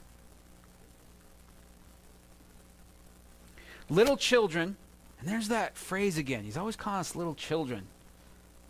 Little 3.91 4.17
children 4.17 4.77
and 5.23 5.31
there's 5.31 5.49
that 5.49 5.77
phrase 5.77 6.19
again. 6.19 6.43
He's 6.43 6.57
always 6.57 6.75
calling 6.75 6.99
us 6.99 7.15
little 7.15 7.37
children. 7.37 7.87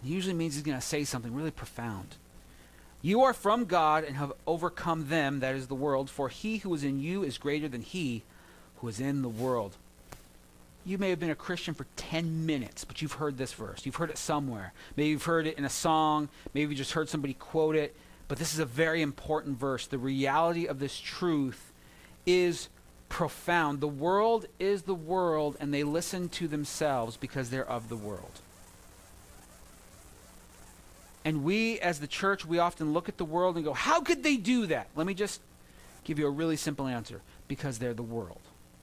It 0.05 0.09
usually 0.09 0.35
means 0.35 0.55
he's 0.55 0.63
going 0.63 0.77
to 0.77 0.87
say 0.87 1.03
something 1.03 1.35
really 1.35 1.51
profound. 1.51 2.17
You 3.01 3.23
are 3.23 3.33
from 3.33 3.65
God 3.65 4.05
and 4.05 4.17
have 4.17 4.35
overcome 4.47 5.09
them, 5.09 5.41
that 5.41 5.55
is 5.55 5.69
the 5.69 5.75
world, 5.75 6.11
for 6.11 6.29
he 6.29 6.59
who 6.59 6.75
is 6.75 6.85
in 6.85 7.01
you 7.01 7.23
is 7.23 7.39
greater 7.39 7.69
than 7.69 7.81
he 7.81 8.23
who 8.77 8.89
is 8.89 9.01
in 9.01 9.23
the 9.23 9.31
world. 9.31 9.79
You 10.85 10.99
may 10.99 11.11
have 11.11 11.21
been 11.21 11.31
a 11.31 11.37
Christian 11.37 11.75
for 11.75 11.87
10 11.97 12.45
minutes, 12.45 12.85
but 12.85 13.01
you've 13.01 13.13
heard 13.13 13.39
this 13.39 13.53
verse. 13.53 13.87
You've 13.87 13.97
heard 13.97 14.11
it 14.11 14.19
somewhere. 14.19 14.73
Maybe 14.97 15.11
you've 15.11 15.25
heard 15.25 15.47
it 15.47 15.57
in 15.57 15.65
a 15.65 15.71
song. 15.71 16.29
Maybe 16.55 16.71
you 16.71 16.77
just 16.77 16.93
heard 16.93 17.09
somebody 17.09 17.35
quote 17.35 17.77
it. 17.77 17.95
But 18.27 18.39
this 18.39 18.53
is 18.53 18.59
a 18.59 18.65
very 18.65 19.03
important 19.03 19.59
verse. 19.59 19.87
The 19.87 19.99
reality 19.99 20.67
of 20.67 20.81
this 20.81 20.99
truth 20.99 21.73
is 22.27 22.69
profound. 23.09 23.81
The 23.81 23.89
world 23.89 24.47
is 24.59 24.83
the 24.83 24.95
world, 24.95 25.57
and 25.61 25.73
they 25.73 25.85
listen 25.85 26.29
to 26.31 26.49
themselves 26.49 27.17
because 27.17 27.51
they're 27.51 27.69
of 27.69 27.89
the 27.89 27.97
world. 27.97 28.41
And 31.25 31.45
we, 31.45 31.79
as 31.79 32.01
the 32.01 32.07
church, 32.09 32.45
we 32.45 32.59
often 32.59 32.93
look 32.93 33.09
at 33.09 33.19
the 33.19 33.25
world 33.25 33.57
and 33.57 33.65
go, 33.65 33.73
How 33.73 34.01
could 34.01 34.25
they 34.25 34.37
do 34.37 34.67
that? 34.67 34.89
Let 34.97 35.07
me 35.07 35.15
just 35.15 35.41
give 36.03 36.19
you 36.19 36.27
a 36.27 36.31
really 36.31 36.57
simple 36.57 36.89
answer 36.89 37.21
because 37.47 37.79
they're 37.79 37.95
the 37.95 38.03
world. 38.03 38.41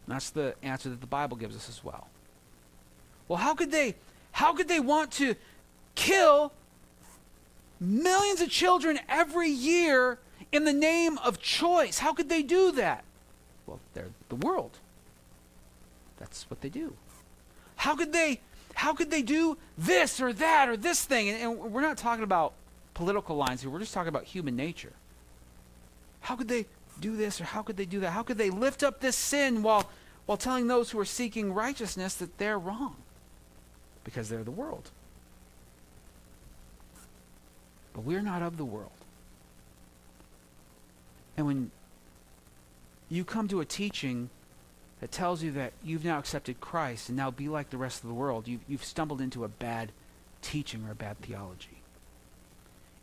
That's 0.10 0.32
the 0.32 0.56
answer 0.63 0.89
that 0.89 1.02
the 1.02 1.08
Bible 1.08 1.38
gives 1.38 1.56
us 1.56 1.69
as 1.69 1.84
well. 1.84 2.08
Well, 3.28 3.38
how 3.38 3.54
could 3.54 3.72
they 3.72 3.95
how 4.32 4.54
could 4.54 4.67
they 4.67 4.80
want 4.80 5.12
to 5.13 5.36
kill 5.95 6.52
millions 7.80 8.41
of 8.41 8.50
children 8.50 9.00
every 9.08 9.50
year 9.50 10.17
in 10.52 10.65
the 10.65 10.74
name 10.74 11.17
of 11.19 11.39
choice? 11.39 12.00
How 12.00 12.13
could 12.13 12.28
they 12.28 12.41
do 12.41 12.72
that? 12.74 13.04
Well, 13.67 13.80
they're 13.93 14.10
the 14.30 14.36
world. 14.36 14.72
That's 16.17 16.50
what 16.50 16.62
they 16.62 16.69
do. 16.69 16.95
How 17.76 17.95
could 17.95 18.12
they 18.12 18.39
how 18.74 18.93
could 18.93 19.12
they 19.12 19.22
do 19.22 19.58
this 19.78 20.19
or 20.19 20.34
that 20.34 20.69
or 20.69 20.78
this 20.78 21.06
thing? 21.06 21.30
And, 21.30 21.41
and 21.41 21.72
we're 21.72 21.82
not 21.82 21.98
talking 21.98 22.24
about 22.24 22.54
political 22.93 23.36
lines 23.36 23.62
here. 23.62 23.69
We're 23.69 23.80
just 23.80 23.93
talking 23.93 24.10
about 24.10 24.24
human 24.24 24.56
nature. 24.56 24.93
How 26.22 26.36
could 26.36 26.48
they 26.48 26.65
do 27.00 27.15
this 27.15 27.39
or 27.39 27.45
how 27.45 27.62
could 27.62 27.78
they 27.78 27.86
do 27.86 28.00
that? 28.02 28.12
How 28.12 28.24
could 28.24 28.38
they 28.38 28.50
lift 28.50 28.84
up 28.84 29.00
this 29.00 29.15
sin 29.15 29.63
while 29.63 29.89
while 30.30 30.38
telling 30.38 30.68
those 30.68 30.92
who 30.92 31.00
are 31.00 31.06
seeking 31.06 31.56
righteousness 31.56 32.13
that 32.13 32.38
they're 32.38 32.60
wrong? 32.60 32.98
Because 34.04 34.30
they're 34.30 34.44
the 34.44 34.52
world. 34.52 34.92
But 37.93 38.01
we're 38.01 38.22
not 38.22 38.43
of 38.43 38.58
the 38.58 38.64
world. 38.64 38.91
And 41.36 41.47
when 41.47 41.72
you 43.10 43.26
come 43.26 43.47
to 43.47 43.60
a 43.60 43.66
teaching 43.66 44.30
that 44.99 45.12
tells 45.12 45.41
you 45.41 45.49
that 45.53 45.74
you've 45.84 46.06
now 46.06 46.20
accepted 46.20 46.62
Christ 46.62 47.10
and 47.10 47.18
now 47.18 47.32
be 47.32 47.49
like 47.49 47.72
the 47.72 47.78
rest 47.78 48.03
of 48.03 48.08
the 48.08 48.14
world, 48.14 48.47
you've, 48.47 48.62
you've 48.68 48.86
stumbled 48.86 49.22
into 49.22 49.43
a 49.43 49.47
bad 49.47 49.91
teaching 50.43 50.86
or 50.88 50.91
a 50.91 50.95
bad 50.95 51.18
theology. 51.22 51.82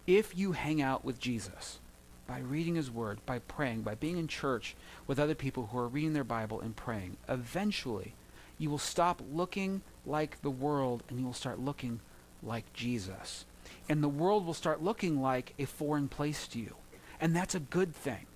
If 0.07 0.38
you 0.38 0.53
hang 0.53 0.80
out 0.80 1.05
with 1.05 1.18
Jesus 1.18 1.80
by 2.26 2.40
reading 2.40 2.74
his 2.74 2.90
word, 2.90 3.18
by 3.26 3.38
praying, 3.38 3.82
by 3.82 3.94
being 3.94 4.18
in 4.18 4.28
church 4.28 4.74
with 5.06 5.18
other 5.18 5.34
people 5.34 5.68
who 5.70 5.78
are 5.78 5.88
reading 5.88 6.12
their 6.12 6.24
Bible 6.24 6.60
and 6.60 6.74
praying, 6.74 7.16
eventually 7.28 8.14
you 8.58 8.70
will 8.70 8.78
stop 8.78 9.22
looking 9.32 9.82
like 10.04 10.40
the 10.42 10.50
world 10.50 11.02
and 11.08 11.18
you 11.18 11.26
will 11.26 11.32
start 11.32 11.60
looking 11.60 12.00
like 12.42 12.72
Jesus. 12.72 13.44
And 13.88 14.02
the 14.02 14.08
world 14.08 14.46
will 14.46 14.54
start 14.54 14.82
looking 14.82 15.20
like 15.20 15.54
a 15.58 15.64
foreign 15.64 16.08
place 16.08 16.48
to 16.48 16.58
you. 16.58 16.74
And 17.20 17.34
that's 17.34 17.54
a 17.54 17.60
good 17.60 17.94
thing 17.94 18.26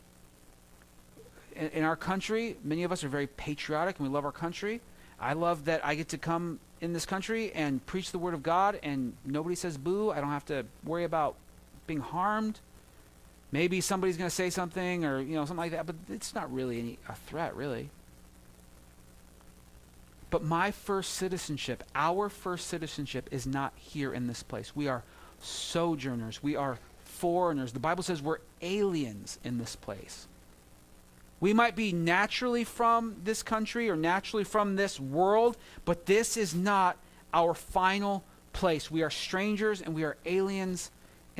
in, 1.60 1.68
in 1.68 1.84
our 1.84 1.96
country, 1.96 2.56
many 2.64 2.82
of 2.82 2.92
us 2.92 3.04
are 3.04 3.08
very 3.08 3.26
patriotic 3.26 3.98
and 3.98 4.08
we 4.08 4.12
love 4.12 4.24
our 4.24 4.32
country. 4.32 4.80
I 5.20 5.34
love 5.34 5.66
that 5.66 5.84
I 5.84 5.94
get 5.94 6.08
to 6.08 6.18
come 6.18 6.58
in 6.80 6.92
this 6.92 7.04
country 7.04 7.52
and 7.52 7.84
preach 7.84 8.10
the 8.10 8.18
word 8.18 8.34
of 8.34 8.42
God 8.42 8.78
and 8.82 9.12
nobody 9.24 9.54
says 9.54 9.76
boo. 9.76 10.10
I 10.10 10.20
don't 10.20 10.30
have 10.30 10.46
to 10.46 10.64
worry 10.84 11.04
about 11.04 11.36
being 11.86 12.00
harmed. 12.00 12.60
Maybe 13.52 13.80
somebody's 13.80 14.16
going 14.16 14.30
to 14.30 14.34
say 14.34 14.50
something 14.50 15.04
or, 15.04 15.20
you 15.20 15.34
know, 15.34 15.44
something 15.44 15.56
like 15.56 15.72
that, 15.72 15.86
but 15.86 15.96
it's 16.08 16.34
not 16.34 16.52
really 16.52 16.78
any, 16.78 16.98
a 17.08 17.14
threat, 17.14 17.54
really. 17.56 17.90
But 20.30 20.44
my 20.44 20.70
first 20.70 21.14
citizenship, 21.14 21.82
our 21.94 22.28
first 22.28 22.68
citizenship, 22.68 23.28
is 23.32 23.46
not 23.46 23.72
here 23.76 24.12
in 24.12 24.28
this 24.28 24.44
place. 24.44 24.74
We 24.76 24.86
are 24.86 25.02
sojourners. 25.40 26.42
We 26.42 26.54
are 26.54 26.78
foreigners. 27.04 27.72
The 27.72 27.80
Bible 27.80 28.04
says 28.04 28.22
we're 28.22 28.38
aliens 28.62 29.38
in 29.42 29.58
this 29.58 29.74
place. 29.74 30.28
We 31.40 31.52
might 31.52 31.74
be 31.74 31.92
naturally 31.92 32.64
from 32.64 33.16
this 33.24 33.42
country 33.42 33.90
or 33.90 33.96
naturally 33.96 34.44
from 34.44 34.76
this 34.76 35.00
world, 35.00 35.56
but 35.84 36.06
this 36.06 36.36
is 36.36 36.54
not 36.54 36.98
our 37.32 37.54
final 37.54 38.22
place. 38.52 38.90
We 38.90 39.02
are 39.02 39.10
strangers 39.10 39.80
and 39.80 39.94
we 39.94 40.04
are 40.04 40.16
aliens 40.26 40.90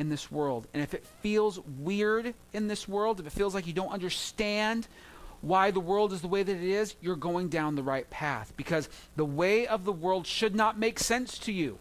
in 0.01 0.09
this 0.09 0.31
world. 0.31 0.67
And 0.73 0.81
if 0.81 0.95
it 0.95 1.05
feels 1.21 1.59
weird 1.77 2.33
in 2.53 2.67
this 2.67 2.87
world, 2.87 3.19
if 3.19 3.27
it 3.27 3.31
feels 3.31 3.53
like 3.53 3.67
you 3.67 3.73
don't 3.73 3.93
understand 3.93 4.87
why 5.41 5.69
the 5.69 5.79
world 5.79 6.11
is 6.11 6.21
the 6.21 6.27
way 6.27 6.41
that 6.41 6.55
it 6.55 6.63
is, 6.63 6.95
you're 7.01 7.15
going 7.15 7.49
down 7.49 7.75
the 7.75 7.83
right 7.83 8.09
path 8.09 8.51
because 8.57 8.89
the 9.15 9.25
way 9.25 9.67
of 9.67 9.85
the 9.85 9.91
world 9.91 10.25
should 10.25 10.55
not 10.55 10.77
make 10.77 10.97
sense 10.97 11.37
to 11.37 11.51
you. 11.51 11.77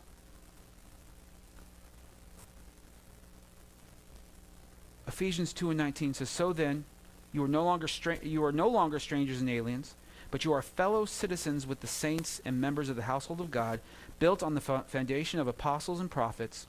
Ephesians 5.09 5.55
2 5.55 5.71
and 5.71 5.79
19 5.79 6.15
says, 6.15 6.29
So 6.29 6.53
then, 6.53 6.85
you 7.33 7.43
are 7.43 7.49
no 7.49 7.65
longer 7.65 7.89
stra- 7.89 8.23
you 8.23 8.45
are 8.45 8.53
no 8.53 8.69
longer 8.69 8.99
strangers 8.99 9.41
and 9.41 9.49
aliens, 9.49 9.95
but 10.31 10.45
you 10.45 10.53
are 10.53 10.63
fellow 10.63 11.07
citizens 11.07 11.67
with 11.67 11.81
the 11.81 11.87
saints 11.87 12.43
and 12.45 12.61
members 12.61 12.91
of 12.91 12.97
the 12.97 13.03
household 13.03 13.41
of 13.41 13.51
God, 13.51 13.81
built 14.19 14.43
on 14.43 14.55
the 14.55 14.61
foundation 14.61 15.41
of 15.41 15.49
apostles 15.49 16.01
and 16.01 16.11
prophets. 16.11 16.67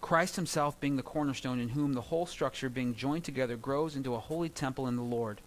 Christ 0.00 0.36
himself 0.36 0.78
being 0.80 0.96
the 0.96 1.02
cornerstone 1.02 1.58
in 1.58 1.70
whom 1.70 1.94
the 1.94 2.02
whole 2.02 2.26
structure 2.26 2.68
being 2.68 2.94
joined 2.94 3.24
together 3.24 3.56
grows 3.56 3.96
into 3.96 4.14
a 4.14 4.20
holy 4.20 4.48
temple 4.48 4.86
in 4.86 4.96
the 4.96 5.02
Lord. 5.02 5.40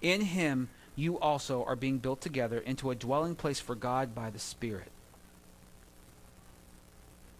In 0.00 0.22
him 0.22 0.68
you 0.96 1.18
also 1.18 1.64
are 1.64 1.76
being 1.76 1.98
built 1.98 2.20
together 2.20 2.58
into 2.58 2.90
a 2.90 2.94
dwelling 2.94 3.34
place 3.34 3.60
for 3.60 3.74
God 3.74 4.14
by 4.14 4.30
the 4.30 4.38
Spirit. 4.38 4.90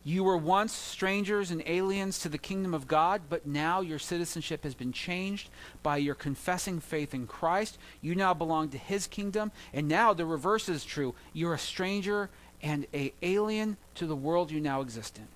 You 0.03 0.25
were 0.25 0.37
once 0.37 0.73
strangers 0.73 1.51
and 1.51 1.63
aliens 1.67 2.21
to 2.21 2.31
the 2.31 2.39
kingdom 2.39 2.73
of 2.73 2.89
God, 2.89 3.23
but 3.29 3.47
now 3.47 3.83
your 3.83 3.99
citizenship 3.99 4.65
has 4.65 4.75
been 4.75 4.93
changed 4.93 5.51
by 5.83 5.99
your 5.99 6.15
confessing 6.15 6.81
faith 6.81 7.13
in 7.13 7.27
Christ. 7.27 7.77
You 8.01 8.15
now 8.15 8.33
belong 8.33 8.71
to 8.71 8.79
his 8.79 9.07
kingdom, 9.07 9.53
and 9.75 9.89
now 9.89 10.15
the 10.15 10.25
reverse 10.25 10.71
is 10.71 10.87
true. 10.87 11.15
You're 11.35 11.53
a 11.53 11.59
stranger 11.59 12.31
and 12.63 12.87
a 12.95 13.13
alien 13.21 13.77
to 13.97 14.07
the 14.07 14.17
world 14.17 14.51
you 14.51 14.61
now 14.61 14.81
exist 14.81 15.19
in. 15.19 15.29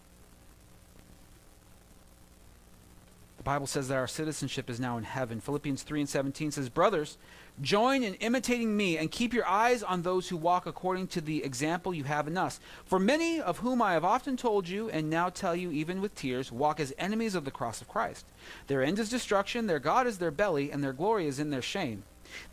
The 3.45 3.51
Bible 3.51 3.67
says 3.67 3.89
that 3.89 3.99
our 3.99 4.07
citizenship 4.07 4.71
is 4.71 4.81
now 4.81 4.97
in 4.97 5.05
heaven. 5.05 5.39
Philippians 5.39 5.83
3 5.83 6.01
and 6.01 6.09
17 6.09 6.53
says, 6.53 6.71
Brothers, 6.71 7.19
Join 7.61 8.03
in 8.03 8.15
imitating 8.15 8.75
me 8.75 8.97
and 8.97 9.11
keep 9.11 9.35
your 9.35 9.47
eyes 9.47 9.83
on 9.83 10.01
those 10.01 10.31
who 10.31 10.37
walk 10.39 10.65
according 10.65 11.09
to 11.09 11.21
the 11.21 11.45
example 11.45 11.93
you 11.93 12.05
have 12.05 12.27
in 12.27 12.39
us. 12.39 12.59
For 12.87 12.99
many 12.99 13.43
of 13.43 13.59
whom 13.59 13.83
I 13.83 13.93
have 13.93 14.05
often 14.05 14.39
told 14.39 14.67
you, 14.67 14.89
and 14.89 15.11
now 15.11 15.29
tell 15.29 15.55
you 15.55 15.71
even 15.71 16.01
with 16.01 16.15
tears, 16.15 16.51
walk 16.51 16.81
as 16.81 16.95
enemies 16.97 17.35
of 17.35 17.45
the 17.45 17.51
cross 17.51 17.83
of 17.83 17.89
Christ. 17.89 18.25
Their 18.67 18.83
end 18.83 18.99
is 18.99 19.11
destruction, 19.11 19.67
their 19.67 19.79
God 19.79 20.07
is 20.07 20.17
their 20.17 20.31
belly, 20.31 20.73
and 20.73 20.83
their 20.83 20.95
glory 20.95 21.27
is 21.27 21.39
in 21.39 21.51
their 21.51 21.61
shame, 21.61 22.05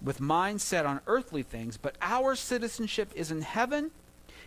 with 0.03 0.19
minds 0.19 0.61
set 0.61 0.85
on 0.85 0.99
earthly 1.07 1.41
things. 1.41 1.77
But 1.77 1.95
our 2.01 2.35
citizenship 2.35 3.13
is 3.15 3.31
in 3.31 3.43
heaven, 3.43 3.91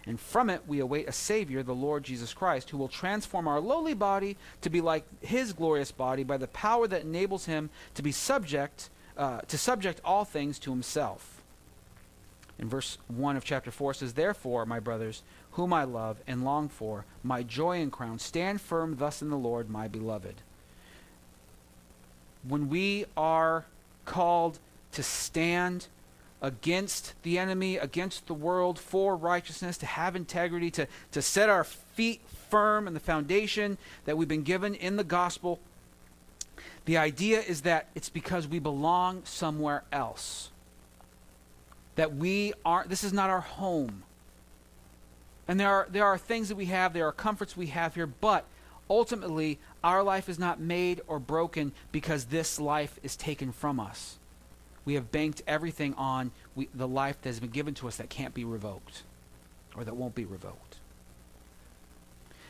and 0.06 0.20
from 0.20 0.50
it 0.50 0.62
we 0.66 0.80
await 0.80 1.08
a 1.08 1.12
Savior, 1.12 1.62
the 1.62 1.74
Lord 1.74 2.04
Jesus 2.04 2.34
Christ, 2.34 2.70
who 2.70 2.78
will 2.78 2.88
transform 2.88 3.48
our 3.48 3.60
lowly 3.60 3.94
body 3.94 4.36
to 4.60 4.70
be 4.70 4.80
like 4.80 5.04
his 5.20 5.52
glorious 5.52 5.92
body 5.92 6.24
by 6.24 6.36
the 6.36 6.48
power 6.48 6.86
that 6.86 7.02
enables 7.02 7.46
him 7.46 7.70
to 7.94 8.02
be 8.02 8.12
subject 8.12 8.90
uh, 9.16 9.40
to 9.42 9.56
subject 9.56 10.00
all 10.04 10.24
things 10.24 10.58
to 10.58 10.70
himself. 10.70 11.42
In 12.58 12.68
verse 12.68 12.98
1 13.08 13.36
of 13.36 13.44
chapter 13.44 13.70
4 13.70 13.94
says, 13.94 14.14
Therefore, 14.14 14.66
my 14.66 14.80
brothers, 14.80 15.22
whom 15.52 15.72
I 15.72 15.84
love 15.84 16.18
and 16.26 16.44
long 16.44 16.68
for, 16.68 17.04
my 17.22 17.42
joy 17.42 17.80
and 17.80 17.92
crown, 17.92 18.18
stand 18.18 18.60
firm 18.60 18.96
thus 18.96 19.22
in 19.22 19.30
the 19.30 19.36
Lord, 19.36 19.70
my 19.70 19.88
beloved. 19.88 20.36
When 22.46 22.68
we 22.68 23.06
are 23.16 23.64
called 24.04 24.58
to 24.92 25.02
stand 25.02 25.88
against 26.44 27.14
the 27.22 27.38
enemy, 27.38 27.78
against 27.78 28.26
the 28.26 28.34
world, 28.34 28.78
for 28.78 29.16
righteousness, 29.16 29.78
to 29.78 29.86
have 29.86 30.14
integrity, 30.14 30.70
to, 30.70 30.86
to 31.10 31.22
set 31.22 31.48
our 31.48 31.64
feet 31.64 32.20
firm 32.50 32.86
in 32.86 32.92
the 32.92 33.00
foundation 33.00 33.78
that 34.04 34.18
we've 34.18 34.28
been 34.28 34.42
given 34.42 34.74
in 34.74 34.96
the 34.96 35.04
gospel, 35.04 35.58
the 36.84 36.98
idea 36.98 37.40
is 37.40 37.62
that 37.62 37.88
it's 37.94 38.10
because 38.10 38.46
we 38.46 38.58
belong 38.58 39.22
somewhere 39.24 39.84
else. 39.90 40.50
That 41.96 42.14
we 42.14 42.52
aren't, 42.62 42.90
this 42.90 43.04
is 43.04 43.12
not 43.14 43.30
our 43.30 43.40
home. 43.40 44.02
And 45.48 45.58
there 45.58 45.70
are, 45.70 45.88
there 45.90 46.04
are 46.04 46.18
things 46.18 46.50
that 46.50 46.56
we 46.56 46.66
have, 46.66 46.92
there 46.92 47.06
are 47.06 47.12
comforts 47.12 47.56
we 47.56 47.68
have 47.68 47.94
here, 47.94 48.06
but 48.06 48.44
ultimately, 48.90 49.58
our 49.82 50.02
life 50.02 50.28
is 50.28 50.38
not 50.38 50.60
made 50.60 51.00
or 51.06 51.18
broken 51.18 51.72
because 51.90 52.26
this 52.26 52.60
life 52.60 53.00
is 53.02 53.16
taken 53.16 53.50
from 53.50 53.80
us. 53.80 54.18
We 54.84 54.94
have 54.94 55.10
banked 55.10 55.42
everything 55.46 55.94
on 55.94 56.30
we, 56.54 56.68
the 56.74 56.88
life 56.88 57.20
that 57.22 57.28
has 57.28 57.40
been 57.40 57.50
given 57.50 57.74
to 57.74 57.88
us 57.88 57.96
that 57.96 58.10
can't 58.10 58.34
be 58.34 58.44
revoked 58.44 59.02
or 59.76 59.84
that 59.84 59.96
won't 59.96 60.14
be 60.14 60.24
revoked. 60.24 60.78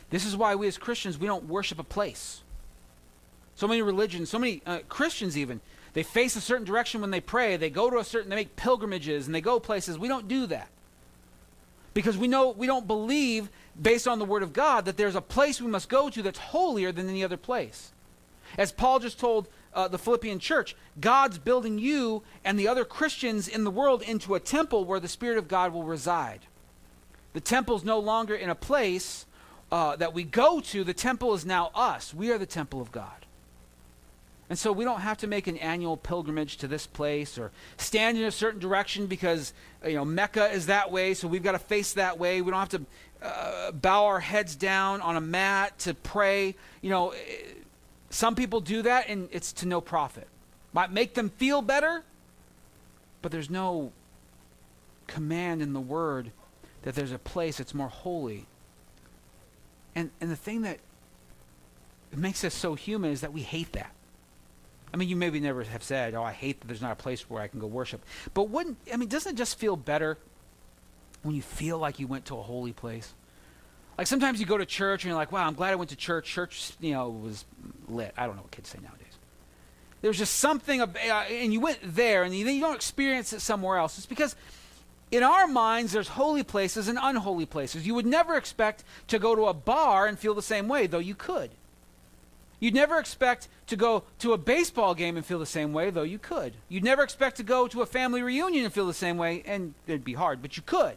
This 0.09 0.25
is 0.25 0.35
why 0.35 0.55
we 0.55 0.67
as 0.67 0.77
Christians, 0.77 1.17
we 1.17 1.27
don't 1.27 1.45
worship 1.45 1.79
a 1.79 1.83
place. 1.83 2.41
So 3.55 3.67
many 3.67 3.81
religions, 3.81 4.29
so 4.29 4.37
many 4.37 4.61
uh, 4.65 4.79
Christians 4.89 5.37
even, 5.37 5.61
they 5.93 6.03
face 6.03 6.35
a 6.35 6.41
certain 6.41 6.65
direction 6.65 6.99
when 6.99 7.11
they 7.11 7.21
pray. 7.21 7.55
They 7.55 7.69
go 7.69 7.89
to 7.89 7.97
a 7.99 8.03
certain, 8.03 8.29
they 8.29 8.35
make 8.35 8.57
pilgrimages 8.57 9.27
and 9.27 9.33
they 9.33 9.41
go 9.41 9.59
places. 9.61 9.97
We 9.97 10.09
don't 10.09 10.27
do 10.27 10.45
that. 10.47 10.67
Because 11.93 12.17
we 12.17 12.27
know, 12.27 12.49
we 12.49 12.67
don't 12.67 12.85
believe, 12.85 13.49
based 13.81 14.05
on 14.05 14.19
the 14.19 14.25
Word 14.25 14.43
of 14.43 14.51
God, 14.51 14.83
that 14.85 14.97
there's 14.97 15.15
a 15.15 15.21
place 15.21 15.61
we 15.61 15.71
must 15.71 15.87
go 15.87 16.09
to 16.09 16.21
that's 16.21 16.37
holier 16.37 16.91
than 16.91 17.07
any 17.07 17.23
other 17.23 17.37
place. 17.37 17.93
As 18.57 18.73
Paul 18.73 18.99
just 18.99 19.17
told 19.17 19.47
uh, 19.75 19.87
the 19.87 19.97
Philippian 19.99 20.39
church, 20.39 20.75
God's 20.99 21.37
building 21.37 21.77
you 21.77 22.23
and 22.43 22.57
the 22.57 22.67
other 22.67 22.85
Christians 22.85 23.47
in 23.47 23.63
the 23.65 23.71
world 23.71 24.01
into 24.01 24.33
a 24.33 24.39
temple 24.39 24.85
where 24.85 24.99
the 24.99 25.07
Spirit 25.07 25.37
of 25.37 25.47
God 25.47 25.73
will 25.73 25.83
reside. 25.83 26.41
The 27.33 27.41
temple's 27.41 27.83
no 27.83 27.99
longer 27.99 28.33
in 28.33 28.49
a 28.49 28.55
place 28.55 29.25
uh, 29.71 29.97
that 29.97 30.13
we 30.13 30.23
go 30.23 30.61
to, 30.61 30.83
the 30.83 30.93
temple 30.93 31.33
is 31.33 31.45
now 31.45 31.71
us. 31.75 32.13
We 32.13 32.31
are 32.31 32.37
the 32.37 32.45
temple 32.45 32.81
of 32.81 32.91
God. 32.91 33.25
And 34.49 34.57
so 34.57 34.71
we 34.71 34.85
don't 34.85 35.01
have 35.01 35.17
to 35.17 35.27
make 35.27 35.47
an 35.47 35.57
annual 35.57 35.97
pilgrimage 35.97 36.57
to 36.57 36.67
this 36.67 36.85
place 36.85 37.37
or 37.37 37.51
stand 37.77 38.17
in 38.17 38.25
a 38.25 38.31
certain 38.31 38.59
direction 38.59 39.07
because 39.07 39.53
you 39.83 39.95
know 39.95 40.05
Mecca 40.05 40.51
is 40.51 40.67
that 40.67 40.91
way, 40.91 41.15
so 41.15 41.27
we've 41.27 41.43
got 41.43 41.53
to 41.53 41.59
face 41.59 41.93
that 41.93 42.19
way. 42.19 42.41
We 42.41 42.51
don't 42.51 42.59
have 42.59 42.69
to 42.69 42.85
uh, 43.23 43.71
bow 43.71 44.05
our 44.05 44.19
heads 44.19 44.55
down 44.55 45.01
on 45.01 45.15
a 45.15 45.21
mat 45.21 45.79
to 45.79 45.95
pray. 45.95 46.55
You 46.81 46.91
know, 46.91 47.13
some 48.09 48.35
people 48.35 48.61
do 48.61 48.81
that, 48.83 49.09
and 49.09 49.29
it's 49.31 49.51
to 49.53 49.67
no 49.67 49.81
profit. 49.81 50.27
Might 50.73 50.91
make 50.91 51.13
them 51.13 51.29
feel 51.29 51.61
better, 51.61 52.03
but 53.21 53.31
there's 53.31 53.49
no 53.49 53.91
command 55.07 55.61
in 55.61 55.73
the 55.73 55.79
Word 55.79 56.31
that 56.83 56.95
there's 56.95 57.11
a 57.11 57.19
place 57.19 57.57
that's 57.57 57.73
more 57.73 57.87
holy. 57.87 58.45
And 59.95 60.11
and 60.21 60.29
the 60.29 60.35
thing 60.35 60.61
that 60.61 60.79
makes 62.15 62.43
us 62.43 62.53
so 62.53 62.75
human 62.75 63.11
is 63.11 63.21
that 63.21 63.33
we 63.33 63.41
hate 63.41 63.73
that. 63.73 63.91
I 64.93 64.97
mean, 64.97 65.09
you 65.09 65.15
maybe 65.15 65.39
never 65.39 65.63
have 65.63 65.83
said, 65.83 66.13
"Oh, 66.13 66.23
I 66.23 66.31
hate 66.31 66.61
that 66.61 66.67
there's 66.67 66.81
not 66.81 66.91
a 66.91 66.95
place 66.95 67.29
where 67.29 67.41
I 67.41 67.47
can 67.47 67.59
go 67.59 67.67
worship." 67.67 68.03
But 68.33 68.49
wouldn't 68.49 68.77
I 68.93 68.97
mean, 68.97 69.09
doesn't 69.09 69.33
it 69.33 69.37
just 69.37 69.57
feel 69.57 69.75
better 69.75 70.17
when 71.23 71.35
you 71.35 71.41
feel 71.41 71.77
like 71.77 71.99
you 71.99 72.07
went 72.07 72.25
to 72.25 72.37
a 72.37 72.41
holy 72.41 72.73
place? 72.73 73.13
Like 73.97 74.07
sometimes 74.07 74.39
you 74.39 74.45
go 74.45 74.57
to 74.57 74.65
church 74.65 75.03
and 75.03 75.09
you're 75.09 75.17
like, 75.17 75.31
"Wow, 75.31 75.47
I'm 75.47 75.53
glad 75.53 75.71
I 75.71 75.75
went 75.75 75.89
to 75.91 75.95
church. 75.95 76.27
Church, 76.27 76.71
you 76.79 76.91
know, 76.91 77.09
was 77.09 77.45
lit." 77.87 78.13
I 78.17 78.25
don't 78.25 78.35
know 78.35 78.41
what 78.41 78.51
kids 78.51 78.69
say 78.69 78.79
nowadays. 78.83 79.01
There's 80.01 80.17
just 80.17 80.35
something, 80.35 80.81
uh, 80.81 80.87
and 81.29 81.51
you 81.51 81.59
went 81.59 81.79
there, 81.81 82.23
and 82.23 82.35
you 82.35 82.59
don't 82.59 82.75
experience 82.75 83.33
it 83.33 83.39
somewhere 83.39 83.77
else. 83.77 83.97
It's 83.97 84.05
because 84.05 84.35
in 85.11 85.23
our 85.23 85.47
minds, 85.47 85.93
there's 85.93 86.09
holy 86.09 86.43
places 86.43 86.87
and 86.87 86.99
unholy 87.01 87.45
places. 87.45 87.87
You 87.87 87.95
would 87.95 88.05
never 88.05 88.35
expect 88.35 88.83
to 89.07 89.17
go 89.17 89.35
to 89.35 89.45
a 89.45 89.53
bar 89.53 90.07
and 90.07 90.19
feel 90.19 90.33
the 90.33 90.41
same 90.41 90.67
way, 90.67 90.87
though 90.87 90.99
you 90.99 91.15
could. 91.15 91.51
You'd 92.59 92.73
never 92.73 92.97
expect 92.97 93.47
to 93.67 93.75
go 93.75 94.03
to 94.19 94.33
a 94.33 94.37
baseball 94.37 94.95
game 94.95 95.17
and 95.17 95.25
feel 95.25 95.39
the 95.39 95.45
same 95.45 95.73
way, 95.73 95.89
though 95.89 96.03
you 96.03 96.19
could. 96.19 96.53
You'd 96.69 96.83
never 96.83 97.03
expect 97.03 97.37
to 97.37 97.43
go 97.43 97.67
to 97.67 97.81
a 97.81 97.85
family 97.85 98.21
reunion 98.21 98.65
and 98.65 98.73
feel 98.73 98.87
the 98.87 98.93
same 98.93 99.17
way, 99.17 99.43
and 99.45 99.73
it'd 99.87 100.03
be 100.03 100.13
hard, 100.13 100.41
but 100.41 100.57
you 100.57 100.63
could. 100.63 100.95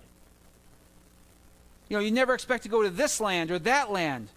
You 1.89 1.97
know, 1.97 2.03
you 2.03 2.11
never 2.11 2.35
expect 2.35 2.65
to 2.65 2.69
go 2.69 2.83
to 2.83 2.91
this 2.91 3.21
land 3.21 3.51
or 3.51 3.59
that 3.61 3.91
land, 3.91 4.29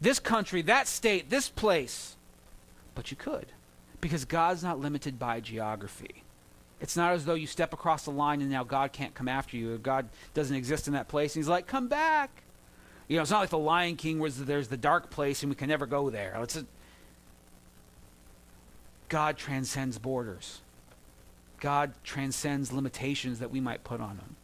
this 0.00 0.18
country, 0.18 0.62
that 0.62 0.86
state, 0.86 1.30
this 1.30 1.48
place, 1.48 2.16
but 2.94 3.10
you 3.10 3.16
could. 3.16 3.46
Because 4.00 4.24
God's 4.24 4.62
not 4.62 4.78
limited 4.80 5.18
by 5.18 5.40
geography. 5.40 6.22
It's 6.80 6.96
not 6.96 7.12
as 7.12 7.26
though 7.26 7.34
you 7.34 7.46
step 7.46 7.74
across 7.74 8.04
the 8.04 8.10
line 8.10 8.40
and 8.40 8.50
now 8.50 8.64
God 8.64 8.92
can't 8.92 9.14
come 9.14 9.28
after 9.28 9.56
you. 9.56 9.74
or 9.74 9.78
God 9.78 10.08
doesn't 10.32 10.56
exist 10.56 10.86
in 10.86 10.94
that 10.94 11.08
place. 11.08 11.34
And 11.34 11.42
he's 11.42 11.48
like, 11.48 11.66
come 11.66 11.88
back. 11.88 12.42
You 13.06 13.16
know, 13.16 13.22
it's 13.22 13.30
not 13.30 13.40
like 13.40 13.50
the 13.50 13.58
Lion 13.58 13.96
King 13.96 14.18
where 14.18 14.30
there's 14.30 14.68
the 14.68 14.76
dark 14.76 15.10
place 15.10 15.42
and 15.42 15.50
we 15.50 15.56
can 15.56 15.68
never 15.68 15.84
go 15.84 16.08
there. 16.08 16.38
It's 16.42 16.56
a, 16.56 16.64
God 19.08 19.36
transcends 19.36 19.98
borders. 19.98 20.60
God 21.58 21.92
transcends 22.04 22.72
limitations 22.72 23.40
that 23.40 23.50
we 23.50 23.60
might 23.60 23.84
put 23.84 24.00
on 24.00 24.16
him. 24.16 24.36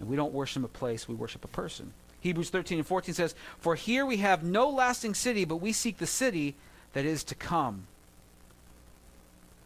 And 0.00 0.08
we 0.08 0.16
don't 0.16 0.32
worship 0.32 0.64
a 0.64 0.68
place, 0.68 1.06
we 1.06 1.14
worship 1.14 1.44
a 1.44 1.48
person. 1.48 1.92
Hebrews 2.20 2.50
13 2.50 2.78
and 2.78 2.86
14 2.86 3.14
says, 3.14 3.34
For 3.58 3.74
here 3.74 4.04
we 4.04 4.16
have 4.18 4.42
no 4.42 4.68
lasting 4.68 5.14
city, 5.14 5.44
but 5.44 5.56
we 5.56 5.72
seek 5.72 5.98
the 5.98 6.06
city 6.06 6.54
that 6.94 7.04
is 7.04 7.22
to 7.24 7.34
come. 7.34 7.86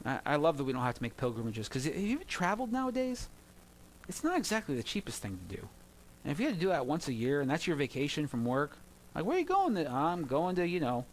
I, 0.05 0.20
I 0.26 0.37
love 0.37 0.59
that 0.59 0.64
we 0.64 0.72
don't 0.72 0.82
have 0.82 0.97
to 0.97 1.03
make 1.03 1.16
pilgrimages 1.16 1.68
because 1.68 1.85
have 1.85 1.97
you 1.97 2.16
ever 2.16 2.24
traveled 2.24 2.72
nowadays? 2.72 3.28
It's 4.09 4.22
not 4.22 4.37
exactly 4.37 4.74
the 4.74 4.82
cheapest 4.82 5.22
thing 5.22 5.39
to 5.49 5.57
do. 5.57 5.68
And 6.24 6.32
if 6.32 6.39
you 6.39 6.47
had 6.47 6.55
to 6.55 6.61
do 6.61 6.68
that 6.68 6.87
once 6.87 7.09
a 7.09 7.12
year 7.12 7.41
and 7.41 7.51
that's 7.51 7.66
your 7.66 7.76
vacation 7.76 8.26
from 8.26 8.45
work, 8.45 8.76
like 9.14 9.24
where 9.24 9.37
are 9.37 9.41
you 9.41 9.47
going? 9.47 9.76
I'm 9.87 10.24
going 10.24 10.57
to, 10.57 10.66
you 10.66 10.80
know, 10.80 11.07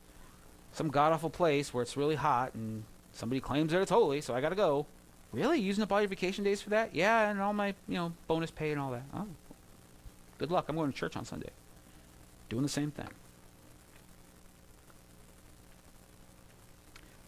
some 0.74 0.90
god 0.90 1.14
awful 1.14 1.30
place 1.30 1.74
where 1.74 1.82
it's 1.82 1.98
really 1.98 2.16
hot 2.16 2.54
and 2.54 2.84
somebody 3.14 3.40
claims 3.40 3.72
that 3.72 3.82
it's 3.82 3.92
holy, 3.92 4.22
so 4.22 4.34
I 4.34 4.42
got 4.42 4.50
to 4.50 4.56
go. 4.56 4.86
Really? 5.32 5.60
Using 5.60 5.84
up 5.84 5.92
all 5.92 6.02
your 6.02 6.10
vacation 6.10 6.44
days 6.44 6.62
for 6.62 6.72
that? 6.72 6.94
Yeah, 6.94 7.30
and 7.30 7.40
all 7.40 7.54
my, 7.54 7.74
you 7.88 7.96
know, 7.96 8.14
bonus 8.28 8.52
pay 8.52 8.72
and 8.72 8.82
all 8.82 8.92
that. 8.92 9.04
Oh. 9.14 9.28
Good 10.38 10.52
luck. 10.52 10.66
I'm 10.68 10.76
going 10.76 10.92
to 10.92 10.98
church 10.98 11.16
on 11.16 11.24
Sunday. 11.24 11.50
Doing 12.50 12.64
the 12.64 12.70
same 12.70 12.92
thing. 12.92 13.08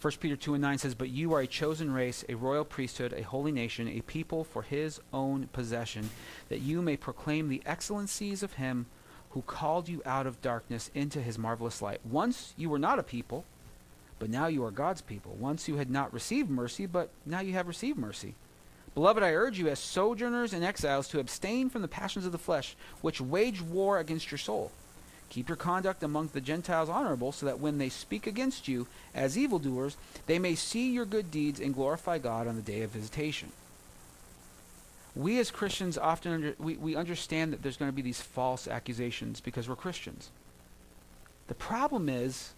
1 0.02 0.14
Peter 0.20 0.36
2 0.36 0.56
and 0.56 0.62
9 0.62 0.80
says, 0.80 0.96
But 0.96 1.12
you 1.12 1.32
are 1.34 1.40
a 1.40 1.48
chosen 1.48 1.94
race, 1.94 2.26
a 2.28 2.36
royal 2.36 2.66
priesthood, 2.66 3.14
a 3.14 3.22
holy 3.22 3.54
nation, 3.54 3.88
a 3.88 4.02
people 4.02 4.44
for 4.44 4.62
his 4.64 5.00
own 5.14 5.48
possession, 5.54 6.10
that 6.50 6.60
you 6.60 6.82
may 6.82 6.98
proclaim 6.98 7.48
the 7.48 7.62
excellencies 7.66 8.44
of 8.44 8.54
him 8.54 8.88
who 9.30 9.42
called 9.44 9.88
you 9.88 10.02
out 10.06 10.28
of 10.28 10.42
darkness 10.42 10.92
into 10.94 11.22
his 11.22 11.40
marvelous 11.40 11.82
light. 11.82 12.02
Once 12.04 12.54
you 12.58 12.70
were 12.70 12.78
not 12.78 13.00
a 13.00 13.04
people, 13.04 13.46
but 14.24 14.30
now 14.30 14.48
you 14.48 14.64
are 14.64 14.72
God's 14.72 15.02
people. 15.02 15.36
Once 15.38 15.68
you 15.68 15.76
had 15.76 15.90
not 15.90 16.14
received 16.14 16.50
mercy, 16.50 16.86
but 16.86 17.10
now 17.26 17.42
you 17.42 17.52
have 17.52 17.68
received 17.68 18.00
mercy. 18.00 18.36
Beloved, 18.96 19.22
I 19.22 19.34
urge 19.34 19.60
you 19.60 19.68
as 19.68 19.80
sojourners 19.80 20.54
and 20.54 20.64
exiles 20.64 21.10
to 21.10 21.20
abstain 21.20 21.70
from 21.70 21.82
the 21.82 21.90
passions 21.90 22.26
of 22.26 22.32
the 22.32 22.38
flesh, 22.38 22.78
which 23.02 23.20
wage 23.20 23.62
war 23.62 24.00
against 24.00 24.32
your 24.32 24.38
soul. 24.38 24.72
Keep 25.28 25.50
your 25.50 25.58
conduct 25.58 26.04
among 26.04 26.30
the 26.30 26.40
Gentiles 26.40 26.88
honorable, 26.88 27.34
so 27.34 27.46
that 27.46 27.60
when 27.60 27.80
they 27.80 27.90
speak 27.90 28.26
against 28.26 28.70
you 28.70 28.88
as 29.14 29.38
evildoers, 29.38 29.98
they 30.26 30.40
may 30.40 30.56
see 30.56 30.94
your 30.94 31.04
good 31.04 31.30
deeds 31.30 31.60
and 31.60 31.76
glorify 31.76 32.18
God 32.18 32.48
on 32.48 32.56
the 32.56 32.62
day 32.62 32.82
of 32.82 32.92
visitation. 32.92 33.52
We 35.18 35.38
as 35.38 35.52
Christians 35.52 35.98
often 35.98 36.32
under, 36.32 36.56
we, 36.60 36.78
we 36.78 36.96
understand 36.96 37.52
that 37.52 37.62
there's 37.62 37.76
going 37.76 37.92
to 37.92 37.96
be 37.96 38.02
these 38.02 38.22
false 38.22 38.70
accusations 38.70 39.42
because 39.42 39.68
we're 39.68 39.76
Christians. 39.76 40.30
The 41.48 41.56
problem 41.56 42.08
is, 42.08 42.54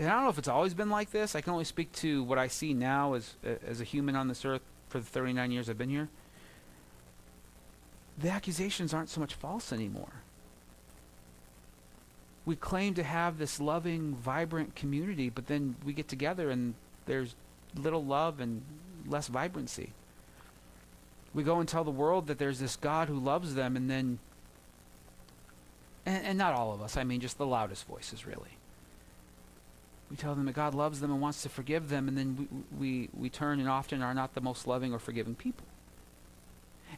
and 0.00 0.08
I 0.08 0.14
don't 0.14 0.24
know 0.24 0.30
if 0.30 0.38
it's 0.38 0.48
always 0.48 0.74
been 0.74 0.90
like 0.90 1.12
this. 1.12 1.36
I 1.36 1.40
can 1.40 1.52
only 1.52 1.64
speak 1.64 1.92
to 1.92 2.24
what 2.24 2.38
I 2.38 2.48
see 2.48 2.74
now 2.74 3.14
as 3.14 3.34
as 3.64 3.80
a 3.80 3.84
human 3.84 4.16
on 4.16 4.26
this 4.26 4.44
earth 4.44 4.62
for 4.88 4.98
the 4.98 5.06
39 5.06 5.52
years 5.52 5.70
I've 5.70 5.78
been 5.78 5.88
here. 5.88 6.08
The 8.18 8.30
accusations 8.30 8.92
aren't 8.92 9.08
so 9.08 9.20
much 9.20 9.34
false 9.34 9.72
anymore 9.72 10.24
we 12.44 12.56
claim 12.56 12.94
to 12.94 13.02
have 13.02 13.38
this 13.38 13.60
loving, 13.60 14.14
vibrant 14.16 14.74
community, 14.74 15.28
but 15.28 15.46
then 15.46 15.76
we 15.84 15.92
get 15.92 16.08
together 16.08 16.50
and 16.50 16.74
there's 17.06 17.34
little 17.76 18.04
love 18.04 18.40
and 18.40 18.62
less 19.06 19.28
vibrancy. 19.28 19.92
We 21.32 21.42
go 21.42 21.60
and 21.60 21.68
tell 21.68 21.84
the 21.84 21.90
world 21.90 22.26
that 22.26 22.38
there's 22.38 22.58
this 22.58 22.76
God 22.76 23.08
who 23.08 23.18
loves 23.18 23.54
them, 23.54 23.76
and 23.76 23.88
then, 23.88 24.18
and, 26.04 26.24
and 26.24 26.38
not 26.38 26.54
all 26.54 26.72
of 26.72 26.82
us, 26.82 26.96
I 26.96 27.04
mean 27.04 27.20
just 27.20 27.38
the 27.38 27.46
loudest 27.46 27.86
voices, 27.86 28.26
really. 28.26 28.58
We 30.10 30.16
tell 30.16 30.34
them 30.34 30.46
that 30.46 30.54
God 30.54 30.74
loves 30.74 31.00
them 31.00 31.12
and 31.12 31.20
wants 31.20 31.42
to 31.42 31.48
forgive 31.48 31.88
them, 31.88 32.08
and 32.08 32.18
then 32.18 32.48
we, 32.78 32.78
we, 32.78 33.08
we 33.14 33.30
turn 33.30 33.60
and 33.60 33.68
often 33.68 34.02
are 34.02 34.12
not 34.12 34.34
the 34.34 34.40
most 34.40 34.66
loving 34.66 34.92
or 34.92 34.98
forgiving 34.98 35.36
people. 35.36 35.66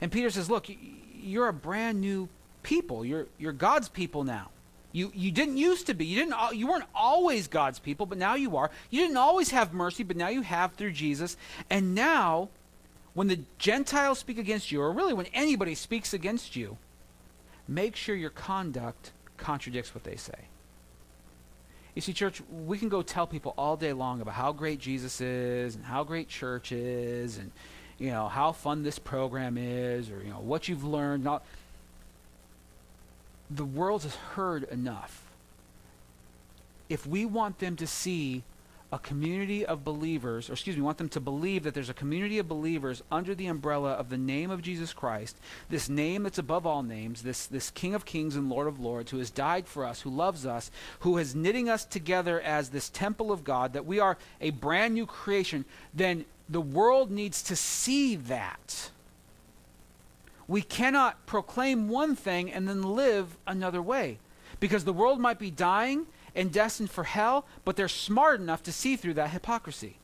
And 0.00 0.10
Peter 0.10 0.30
says, 0.30 0.48
Look, 0.48 0.66
you're 1.14 1.48
a 1.48 1.52
brand 1.52 2.00
new 2.00 2.28
people. 2.62 3.04
You're, 3.04 3.26
you're 3.38 3.52
God's 3.52 3.88
people 3.88 4.24
now. 4.24 4.48
You, 4.92 5.10
you 5.14 5.30
didn't 5.30 5.56
used 5.56 5.86
to 5.86 5.94
be. 5.94 6.04
You, 6.04 6.24
didn't, 6.24 6.34
you 6.54 6.66
weren't 6.66 6.84
always 6.94 7.48
God's 7.48 7.78
people, 7.78 8.04
but 8.04 8.18
now 8.18 8.34
you 8.34 8.56
are. 8.56 8.70
You 8.90 9.00
didn't 9.00 9.16
always 9.16 9.50
have 9.50 9.72
mercy, 9.72 10.02
but 10.02 10.16
now 10.16 10.28
you 10.28 10.42
have 10.42 10.74
through 10.74 10.92
Jesus. 10.92 11.36
And 11.70 11.94
now, 11.94 12.50
when 13.14 13.28
the 13.28 13.40
Gentiles 13.58 14.18
speak 14.18 14.38
against 14.38 14.70
you, 14.70 14.82
or 14.82 14.92
really 14.92 15.14
when 15.14 15.26
anybody 15.26 15.74
speaks 15.74 16.12
against 16.12 16.56
you, 16.56 16.76
make 17.66 17.96
sure 17.96 18.14
your 18.14 18.30
conduct 18.30 19.12
contradicts 19.38 19.94
what 19.94 20.04
they 20.04 20.16
say. 20.16 20.48
You 21.94 22.00
see, 22.00 22.12
church, 22.12 22.42
we 22.50 22.78
can 22.78 22.88
go 22.88 23.02
tell 23.02 23.26
people 23.26 23.54
all 23.58 23.76
day 23.76 23.92
long 23.92 24.20
about 24.20 24.34
how 24.34 24.52
great 24.52 24.78
Jesus 24.78 25.20
is 25.20 25.74
and 25.74 25.84
how 25.84 26.04
great 26.04 26.28
church 26.28 26.72
is 26.72 27.36
and, 27.36 27.52
you 27.98 28.10
know, 28.10 28.28
how 28.28 28.52
fun 28.52 28.82
this 28.82 28.98
program 28.98 29.58
is 29.58 30.10
or, 30.10 30.22
you 30.22 30.30
know, 30.30 30.40
what 30.40 30.68
you've 30.68 30.84
learned. 30.84 31.26
All 31.28 31.42
the 33.50 33.64
world 33.64 34.04
has 34.04 34.14
heard 34.14 34.64
enough. 34.64 35.26
If 36.88 37.06
we 37.06 37.26
want 37.26 37.58
them 37.58 37.76
to 37.76 37.86
see 37.86 38.42
a 38.92 38.98
community 38.98 39.64
of 39.64 39.84
believers, 39.84 40.50
or 40.50 40.52
excuse 40.52 40.76
me, 40.76 40.82
want 40.82 40.98
them 40.98 41.08
to 41.08 41.18
believe 41.18 41.62
that 41.64 41.72
there's 41.72 41.88
a 41.88 41.94
community 41.94 42.38
of 42.38 42.46
believers 42.46 43.02
under 43.10 43.34
the 43.34 43.46
umbrella 43.46 43.92
of 43.92 44.10
the 44.10 44.18
name 44.18 44.50
of 44.50 44.60
Jesus 44.60 44.92
Christ, 44.92 45.38
this 45.70 45.88
name 45.88 46.24
that's 46.24 46.36
above 46.36 46.66
all 46.66 46.82
names, 46.82 47.22
this, 47.22 47.46
this 47.46 47.70
King 47.70 47.94
of 47.94 48.04
Kings 48.04 48.36
and 48.36 48.50
Lord 48.50 48.68
of 48.68 48.78
Lords, 48.78 49.10
who 49.10 49.18
has 49.18 49.30
died 49.30 49.66
for 49.66 49.86
us, 49.86 50.02
who 50.02 50.10
loves 50.10 50.44
us, 50.44 50.70
who 51.00 51.16
is 51.16 51.34
knitting 51.34 51.70
us 51.70 51.86
together 51.86 52.38
as 52.42 52.68
this 52.68 52.90
temple 52.90 53.32
of 53.32 53.44
God, 53.44 53.72
that 53.72 53.86
we 53.86 53.98
are 53.98 54.18
a 54.42 54.50
brand 54.50 54.92
new 54.92 55.06
creation, 55.06 55.64
then 55.94 56.26
the 56.50 56.60
world 56.60 57.10
needs 57.10 57.42
to 57.44 57.56
see 57.56 58.14
that. 58.16 58.90
We 60.46 60.60
cannot 60.60 61.24
proclaim 61.24 61.88
one 61.88 62.14
thing 62.14 62.52
and 62.52 62.68
then 62.68 62.82
live 62.82 63.38
another 63.46 63.80
way. 63.80 64.18
Because 64.60 64.84
the 64.84 64.92
world 64.92 65.18
might 65.18 65.38
be 65.38 65.50
dying 65.50 66.06
and 66.34 66.52
destined 66.52 66.90
for 66.90 67.04
hell, 67.04 67.46
but 67.64 67.76
they're 67.76 67.88
smart 67.88 68.40
enough 68.40 68.62
to 68.62 68.72
see 68.72 68.96
through 68.96 69.14
that 69.14 69.30
hypocrisy. 69.30 69.96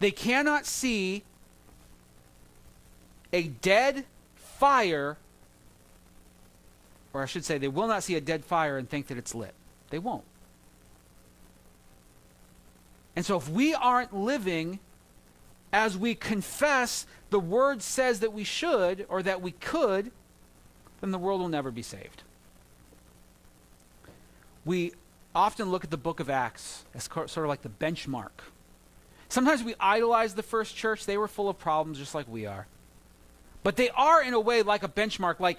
They 0.00 0.10
cannot 0.10 0.66
see 0.66 1.24
a 3.32 3.44
dead 3.44 4.04
fire, 4.36 5.16
or 7.12 7.22
I 7.22 7.26
should 7.26 7.44
say, 7.44 7.58
they 7.58 7.68
will 7.68 7.88
not 7.88 8.02
see 8.02 8.14
a 8.14 8.20
dead 8.20 8.44
fire 8.44 8.78
and 8.78 8.88
think 8.88 9.08
that 9.08 9.18
it's 9.18 9.34
lit. 9.34 9.54
They 9.90 9.98
won't. 9.98 10.24
And 13.16 13.24
so 13.24 13.36
if 13.36 13.48
we 13.48 13.74
aren't 13.74 14.14
living 14.14 14.78
as 15.72 15.98
we 15.98 16.14
confess 16.14 17.06
the 17.30 17.40
word 17.40 17.82
says 17.82 18.20
that 18.20 18.32
we 18.32 18.44
should 18.44 19.04
or 19.08 19.22
that 19.22 19.42
we 19.42 19.52
could, 19.52 20.10
then 21.00 21.10
the 21.10 21.18
world 21.18 21.40
will 21.40 21.48
never 21.48 21.70
be 21.70 21.82
saved. 21.82 22.22
We 24.68 24.92
often 25.34 25.70
look 25.70 25.84
at 25.84 25.90
the 25.90 25.96
book 25.96 26.20
of 26.20 26.28
Acts 26.28 26.84
as 26.94 27.04
sort 27.04 27.38
of 27.38 27.46
like 27.46 27.62
the 27.62 27.70
benchmark. 27.70 28.44
Sometimes 29.30 29.62
we 29.62 29.74
idolize 29.80 30.34
the 30.34 30.42
first 30.42 30.76
church. 30.76 31.06
They 31.06 31.16
were 31.16 31.26
full 31.26 31.48
of 31.48 31.58
problems 31.58 31.96
just 31.96 32.14
like 32.14 32.28
we 32.28 32.44
are. 32.44 32.66
But 33.62 33.76
they 33.76 33.88
are, 33.88 34.22
in 34.22 34.34
a 34.34 34.40
way, 34.40 34.60
like 34.60 34.82
a 34.82 34.88
benchmark. 34.88 35.40
Like, 35.40 35.56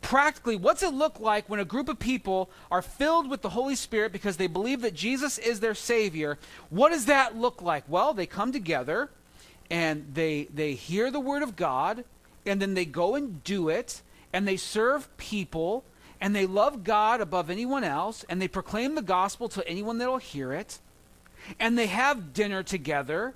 practically, 0.00 0.56
what's 0.56 0.82
it 0.82 0.92
look 0.92 1.20
like 1.20 1.48
when 1.48 1.60
a 1.60 1.64
group 1.64 1.88
of 1.88 2.00
people 2.00 2.50
are 2.68 2.82
filled 2.82 3.30
with 3.30 3.42
the 3.42 3.50
Holy 3.50 3.76
Spirit 3.76 4.10
because 4.10 4.38
they 4.38 4.48
believe 4.48 4.80
that 4.80 4.92
Jesus 4.92 5.38
is 5.38 5.60
their 5.60 5.76
Savior? 5.76 6.36
What 6.68 6.88
does 6.88 7.06
that 7.06 7.36
look 7.36 7.62
like? 7.62 7.84
Well, 7.86 8.12
they 8.12 8.26
come 8.26 8.50
together 8.50 9.08
and 9.70 10.04
they 10.14 10.48
they 10.52 10.74
hear 10.74 11.12
the 11.12 11.20
word 11.20 11.44
of 11.44 11.54
God 11.54 12.02
and 12.44 12.60
then 12.60 12.74
they 12.74 12.86
go 12.86 13.14
and 13.14 13.44
do 13.44 13.68
it 13.68 14.02
and 14.32 14.48
they 14.48 14.56
serve 14.56 15.16
people 15.16 15.84
and 16.20 16.34
they 16.34 16.46
love 16.46 16.84
God 16.84 17.20
above 17.20 17.50
anyone 17.50 17.84
else 17.84 18.24
and 18.28 18.40
they 18.40 18.48
proclaim 18.48 18.94
the 18.94 19.02
gospel 19.02 19.48
to 19.50 19.66
anyone 19.68 19.98
that'll 19.98 20.18
hear 20.18 20.52
it 20.52 20.78
and 21.58 21.78
they 21.78 21.86
have 21.86 22.32
dinner 22.32 22.62
together 22.62 23.34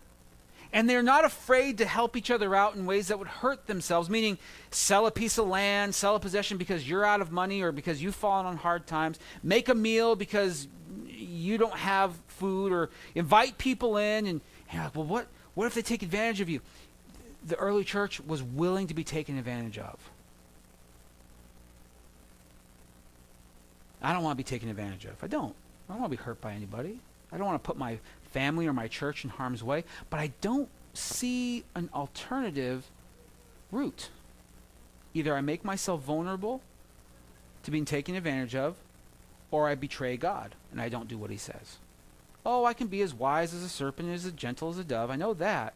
and 0.75 0.89
they're 0.89 1.03
not 1.03 1.25
afraid 1.25 1.79
to 1.79 1.85
help 1.85 2.17
each 2.17 2.31
other 2.31 2.55
out 2.55 2.75
in 2.75 2.87
ways 2.87 3.09
that 3.09 3.19
would 3.19 3.29
hurt 3.29 3.67
themselves 3.67 4.11
meaning 4.11 4.39
sell 4.71 5.07
a 5.07 5.11
piece 5.11 5.39
of 5.39 5.47
land 5.47 5.95
sell 5.95 6.17
a 6.17 6.21
possession 6.21 6.59
because 6.59 6.89
you're 6.89 7.05
out 7.05 7.21
of 7.21 7.31
money 7.31 7.63
or 7.63 7.73
because 7.73 8.03
you've 8.03 8.15
fallen 8.15 8.47
on 8.47 8.57
hard 8.57 8.87
times 8.87 9.19
make 9.43 9.69
a 9.69 9.75
meal 9.75 10.17
because 10.17 10.67
you 11.09 11.59
don't 11.59 11.75
have 11.75 12.15
food 12.27 12.73
or 12.73 12.91
invite 13.15 13.57
people 13.59 13.97
in 13.97 14.27
and 14.27 14.41
you're 14.73 14.83
like 14.83 14.95
well 14.95 15.05
what 15.05 15.27
what 15.55 15.67
if 15.67 15.75
they 15.75 15.83
take 15.83 16.03
advantage 16.03 16.41
of 16.41 16.49
you? 16.49 16.61
The 17.47 17.57
early 17.57 17.85
church 17.85 18.21
was 18.21 18.43
willing 18.43 18.87
to 18.87 18.95
be 18.95 19.05
taken 19.05 19.37
advantage 19.37 19.79
of. 19.79 19.99
I 24.03 24.13
don't 24.13 24.23
want 24.23 24.37
to 24.37 24.45
be 24.45 24.49
taken 24.49 24.69
advantage 24.69 25.05
of. 25.05 25.23
I 25.23 25.27
don't. 25.27 25.55
I 25.89 25.93
don't 25.93 26.01
want 26.01 26.13
to 26.13 26.19
be 26.19 26.23
hurt 26.23 26.41
by 26.41 26.53
anybody. 26.53 26.99
I 27.33 27.39
don't 27.39 27.47
want 27.47 27.63
to 27.63 27.67
put 27.67 27.79
my 27.79 27.99
family 28.33 28.67
or 28.67 28.73
my 28.73 28.89
church 28.89 29.25
in 29.25 29.31
harm's 29.31 29.63
way, 29.63 29.85
but 30.11 30.21
I 30.21 30.33
don't 30.41 30.69
see 30.95 31.65
an 31.75 31.89
alternative 31.95 32.91
route. 33.71 34.11
Either 35.15 35.35
I 35.35 35.41
make 35.41 35.65
myself 35.65 36.03
vulnerable 36.03 36.61
to 37.63 37.71
being 37.71 37.85
taken 37.85 38.15
advantage 38.15 38.55
of, 38.55 38.77
or 39.51 39.69
I 39.69 39.75
betray 39.75 40.17
God 40.17 40.55
and 40.71 40.81
I 40.81 40.89
don't 40.89 41.09
do 41.09 41.19
what 41.19 41.31
he 41.31 41.37
says. 41.37 41.79
Oh, 42.45 42.65
I 42.65 42.75
can 42.75 42.89
be 42.89 43.03
as 43.03 43.15
wise 43.15 43.55
as 43.55 43.63
a 43.63 43.69
serpent 43.69 44.09
and 44.09 44.17
as 44.17 44.31
gentle 44.33 44.71
as 44.71 44.79
a 44.79 44.85
dove. 44.85 45.11
I 45.11 45.17
know 45.17 45.35
that. 45.35 45.75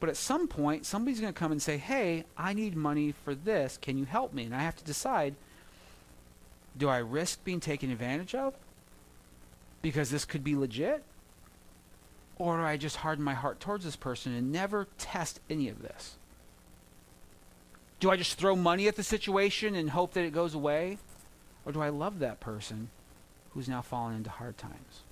But 0.00 0.08
at 0.08 0.16
some 0.16 0.48
point, 0.48 0.84
somebody's 0.84 1.20
going 1.20 1.32
to 1.32 1.38
come 1.38 1.52
and 1.52 1.62
say, 1.62 1.78
hey, 1.78 2.24
I 2.36 2.52
need 2.52 2.76
money 2.76 3.14
for 3.24 3.34
this. 3.34 3.78
Can 3.80 3.96
you 3.96 4.04
help 4.04 4.34
me? 4.34 4.44
And 4.44 4.54
I 4.54 4.62
have 4.62 4.76
to 4.76 4.84
decide 4.84 5.34
do 6.76 6.88
I 6.88 6.98
risk 6.98 7.44
being 7.44 7.60
taken 7.60 7.90
advantage 7.90 8.34
of? 8.34 8.54
Because 9.82 10.10
this 10.10 10.24
could 10.24 10.42
be 10.42 10.56
legit? 10.56 11.02
Or 12.36 12.56
do 12.56 12.62
I 12.64 12.76
just 12.76 12.96
harden 12.96 13.24
my 13.24 13.34
heart 13.34 13.60
towards 13.60 13.84
this 13.84 13.96
person 13.96 14.34
and 14.34 14.50
never 14.50 14.88
test 14.98 15.40
any 15.48 15.68
of 15.68 15.82
this? 15.82 16.16
Do 18.00 18.10
I 18.10 18.16
just 18.16 18.38
throw 18.38 18.56
money 18.56 18.88
at 18.88 18.96
the 18.96 19.02
situation 19.02 19.74
and 19.74 19.90
hope 19.90 20.14
that 20.14 20.24
it 20.24 20.32
goes 20.32 20.54
away? 20.54 20.98
Or 21.64 21.72
do 21.72 21.80
I 21.80 21.90
love 21.90 22.18
that 22.18 22.40
person 22.40 22.90
who's 23.52 23.68
now 23.68 23.82
fallen 23.82 24.16
into 24.16 24.30
hard 24.30 24.58
times? 24.58 25.02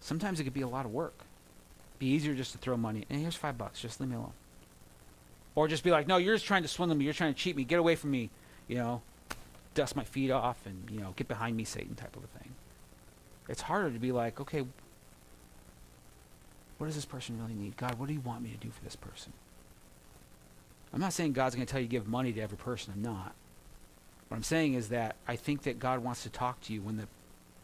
Sometimes 0.00 0.38
it 0.38 0.44
could 0.44 0.52
be 0.52 0.60
a 0.60 0.68
lot 0.68 0.84
of 0.84 0.92
work. 0.92 1.24
Be 1.98 2.06
easier 2.06 2.34
just 2.34 2.52
to 2.52 2.58
throw 2.58 2.76
money. 2.76 3.06
And 3.08 3.20
here's 3.20 3.36
five 3.36 3.56
bucks. 3.56 3.80
Just 3.80 4.00
leave 4.00 4.10
me 4.10 4.16
alone. 4.16 4.32
Or 5.54 5.68
just 5.68 5.84
be 5.84 5.90
like, 5.90 6.08
no, 6.08 6.16
you're 6.16 6.34
just 6.34 6.46
trying 6.46 6.62
to 6.62 6.68
swindle 6.68 6.96
me. 6.96 7.04
You're 7.04 7.14
trying 7.14 7.32
to 7.32 7.38
cheat 7.38 7.56
me. 7.56 7.64
Get 7.64 7.78
away 7.78 7.94
from 7.94 8.10
me. 8.10 8.30
You 8.66 8.76
know, 8.76 9.02
dust 9.74 9.94
my 9.94 10.04
feet 10.04 10.30
off 10.30 10.58
and, 10.66 10.90
you 10.90 11.00
know, 11.00 11.12
get 11.16 11.28
behind 11.28 11.56
me, 11.56 11.64
Satan 11.64 11.94
type 11.94 12.16
of 12.16 12.24
a 12.24 12.26
thing. 12.38 12.54
It's 13.48 13.62
harder 13.62 13.90
to 13.90 13.98
be 13.98 14.10
like, 14.10 14.40
okay, 14.40 14.64
what 16.78 16.86
does 16.86 16.96
this 16.96 17.04
person 17.04 17.40
really 17.40 17.54
need? 17.54 17.76
God, 17.76 17.98
what 17.98 18.08
do 18.08 18.14
you 18.14 18.20
want 18.20 18.42
me 18.42 18.50
to 18.50 18.56
do 18.56 18.70
for 18.70 18.82
this 18.82 18.96
person? 18.96 19.32
I'm 20.92 21.00
not 21.00 21.12
saying 21.12 21.32
God's 21.32 21.54
going 21.54 21.66
to 21.66 21.70
tell 21.70 21.80
you 21.80 21.86
to 21.86 21.90
give 21.90 22.08
money 22.08 22.32
to 22.32 22.40
every 22.40 22.56
person. 22.56 22.92
I'm 22.94 23.02
not. 23.02 23.34
What 24.28 24.36
I'm 24.36 24.42
saying 24.42 24.74
is 24.74 24.88
that 24.88 25.16
I 25.28 25.36
think 25.36 25.62
that 25.62 25.78
God 25.78 26.00
wants 26.00 26.22
to 26.22 26.30
talk 26.30 26.60
to 26.62 26.72
you 26.72 26.80
when 26.80 26.96
the 26.96 27.06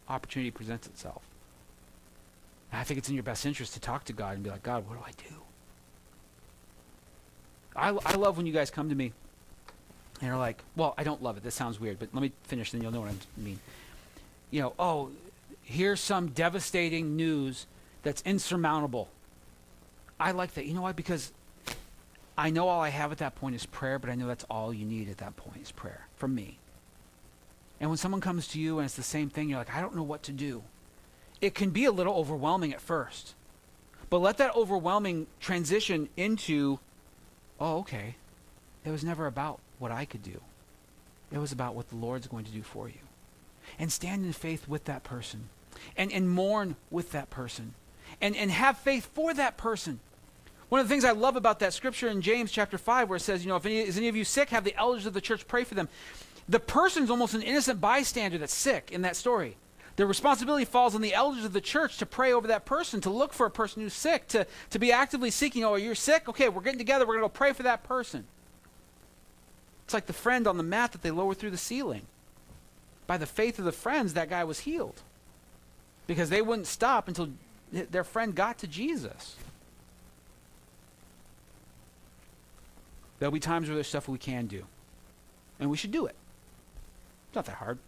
opportunity 0.09 0.51
presents 0.51 0.87
itself. 0.87 1.23
And 2.71 2.81
I 2.81 2.85
think 2.85 2.99
it's 2.99 3.09
in 3.09 3.15
your 3.15 3.25
best 3.25 3.47
interest 3.47 3.75
to 3.75 3.81
talk 3.81 4.05
to 4.05 4.13
God 4.13 4.35
and 4.35 4.43
be 4.43 4.51
like, 4.51 4.63
God, 4.63 4.87
what 4.87 4.99
do 4.99 5.05
I 5.05 5.13
do? 5.29 5.43
I, 7.77 7.89
I 8.05 8.15
love 8.15 8.37
when 8.37 8.47
you 8.47 8.53
guys 8.53 8.71
come 8.71 8.89
to 8.89 8.95
me 8.95 9.13
and 10.21 10.29
you're 10.29 10.37
like, 10.37 10.63
well, 10.77 10.95
I 10.99 11.05
don't 11.05 11.23
love 11.23 11.37
it. 11.37 11.43
This 11.43 11.55
sounds 11.55 11.81
weird, 11.81 11.99
but 11.99 12.09
let 12.13 12.23
me 12.23 12.33
finish, 12.45 12.73
then 12.73 12.83
you'll 12.83 12.93
know 12.93 13.01
what 13.01 13.11
I 13.11 13.41
mean. 13.41 13.61
You 14.51 14.63
know, 14.63 14.73
oh, 14.79 15.11
here's 15.63 16.01
some 16.01 16.29
devastating 16.29 17.17
news 17.17 17.67
that's 18.03 18.23
insurmountable. 18.23 19.09
I 20.19 20.33
like 20.33 20.55
that. 20.55 20.67
You 20.67 20.75
know 20.75 20.83
why? 20.83 20.93
Because 20.93 21.33
I 22.37 22.51
know 22.51 22.69
all 22.69 22.81
I 22.81 22.89
have 22.89 23.13
at 23.13 23.19
that 23.19 23.35
point 23.37 23.55
is 23.55 23.67
prayer, 23.67 23.99
but 23.99 24.11
I 24.11 24.15
know 24.15 24.27
that's 24.27 24.45
all 24.51 24.75
you 24.75 24.85
need 24.85 25.09
at 25.09 25.19
that 25.19 25.37
point 25.37 25.63
is 25.63 25.71
prayer 25.71 26.07
from 26.17 26.35
me. 26.35 26.59
And 27.81 27.89
when 27.89 27.97
someone 27.97 28.21
comes 28.21 28.47
to 28.49 28.61
you 28.61 28.79
and 28.79 28.85
it's 28.85 28.97
the 28.97 29.03
same 29.03 29.31
thing, 29.31 29.49
you're 29.49 29.59
like, 29.59 29.75
I 29.75 29.81
don't 29.81 29.97
know 29.97 30.03
what 30.03 30.23
to 30.25 30.33
do. 30.33 30.63
It 31.41 31.55
can 31.55 31.71
be 31.71 31.87
a 31.87 31.93
little 31.93 32.15
overwhelming 32.15 32.75
at 32.75 32.81
first. 32.81 33.35
But 34.11 34.19
let 34.19 34.37
that 34.39 34.55
overwhelming 34.55 35.29
transition 35.39 36.09
into, 36.17 36.79
oh, 37.61 37.79
okay. 37.79 38.17
It 38.85 38.91
was 38.91 39.05
never 39.05 39.27
about 39.27 39.61
what 39.79 39.93
I 39.93 40.05
could 40.05 40.23
do. 40.23 40.41
It 41.31 41.39
was 41.39 41.53
about 41.53 41.75
what 41.75 41.89
the 41.91 41.97
Lord's 41.97 42.27
going 42.27 42.45
to 42.45 42.51
do 42.51 42.63
for 42.63 42.89
you. 42.89 42.95
And 43.79 43.93
stand 43.93 44.25
in 44.25 44.33
faith 44.33 44.67
with 44.67 44.85
that 44.85 45.05
person. 45.05 45.49
And, 45.97 46.11
and 46.13 46.31
mourn 46.31 46.77
with 46.91 47.13
that 47.13 47.31
person. 47.31 47.75
And, 48.21 48.35
and 48.35 48.51
have 48.51 48.79
faith 48.79 49.11
for 49.15 49.33
that 49.35 49.57
person. 49.57 50.01
One 50.69 50.81
of 50.81 50.89
the 50.89 50.93
things 50.93 51.05
I 51.05 51.13
love 51.13 51.37
about 51.37 51.59
that 51.61 51.73
scripture 51.73 52.09
in 52.09 52.23
James 52.23 52.53
chapter 52.53 52.79
5, 52.79 53.09
where 53.09 53.17
it 53.17 53.21
says, 53.21 53.45
you 53.45 53.49
know, 53.49 53.57
if 53.57 53.67
any, 53.67 53.81
is 53.81 53.97
any 53.97 54.09
of 54.09 54.17
you 54.17 54.25
sick, 54.25 54.51
have 54.51 54.65
the 54.65 54.77
elders 54.77 55.07
of 55.07 55.15
the 55.15 55.21
church 55.21 55.47
pray 55.47 55.65
for 55.65 55.75
them. 55.75 55.89
The 56.49 56.61
person's 56.61 57.11
almost 57.11 57.35
an 57.35 57.43
innocent 57.43 57.81
bystander 57.81 58.39
that's 58.39 58.55
sick 58.55 58.91
in 58.93 59.03
that 59.03 59.17
story. 59.17 59.57
The 60.01 60.07
responsibility 60.07 60.65
falls 60.65 60.95
on 60.95 61.03
the 61.03 61.13
elders 61.13 61.45
of 61.45 61.53
the 61.53 61.61
church 61.61 61.99
to 61.99 62.07
pray 62.07 62.33
over 62.33 62.47
that 62.47 62.65
person, 62.65 63.03
to 63.03 63.11
look 63.11 63.35
for 63.35 63.45
a 63.45 63.51
person 63.51 63.83
who's 63.83 63.93
sick, 63.93 64.27
to, 64.29 64.47
to 64.71 64.79
be 64.79 64.93
actively 64.93 65.31
seeking, 65.31 65.63
oh, 65.63 65.75
you're 65.75 65.95
sick? 65.95 66.27
Okay, 66.27 66.49
we're 66.49 66.63
getting 66.63 66.79
together. 66.79 67.05
We're 67.05 67.19
going 67.19 67.25
to 67.25 67.29
go 67.29 67.39
pray 67.39 67.53
for 67.53 67.65
that 67.65 67.83
person. 67.83 68.25
It's 69.85 69.93
like 69.93 70.07
the 70.07 70.15
friend 70.15 70.47
on 70.47 70.57
the 70.57 70.63
mat 70.63 70.93
that 70.93 71.03
they 71.03 71.11
lower 71.11 71.35
through 71.35 71.51
the 71.51 71.59
ceiling. 71.59 72.07
By 73.07 73.19
the 73.19 73.27
faith 73.27 73.59
of 73.59 73.67
the 73.67 73.73
friends, 73.73 74.15
that 74.15 74.31
guy 74.31 74.43
was 74.43 74.61
healed. 74.61 75.03
Because 76.07 76.31
they 76.31 76.41
wouldn't 76.41 76.67
stop 76.67 77.07
until 77.07 77.29
their 77.71 78.03
friend 78.03 78.35
got 78.35 78.57
to 78.61 78.67
Jesus. 78.67 79.37
There'll 83.19 83.33
be 83.33 83.39
times 83.39 83.69
where 83.69 83.75
there's 83.75 83.89
stuff 83.89 84.09
we 84.09 84.17
can 84.17 84.47
do. 84.47 84.65
And 85.59 85.69
we 85.69 85.77
should 85.77 85.93
do 85.93 86.07
it. 86.07 86.17
It's 87.29 87.37
not 87.37 87.45
that 87.45 87.57
hard. 87.57 87.79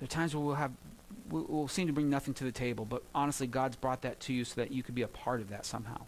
There 0.00 0.06
are 0.06 0.08
times 0.08 0.34
where 0.34 0.42
we'll 0.42 0.54
have 0.54 0.72
we'll, 1.30 1.46
we'll 1.48 1.68
seem 1.68 1.86
to 1.86 1.92
bring 1.92 2.10
nothing 2.10 2.34
to 2.34 2.44
the 2.44 2.52
table, 2.52 2.84
but 2.84 3.02
honestly, 3.14 3.46
God's 3.46 3.76
brought 3.76 4.02
that 4.02 4.20
to 4.20 4.32
you 4.32 4.44
so 4.44 4.60
that 4.60 4.72
you 4.72 4.82
could 4.82 4.94
be 4.94 5.02
a 5.02 5.08
part 5.08 5.40
of 5.40 5.48
that 5.50 5.64
somehow. 5.64 6.02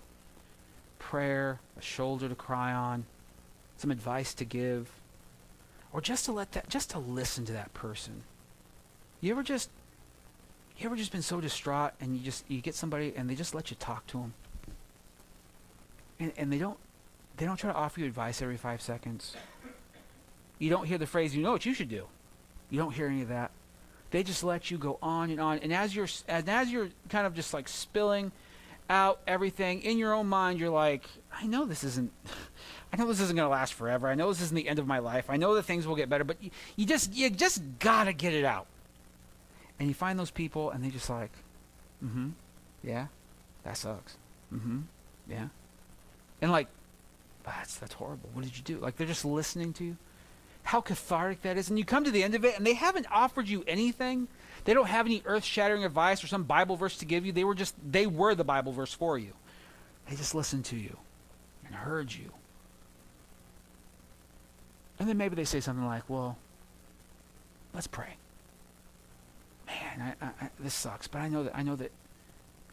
Prayer, 0.99 1.61
a 1.78 1.82
shoulder 1.82 2.28
to 2.28 2.34
cry 2.34 2.72
on, 2.72 3.05
some 3.76 3.90
advice 3.90 4.34
to 4.34 4.45
give, 4.45 4.90
or 5.93 6.01
just 6.01 6.24
to 6.24 6.32
let 6.32 6.53
that, 6.53 6.68
just 6.68 6.90
to 6.90 6.99
listen 6.99 7.45
to 7.45 7.53
that 7.53 7.72
person. 7.74 8.22
You 9.20 9.32
ever 9.32 9.43
just, 9.43 9.70
you 10.78 10.86
ever 10.86 10.97
just 10.97 11.12
been 11.12 11.22
so 11.22 11.40
distraught 11.40 11.93
and 12.01 12.16
you 12.16 12.22
just, 12.22 12.45
you 12.49 12.61
get 12.61 12.74
somebody 12.74 13.12
and 13.16 13.28
they 13.28 13.34
just 13.34 13.55
let 13.55 13.70
you 13.70 13.76
talk 13.78 14.07
to 14.09 14.18
them? 14.18 14.34
And, 16.18 16.32
and 16.36 16.53
they 16.53 16.59
don't, 16.59 16.78
they 17.36 17.47
don't 17.47 17.57
try 17.57 17.70
to 17.72 17.76
offer 17.76 18.01
you 18.01 18.07
advice 18.07 18.40
every 18.40 18.57
five 18.57 18.80
seconds. 18.80 19.36
You 20.59 20.70
don't 20.70 20.86
hear 20.86 20.99
the 20.99 21.07
phrase, 21.07 21.34
you 21.34 21.43
know 21.43 21.53
what 21.53 21.66
you 21.66 21.74
should 21.74 21.88
do. 21.88 22.07
You 22.70 22.78
don't 22.78 22.93
hear 22.93 23.07
any 23.07 23.22
of 23.22 23.28
that. 23.28 23.51
They 24.13 24.23
just 24.23 24.45
let 24.45 24.71
you 24.71 24.79
go 24.79 24.99
on 25.03 25.31
and 25.31 25.41
on. 25.41 25.59
And 25.59 25.73
as 25.73 25.97
you're, 25.97 26.07
and 26.29 26.49
as 26.49 26.71
you're 26.71 26.91
kind 27.09 27.27
of 27.27 27.35
just 27.35 27.53
like 27.53 27.67
spilling 27.67 28.31
out 28.91 29.21
everything 29.27 29.83
in 29.83 29.97
your 29.97 30.13
own 30.13 30.27
mind, 30.27 30.61
you're 30.61 30.69
like, 30.71 31.03
I 31.35 31.47
know 31.47 31.65
this 31.65 31.83
isn't, 31.83 32.13
I 32.93 32.99
know 32.99 33.07
this 33.09 33.21
isn't 33.21 33.35
going 33.35 33.47
to 33.47 33.51
last 33.51 33.73
forever. 33.73 34.07
I 34.09 34.15
know 34.15 34.29
this 34.29 34.43
isn't 34.43 34.55
the 34.55 34.69
end 34.69 34.79
of 34.79 34.87
my 34.87 34.99
life. 34.99 35.31
I 35.31 35.39
know 35.39 35.55
that 35.55 35.63
things 35.63 35.87
will 35.87 35.97
get 35.97 36.11
better, 36.11 36.25
but 36.25 36.37
you, 36.43 36.51
you 36.77 36.85
just 36.85 37.15
you 37.15 37.31
just 37.31 37.63
got 37.79 38.05
to 38.05 38.13
get 38.13 38.35
it 38.35 38.45
out. 38.45 38.67
And 39.79 39.89
you 39.89 39.95
find 39.95 40.19
those 40.19 40.31
people 40.31 40.71
and 40.71 40.85
they 40.85 40.91
just 40.91 41.09
like, 41.09 41.33
"Mhm. 42.05 42.33
Yeah. 42.85 43.07
That 43.65 43.79
sucks." 43.79 44.17
"Mhm. 44.55 44.83
Yeah." 45.27 45.49
And 46.43 46.53
like, 46.53 46.69
that's 47.45 47.77
that's 47.77 47.95
horrible. 47.95 48.29
What 48.35 48.45
did 48.45 48.57
you 48.59 48.63
do? 48.63 48.79
Like 48.79 48.99
they're 48.99 49.07
just 49.07 49.25
listening 49.25 49.73
to 49.75 49.85
you. 49.85 49.97
How 50.63 50.81
cathartic 50.81 51.43
that 51.43 51.57
is. 51.57 51.69
And 51.69 51.79
you 51.79 51.85
come 51.85 52.05
to 52.05 52.11
the 52.11 52.23
end 52.23 52.35
of 52.35 52.45
it 52.45 52.57
and 52.57 52.67
they 52.67 52.75
haven't 52.75 53.07
offered 53.11 53.49
you 53.49 53.65
anything. 53.67 54.29
They 54.65 54.75
don't 54.75 54.87
have 54.87 55.07
any 55.07 55.23
earth-shattering 55.25 55.85
advice 55.85 56.23
or 56.23 56.29
some 56.29 56.45
Bible 56.45 56.77
verse 56.77 56.97
to 56.99 57.05
give 57.05 57.27
you. 57.27 57.33
They 57.33 57.45
were 57.45 57.55
just 57.55 57.75
they 57.85 58.07
were 58.07 58.35
the 58.35 58.45
Bible 58.45 58.73
verse 58.73 58.93
for 58.93 59.19
you. 59.19 59.33
They 60.09 60.17
just 60.17 60.35
listened 60.35 60.65
to 60.67 60.77
you 60.77 60.99
and 61.67 61.75
heard 61.75 62.13
you 62.13 62.33
and 65.03 65.09
then 65.09 65.17
maybe 65.17 65.35
they 65.35 65.45
say 65.45 65.59
something 65.59 65.85
like, 65.85 66.09
well, 66.09 66.39
let's 67.75 67.89
pray. 67.89 68.15
Man, 69.67 70.15
I, 70.21 70.27
I, 70.27 70.51
this 70.61 70.75
sucks, 70.75 71.09
but 71.09 71.19
I 71.19 71.29
know 71.29 71.43
that 71.43 71.57
I 71.57 71.65
know 71.65 71.75
that 71.75 71.91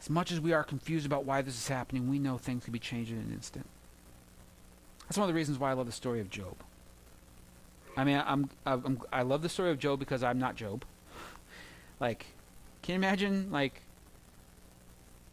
as 0.00 0.08
much 0.08 0.30
as 0.30 0.38
we 0.38 0.52
are 0.52 0.62
confused 0.62 1.06
about 1.06 1.24
why 1.24 1.42
this 1.42 1.56
is 1.56 1.66
happening, 1.66 2.08
we 2.08 2.20
know 2.20 2.38
things 2.38 2.62
can 2.62 2.72
be 2.72 2.78
changed 2.78 3.10
in 3.10 3.18
an 3.18 3.32
instant. 3.32 3.66
That's 5.02 5.18
one 5.18 5.28
of 5.28 5.34
the 5.34 5.36
reasons 5.36 5.58
why 5.58 5.70
I 5.70 5.72
love 5.72 5.86
the 5.86 5.92
story 5.92 6.20
of 6.20 6.30
Job. 6.30 6.54
I 7.96 8.04
mean, 8.04 8.22
I'm, 8.24 8.48
I'm 8.66 9.00
I 9.12 9.22
love 9.22 9.42
the 9.42 9.48
story 9.48 9.70
of 9.70 9.78
Job 9.78 9.98
because 9.98 10.22
I'm 10.22 10.38
not 10.38 10.56
Job. 10.56 10.84
Like, 11.98 12.26
can 12.82 12.94
you 12.94 12.96
imagine 12.96 13.50
like 13.50 13.82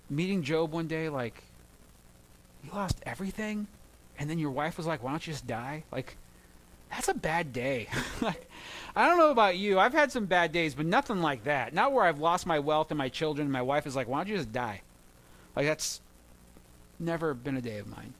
meeting 0.10 0.43
Job 0.43 0.72
one 0.72 0.88
day? 0.88 1.10
Like, 1.10 1.43
you 2.64 2.72
lost 2.72 2.99
everything, 3.05 3.68
and 4.20 4.30
then 4.30 4.39
your 4.39 4.51
wife 4.51 4.78
was 4.78 4.86
like, 4.86 5.03
"Why 5.03 5.12
don't 5.12 5.26
you 5.26 5.34
just 5.34 5.47
die?" 5.47 5.84
Like, 5.91 6.18
that's 6.89 7.08
a 7.08 7.14
bad 7.14 7.53
day. 7.53 7.88
Like, 8.22 8.49
I 8.95 9.08
don't 9.08 9.20
know 9.20 9.30
about 9.30 9.58
you. 9.58 9.78
I've 9.78 9.93
had 9.93 10.12
some 10.12 10.26
bad 10.26 10.51
days, 10.51 10.74
but 10.74 10.88
nothing 10.88 11.22
like 11.22 11.43
that. 11.43 11.72
Not 11.72 11.93
where 11.93 12.03
I've 12.03 12.20
lost 12.20 12.47
my 12.47 12.58
wealth 12.58 12.89
and 12.89 12.97
my 12.97 13.10
children, 13.10 13.45
and 13.45 13.53
my 13.53 13.62
wife 13.62 13.86
is 13.86 13.95
like, 13.95 14.08
why 14.08 14.18
don't 14.18 14.28
you 14.28 14.38
just 14.38 14.51
die? 14.51 14.82
Like, 15.55 15.68
that's 15.68 16.01
never 16.99 17.36
been 17.36 17.55
a 17.55 17.62
day 17.62 17.78
of 17.78 17.86
mine. 17.86 18.16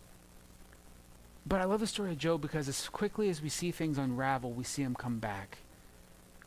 But 1.48 1.62
I 1.62 1.66
love 1.66 1.80
the 1.80 1.88
story 1.88 2.12
of 2.12 2.18
Job 2.18 2.42
because 2.42 2.68
as 2.68 2.90
quickly 2.90 3.30
as 3.30 3.42
we 3.42 3.50
see 3.50 3.72
things 3.72 3.98
unravel, 3.98 4.52
we 4.52 4.64
see 4.64 4.84
them 4.84 4.96
come 4.96 5.20
back. 5.20 5.60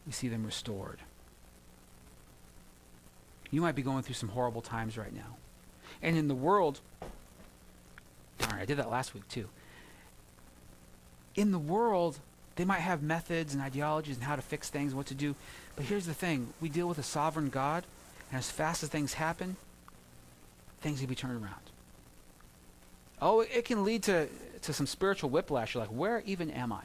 We 0.07 0.13
see 0.13 0.29
them 0.29 0.45
restored. 0.45 0.99
You 3.51 3.61
might 3.61 3.75
be 3.75 3.83
going 3.83 4.03
through 4.03 4.15
some 4.15 4.29
horrible 4.29 4.61
times 4.61 4.99
right 4.99 5.15
now. 5.15 5.37
And 6.03 6.17
in 6.17 6.29
the 6.29 6.35
world, 6.35 6.81
darn, 8.39 8.61
I 8.61 8.65
did 8.65 8.77
that 8.77 8.91
last 8.91 9.15
week 9.15 9.27
too 9.29 9.49
in 11.35 11.53
the 11.53 11.59
world, 11.59 12.19
they 12.57 12.65
might 12.65 12.81
have 12.81 13.03
methods 13.03 13.55
and 13.55 13.63
ideologies 13.63 14.17
and 14.17 14.25
how 14.25 14.37
to 14.37 14.43
fix 14.43 14.69
things, 14.69 14.95
what 14.95 15.07
to 15.07 15.15
do. 15.15 15.35
But 15.77 15.87
here's 15.87 16.07
the 16.07 16.15
thing 16.15 16.53
we 16.61 16.69
deal 16.69 16.89
with 16.89 16.99
a 16.99 17.03
sovereign 17.03 17.49
God, 17.49 17.85
and 18.31 18.39
as 18.39 18.51
fast 18.51 18.83
as 18.83 18.89
things 18.89 19.15
happen, 19.15 19.57
things 20.81 21.01
can 21.01 21.09
be 21.09 21.15
turned 21.15 21.43
around. 21.43 21.55
Oh, 23.23 23.41
it 23.41 23.65
can 23.65 23.85
lead 23.85 24.03
to, 24.05 24.29
to 24.63 24.73
some 24.73 24.87
spiritual 24.87 25.31
whiplash. 25.31 25.75
You're 25.75 25.83
like, 25.83 25.91
where 25.91 26.23
even 26.27 26.51
am 26.51 26.73
I? 26.73 26.83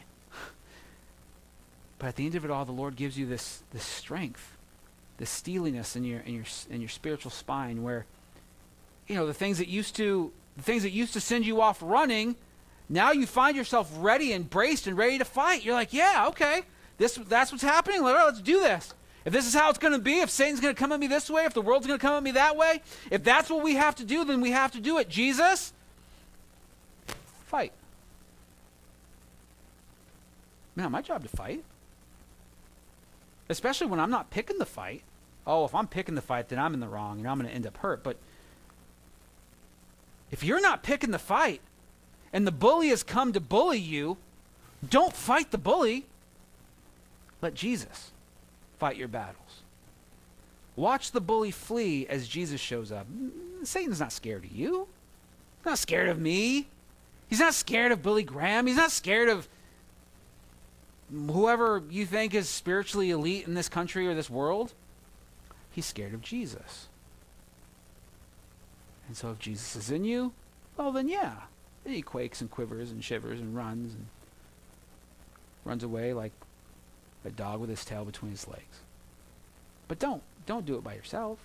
but 2.00 2.08
at 2.08 2.16
the 2.16 2.26
end 2.26 2.36
of 2.36 2.46
it 2.46 2.52
all, 2.52 2.66
the 2.66 2.72
Lord 2.72 2.96
gives 2.96 3.18
you 3.18 3.26
this, 3.26 3.64
this 3.72 3.84
strength, 3.84 4.58
this 5.18 5.30
steeliness 5.30 5.96
in 5.96 6.04
your, 6.04 6.20
in, 6.22 6.34
your, 6.34 6.46
in 6.70 6.82
your 6.82 6.90
spiritual 6.90 7.32
spine 7.32 7.84
where, 7.84 8.06
you 9.08 9.16
know, 9.16 9.26
the 9.28 9.34
things 9.34 9.58
that 9.58 9.68
used 9.68 9.96
to 9.98 10.32
the 10.56 10.64
things 10.64 10.84
that 10.84 10.92
used 10.92 11.14
to 11.14 11.20
send 11.20 11.46
you 11.46 11.62
off 11.62 11.80
running, 11.82 12.36
now 12.88 13.12
you 13.12 13.26
find 13.26 13.58
yourself 13.58 13.92
ready 13.98 14.32
and 14.32 14.50
braced 14.50 14.88
and 14.88 14.98
ready 14.98 15.18
to 15.18 15.26
fight. 15.26 15.64
You're 15.66 15.74
like, 15.74 15.94
yeah, 15.94 16.28
okay, 16.30 16.62
this 16.98 17.16
that's 17.16 17.52
what's 17.52 17.64
happening. 17.64 18.04
Let's 18.04 18.42
do 18.42 18.60
this. 18.60 18.94
If 19.26 19.34
this 19.34 19.48
is 19.48 19.56
how 19.56 19.70
it's 19.70 19.80
going 19.80 19.94
to 19.94 20.00
be, 20.00 20.20
if 20.20 20.30
Satan's 20.30 20.60
going 20.60 20.74
to 20.74 20.80
come 20.80 20.92
at 20.92 21.00
me 21.00 21.08
this 21.08 21.32
way, 21.32 21.46
if 21.46 21.54
the 21.54 21.62
world's 21.62 21.88
going 21.88 22.00
to 22.00 22.02
come 22.06 22.16
at 22.16 22.22
me 22.22 22.32
that 22.32 22.56
way, 22.56 22.84
if 23.10 23.24
that's 23.24 23.50
what 23.50 23.64
we 23.64 23.74
have 23.74 23.96
to 23.96 24.06
do, 24.06 24.24
then 24.24 24.40
we 24.40 24.52
have 24.52 24.72
to 24.74 24.80
do 24.80 25.00
it. 25.00 25.10
Jesus, 25.10 25.74
fight. 27.56 27.72
Man, 30.76 30.92
my 30.92 31.02
job 31.02 31.24
to 31.24 31.30
fight. 31.30 31.64
Especially 33.48 33.88
when 33.88 34.00
I'm 34.00 34.10
not 34.10 34.30
picking 34.30 34.58
the 34.58 34.66
fight. 34.66 35.04
Oh, 35.48 35.64
if 35.64 35.74
I'm 35.74 35.88
picking 35.88 36.16
the 36.16 36.22
fight, 36.22 36.50
then 36.50 36.60
I'm 36.60 36.74
in 36.74 36.82
the 36.82 36.88
wrong 36.88 37.20
and 37.20 37.28
I'm 37.28 37.38
going 37.38 37.48
to 37.48 37.56
end 37.56 37.66
up 37.66 37.78
hurt. 37.78 38.04
But 38.04 38.18
if 40.32 40.44
you're 40.44 40.62
not 40.62 40.84
picking 40.84 41.12
the 41.12 41.20
fight 41.20 41.62
and 42.34 42.46
the 42.46 42.52
bully 42.52 42.90
has 42.90 43.04
come 43.04 43.32
to 43.32 43.40
bully 43.40 43.80
you, 43.80 44.18
don't 44.88 45.14
fight 45.14 45.52
the 45.52 45.58
bully. 45.58 46.08
Let 47.42 47.54
Jesus 47.54 48.12
fight 48.80 48.98
your 48.98 49.08
battles. 49.08 49.62
Watch 50.76 51.12
the 51.12 51.22
bully 51.22 51.52
flee 51.52 52.06
as 52.08 52.28
Jesus 52.28 52.60
shows 52.60 52.92
up. 52.92 53.08
Satan's 53.64 54.02
not 54.02 54.12
scared 54.12 54.44
of 54.44 54.52
you. 54.52 54.88
He's 55.60 55.66
not 55.66 55.80
scared 55.80 56.10
of 56.10 56.20
me. 56.20 56.68
He's 57.28 57.40
not 57.40 57.54
scared 57.54 57.92
of 57.92 58.04
Billy 58.04 58.24
Graham. 58.24 58.68
He's 58.68 58.78
not 58.78 58.92
scared 58.92 59.30
of 59.30 59.48
whoever 61.12 61.84
you 61.90 62.06
think 62.06 62.34
is 62.34 62.50
spiritually 62.50 63.12
elite 63.12 63.48
in 63.48 63.54
this 63.54 63.70
country 63.70 64.08
or 64.08 64.14
this 64.14 64.30
world. 64.30 64.74
He's 65.72 65.86
scared 65.86 66.14
of 66.14 66.22
Jesus. 66.22 66.88
And 69.08 69.16
so 69.16 69.32
if 69.32 69.40
Jesus 69.40 69.76
is 69.76 69.92
in 69.92 70.04
you, 70.04 70.34
well 70.78 70.92
then 70.92 71.08
yeah. 71.08 71.36
he 71.86 72.02
quakes 72.02 72.42
and 72.42 72.50
quivers 72.50 72.92
and 72.92 73.04
shivers 73.04 73.40
and 73.40 73.56
runs 73.56 73.94
and 73.94 74.08
runs 75.64 75.84
away 75.84 76.14
like 76.14 76.32
a 77.24 77.30
dog 77.32 77.60
with 77.60 77.70
his 77.70 77.86
tail 77.86 78.06
between 78.06 78.32
his 78.32 78.48
legs. 78.48 78.80
But 79.88 80.00
don't. 80.00 80.24
Don't 80.46 80.66
do 80.66 80.76
it 80.76 80.84
by 80.84 80.94
yourself. 80.94 81.40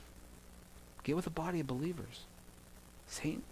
Get 1.04 1.16
with 1.16 1.26
a 1.26 1.30
body 1.30 1.60
of 1.60 1.66
believers. 1.66 2.24
Satan, 3.06 3.42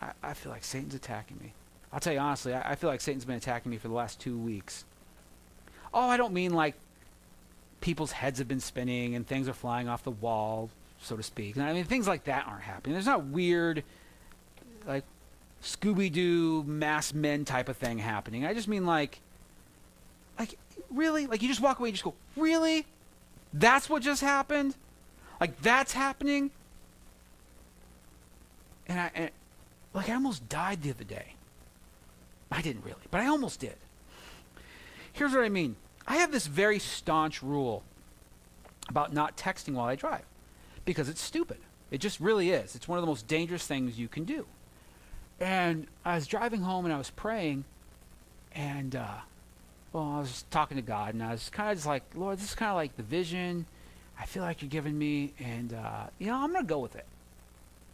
I, 0.00 0.10
I, 0.22 0.34
feel 0.34 0.52
like 0.52 0.64
Satan's 0.64 0.94
attacking 0.94 1.38
me. 1.38 1.52
I'll 1.92 2.00
tell 2.00 2.12
you 2.12 2.18
honestly, 2.18 2.54
I, 2.54 2.72
I 2.72 2.74
feel 2.74 2.90
like 2.90 3.00
Satan's 3.00 3.24
been 3.24 3.36
attacking 3.36 3.70
me 3.70 3.78
for 3.78 3.88
the 3.88 3.94
last 3.94 4.20
two 4.20 4.38
weeks. 4.38 4.84
Oh, 5.92 6.08
I 6.08 6.16
don't 6.16 6.34
mean 6.34 6.52
like 6.52 6.74
people's 7.80 8.12
heads 8.12 8.38
have 8.38 8.48
been 8.48 8.60
spinning 8.60 9.14
and 9.14 9.26
things 9.26 9.48
are 9.48 9.52
flying 9.54 9.88
off 9.88 10.02
the 10.02 10.10
wall, 10.10 10.70
so 11.00 11.16
to 11.16 11.22
speak. 11.22 11.56
I 11.56 11.72
mean, 11.72 11.84
things 11.84 12.08
like 12.08 12.24
that 12.24 12.46
aren't 12.46 12.62
happening. 12.62 12.94
There's 12.94 13.06
not 13.06 13.24
weird, 13.26 13.84
like, 14.86 15.04
Scooby 15.64 16.12
Doo 16.12 16.62
mass 16.64 17.14
men 17.14 17.44
type 17.44 17.68
of 17.68 17.76
thing 17.76 17.98
happening. 17.98 18.44
I 18.44 18.52
just 18.52 18.68
mean 18.68 18.84
like, 18.84 19.20
like 20.38 20.58
really? 20.90 21.26
Like 21.26 21.42
you 21.42 21.48
just 21.48 21.60
walk 21.60 21.78
away 21.78 21.88
and 21.88 21.94
just 21.94 22.04
go, 22.04 22.14
really? 22.36 22.86
That's 23.52 23.88
what 23.88 24.02
just 24.02 24.20
happened? 24.20 24.76
Like 25.40 25.60
that's 25.62 25.92
happening? 25.92 26.50
And 28.86 29.00
I, 29.00 29.10
and, 29.14 29.30
like 29.94 30.10
I 30.10 30.14
almost 30.14 30.48
died 30.48 30.82
the 30.82 30.90
other 30.90 31.04
day. 31.04 31.34
I 32.50 32.60
didn't 32.60 32.84
really, 32.84 33.00
but 33.10 33.20
I 33.20 33.26
almost 33.26 33.60
did. 33.60 33.76
Here's 35.12 35.32
what 35.32 35.44
I 35.44 35.48
mean. 35.48 35.76
I 36.06 36.16
have 36.16 36.32
this 36.32 36.46
very 36.46 36.78
staunch 36.78 37.42
rule 37.42 37.82
about 38.88 39.12
not 39.12 39.36
texting 39.36 39.74
while 39.74 39.86
I 39.86 39.94
drive 39.94 40.24
because 40.84 41.08
it's 41.08 41.22
stupid. 41.22 41.58
It 41.90 41.98
just 41.98 42.20
really 42.20 42.50
is. 42.50 42.74
It's 42.74 42.88
one 42.88 42.98
of 42.98 43.02
the 43.02 43.06
most 43.06 43.26
dangerous 43.26 43.66
things 43.66 43.98
you 43.98 44.08
can 44.08 44.24
do. 44.24 44.46
And 45.40 45.86
I 46.04 46.16
was 46.16 46.26
driving 46.26 46.62
home 46.62 46.84
and 46.84 46.92
I 46.92 46.98
was 46.98 47.10
praying, 47.10 47.64
and 48.52 48.94
uh, 48.94 49.18
well, 49.92 50.12
I 50.16 50.18
was 50.20 50.44
talking 50.50 50.76
to 50.76 50.82
God, 50.82 51.14
and 51.14 51.22
I 51.22 51.32
was 51.32 51.48
kind 51.50 51.70
of 51.70 51.76
just 51.76 51.86
like, 51.86 52.02
Lord, 52.14 52.38
this 52.38 52.50
is 52.50 52.54
kind 52.54 52.70
of 52.70 52.76
like 52.76 52.96
the 52.96 53.02
vision 53.02 53.66
I 54.18 54.26
feel 54.26 54.42
like 54.42 54.62
you're 54.62 54.68
giving 54.68 54.96
me, 54.96 55.32
and 55.38 55.72
uh, 55.72 56.06
you 56.18 56.26
know, 56.26 56.36
I'm 56.36 56.52
gonna 56.52 56.64
go 56.64 56.78
with 56.78 56.94
it 56.94 57.06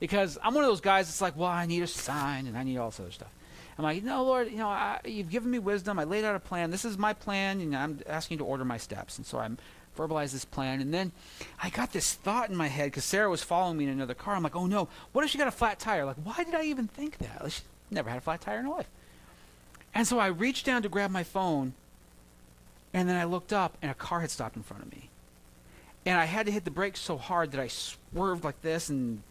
because 0.01 0.37
I'm 0.43 0.55
one 0.55 0.65
of 0.65 0.71
those 0.71 0.81
guys 0.81 1.07
that's 1.07 1.21
like, 1.21 1.37
well, 1.37 1.49
I 1.49 1.67
need 1.67 1.83
a 1.83 1.87
sign 1.87 2.47
and 2.47 2.59
I 2.59 2.65
need 2.65 2.79
all 2.79 2.91
this 2.91 2.99
other 2.99 3.11
stuff. 3.13 3.31
I'm 3.79 3.85
like, 3.85 4.03
no, 4.03 4.25
Lord, 4.25 4.51
you 4.51 4.59
know, 4.59 4.69
I, 4.69 5.01
you've 5.05 5.31
given 5.31 5.51
me 5.51 5.59
wisdom. 5.59 5.99
I 5.99 6.05
laid 6.05 6.25
out 6.25 6.35
a 6.35 6.41
plan. 6.41 6.71
This 6.71 6.85
is 6.85 6.99
my 6.99 7.15
plan, 7.15 7.61
and 7.61 7.75
I'm 7.75 8.01
asking 8.07 8.35
you 8.35 8.39
to 8.41 8.45
order 8.45 8.65
my 8.65 8.77
steps. 8.77 9.17
And 9.17 9.27
so 9.27 9.39
I'm 9.39 9.57
verbalize 9.97 10.33
this 10.33 10.45
plan. 10.45 10.81
And 10.81 10.93
then 10.93 11.13
I 11.63 11.71
got 11.71 11.93
this 11.93 12.15
thought 12.15 12.51
in 12.51 12.57
my 12.57 12.69
head 12.69 12.87
because 12.87 13.05
Sarah 13.05 13.31
was 13.31 13.43
following 13.43 13.77
me 13.77 13.85
in 13.85 13.91
another 13.91 14.15
car. 14.15 14.35
I'm 14.35 14.43
like, 14.43 14.57
oh 14.57 14.67
no, 14.67 14.89
what 15.13 15.25
if 15.25 15.31
she 15.31 15.39
got 15.39 15.49
a 15.49 15.53
flat 15.53 15.79
tire? 15.79 16.05
Like, 16.05 16.17
why 16.23 16.43
did 16.45 16.55
I 16.55 16.65
even 16.65 16.87
think 16.87 17.19
that? 17.19 17.43
Like, 17.43 17.53
she 17.53 17.63
never 17.91 18.09
had 18.09 18.19
a 18.19 18.23
flat 18.23 18.41
tire 18.41 18.59
in 18.59 18.65
her 18.65 18.71
life. 18.71 18.89
And 19.95 20.07
so 20.07 20.19
I 20.19 20.29
reached 20.29 20.67
down 20.67 20.83
to 20.83 20.89
grab 20.89 21.11
my 21.11 21.25
phone, 21.25 21.75
and 22.95 23.09
then 23.09 23.17
I 23.17 23.25
looked 23.25 23.53
up, 23.53 23.77
and 23.83 23.91
a 23.91 23.95
car 23.95 24.21
had 24.21 24.31
stopped 24.31 24.57
in 24.57 24.63
front 24.63 24.85
of 24.85 24.93
me. 24.93 25.11
And 26.07 26.17
I 26.17 26.27
had 26.27 26.47
to 26.47 26.53
hit 26.53 26.65
the 26.65 26.71
brakes 26.71 27.01
so 27.01 27.19
hard 27.19 27.51
that 27.53 27.61
I 27.61 27.67
swerved 27.67 28.45
like 28.45 28.63
this, 28.63 28.89
and 28.89 29.23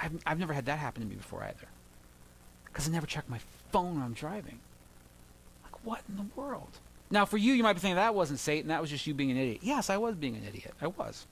I've, 0.00 0.12
I've 0.26 0.38
never 0.38 0.52
had 0.52 0.66
that 0.66 0.78
happen 0.78 1.02
to 1.02 1.08
me 1.08 1.16
before 1.16 1.42
either. 1.42 1.68
Because 2.64 2.88
I 2.88 2.92
never 2.92 3.06
check 3.06 3.28
my 3.28 3.40
phone 3.72 3.94
when 3.94 4.02
I'm 4.02 4.12
driving. 4.12 4.60
Like, 5.64 5.84
what 5.84 6.02
in 6.08 6.16
the 6.16 6.26
world? 6.36 6.78
Now, 7.10 7.24
for 7.24 7.38
you, 7.38 7.54
you 7.54 7.62
might 7.62 7.72
be 7.72 7.80
thinking 7.80 7.96
that 7.96 8.14
wasn't 8.14 8.38
Satan, 8.38 8.68
that 8.68 8.80
was 8.80 8.90
just 8.90 9.06
you 9.06 9.14
being 9.14 9.30
an 9.30 9.36
idiot. 9.36 9.60
Yes, 9.62 9.90
I 9.90 9.96
was 9.96 10.14
being 10.14 10.36
an 10.36 10.44
idiot. 10.46 10.74
I 10.80 10.88
was. 10.88 11.26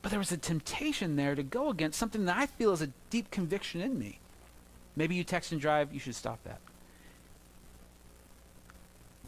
But 0.00 0.10
there 0.10 0.18
was 0.18 0.32
a 0.32 0.36
temptation 0.36 1.16
there 1.16 1.34
to 1.34 1.42
go 1.42 1.70
against 1.70 1.98
something 1.98 2.24
that 2.26 2.36
I 2.36 2.46
feel 2.46 2.72
is 2.72 2.80
a 2.80 2.90
deep 3.10 3.30
conviction 3.30 3.80
in 3.80 3.98
me. 3.98 4.20
Maybe 4.94 5.14
you 5.14 5.24
text 5.24 5.52
and 5.52 5.60
drive, 5.60 5.92
you 5.92 6.00
should 6.00 6.14
stop 6.14 6.42
that. 6.44 6.60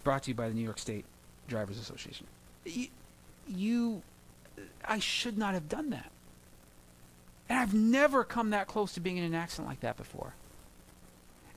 Brought 0.05 0.23
to 0.25 0.31
you 0.31 0.35
by 0.35 0.49
the 0.49 0.55
New 0.55 0.63
York 0.63 0.79
State 0.79 1.05
Drivers 1.49 1.79
Association. 1.79 2.27
You, 2.65 2.89
you, 3.47 4.03
I 4.85 5.01
should 5.01 5.37
not 5.37 5.55
have 5.55 5.69
done 5.69 5.91
that. 5.91 6.11
And 7.51 7.59
I've 7.59 7.75
never 7.75 8.23
come 8.23 8.51
that 8.51 8.69
close 8.69 8.93
to 8.93 9.01
being 9.01 9.17
in 9.17 9.25
an 9.25 9.35
accident 9.35 9.69
like 9.69 9.81
that 9.81 9.97
before. 9.97 10.35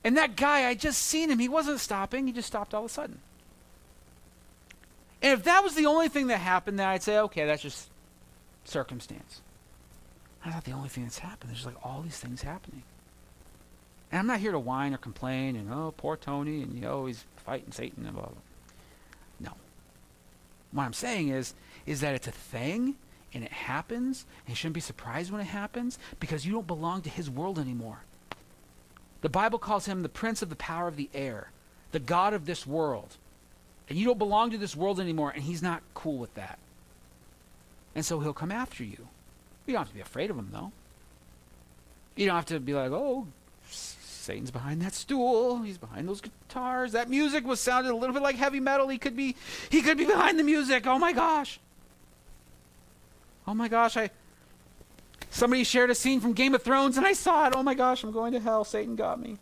And 0.02 0.16
that 0.16 0.34
guy, 0.34 0.68
I 0.68 0.74
just 0.74 1.00
seen 1.00 1.30
him. 1.30 1.38
He 1.38 1.48
wasn't 1.48 1.78
stopping. 1.78 2.26
He 2.26 2.32
just 2.32 2.48
stopped 2.48 2.74
all 2.74 2.84
of 2.84 2.90
a 2.90 2.92
sudden. 2.92 3.20
And 5.22 5.32
if 5.32 5.44
that 5.44 5.62
was 5.62 5.76
the 5.76 5.86
only 5.86 6.08
thing 6.08 6.26
that 6.26 6.38
happened, 6.38 6.80
then 6.80 6.88
I'd 6.88 7.04
say, 7.04 7.18
okay, 7.20 7.46
that's 7.46 7.62
just 7.62 7.88
circumstance. 8.64 9.40
That's 10.42 10.56
not 10.56 10.64
the 10.64 10.72
only 10.72 10.88
thing 10.88 11.04
that's 11.04 11.20
happened. 11.20 11.50
There's 11.50 11.64
like 11.64 11.76
all 11.82 12.02
these 12.02 12.18
things 12.18 12.42
happening. 12.42 12.82
And 14.10 14.18
I'm 14.18 14.26
not 14.26 14.40
here 14.40 14.52
to 14.52 14.58
whine 14.58 14.92
or 14.92 14.98
complain 14.98 15.54
and, 15.54 15.72
oh, 15.72 15.94
poor 15.96 16.16
Tony, 16.16 16.62
and, 16.62 16.74
you 16.74 16.80
know, 16.80 17.06
he's 17.06 17.24
fighting 17.36 17.70
Satan 17.72 18.04
and 18.04 18.14
blah, 18.14 18.26
blah. 18.26 18.34
No. 19.38 19.52
What 20.72 20.82
I'm 20.82 20.92
saying 20.92 21.28
is, 21.28 21.54
is 21.86 22.00
that 22.00 22.14
it's 22.14 22.26
a 22.26 22.32
thing 22.32 22.96
and 23.34 23.44
it 23.44 23.52
happens, 23.52 24.24
and 24.46 24.50
you 24.50 24.54
shouldn't 24.54 24.74
be 24.74 24.80
surprised 24.80 25.30
when 25.30 25.40
it 25.40 25.48
happens 25.48 25.98
because 26.20 26.46
you 26.46 26.52
don't 26.52 26.66
belong 26.66 27.02
to 27.02 27.10
his 27.10 27.28
world 27.28 27.58
anymore. 27.58 28.04
The 29.22 29.28
Bible 29.28 29.58
calls 29.58 29.86
him 29.86 30.02
the 30.02 30.08
prince 30.08 30.42
of 30.42 30.50
the 30.50 30.56
power 30.56 30.86
of 30.86 30.96
the 30.96 31.10
air, 31.12 31.50
the 31.92 31.98
God 31.98 32.34
of 32.34 32.46
this 32.46 32.66
world. 32.66 33.16
And 33.88 33.98
you 33.98 34.06
don't 34.06 34.18
belong 34.18 34.50
to 34.50 34.58
this 34.58 34.76
world 34.76 35.00
anymore, 35.00 35.30
and 35.30 35.42
he's 35.42 35.62
not 35.62 35.82
cool 35.92 36.18
with 36.18 36.34
that. 36.34 36.58
And 37.94 38.04
so 38.04 38.20
he'll 38.20 38.32
come 38.32 38.52
after 38.52 38.84
you. 38.84 39.08
You 39.66 39.72
don't 39.72 39.80
have 39.80 39.88
to 39.88 39.94
be 39.94 40.00
afraid 40.00 40.30
of 40.30 40.38
him, 40.38 40.50
though. 40.52 40.72
You 42.16 42.26
don't 42.26 42.36
have 42.36 42.46
to 42.46 42.60
be 42.60 42.74
like, 42.74 42.92
oh, 42.92 43.26
Satan's 43.70 44.50
behind 44.50 44.80
that 44.82 44.94
stool. 44.94 45.62
He's 45.62 45.78
behind 45.78 46.08
those 46.08 46.20
guitars. 46.20 46.92
That 46.92 47.10
music 47.10 47.46
was 47.46 47.60
sounded 47.60 47.92
a 47.92 47.96
little 47.96 48.14
bit 48.14 48.22
like 48.22 48.36
heavy 48.36 48.60
metal. 48.60 48.88
He 48.88 48.98
could 48.98 49.16
be 49.16 49.36
he 49.68 49.82
could 49.82 49.98
be 49.98 50.06
behind 50.06 50.38
the 50.38 50.44
music. 50.44 50.86
Oh 50.86 50.98
my 50.98 51.12
gosh. 51.12 51.60
Oh 53.46 53.54
my 53.54 53.68
gosh, 53.68 53.96
I 53.96 54.10
somebody 55.30 55.64
shared 55.64 55.90
a 55.90 55.94
scene 55.94 56.20
from 56.20 56.32
Game 56.32 56.54
of 56.54 56.62
Thrones 56.62 56.96
and 56.96 57.06
I 57.06 57.12
saw 57.12 57.46
it. 57.46 57.54
Oh 57.56 57.62
my 57.62 57.74
gosh, 57.74 58.02
I'm 58.02 58.12
going 58.12 58.32
to 58.32 58.40
hell. 58.40 58.64
Satan 58.64 58.96
got 58.96 59.20
me. 59.20 59.38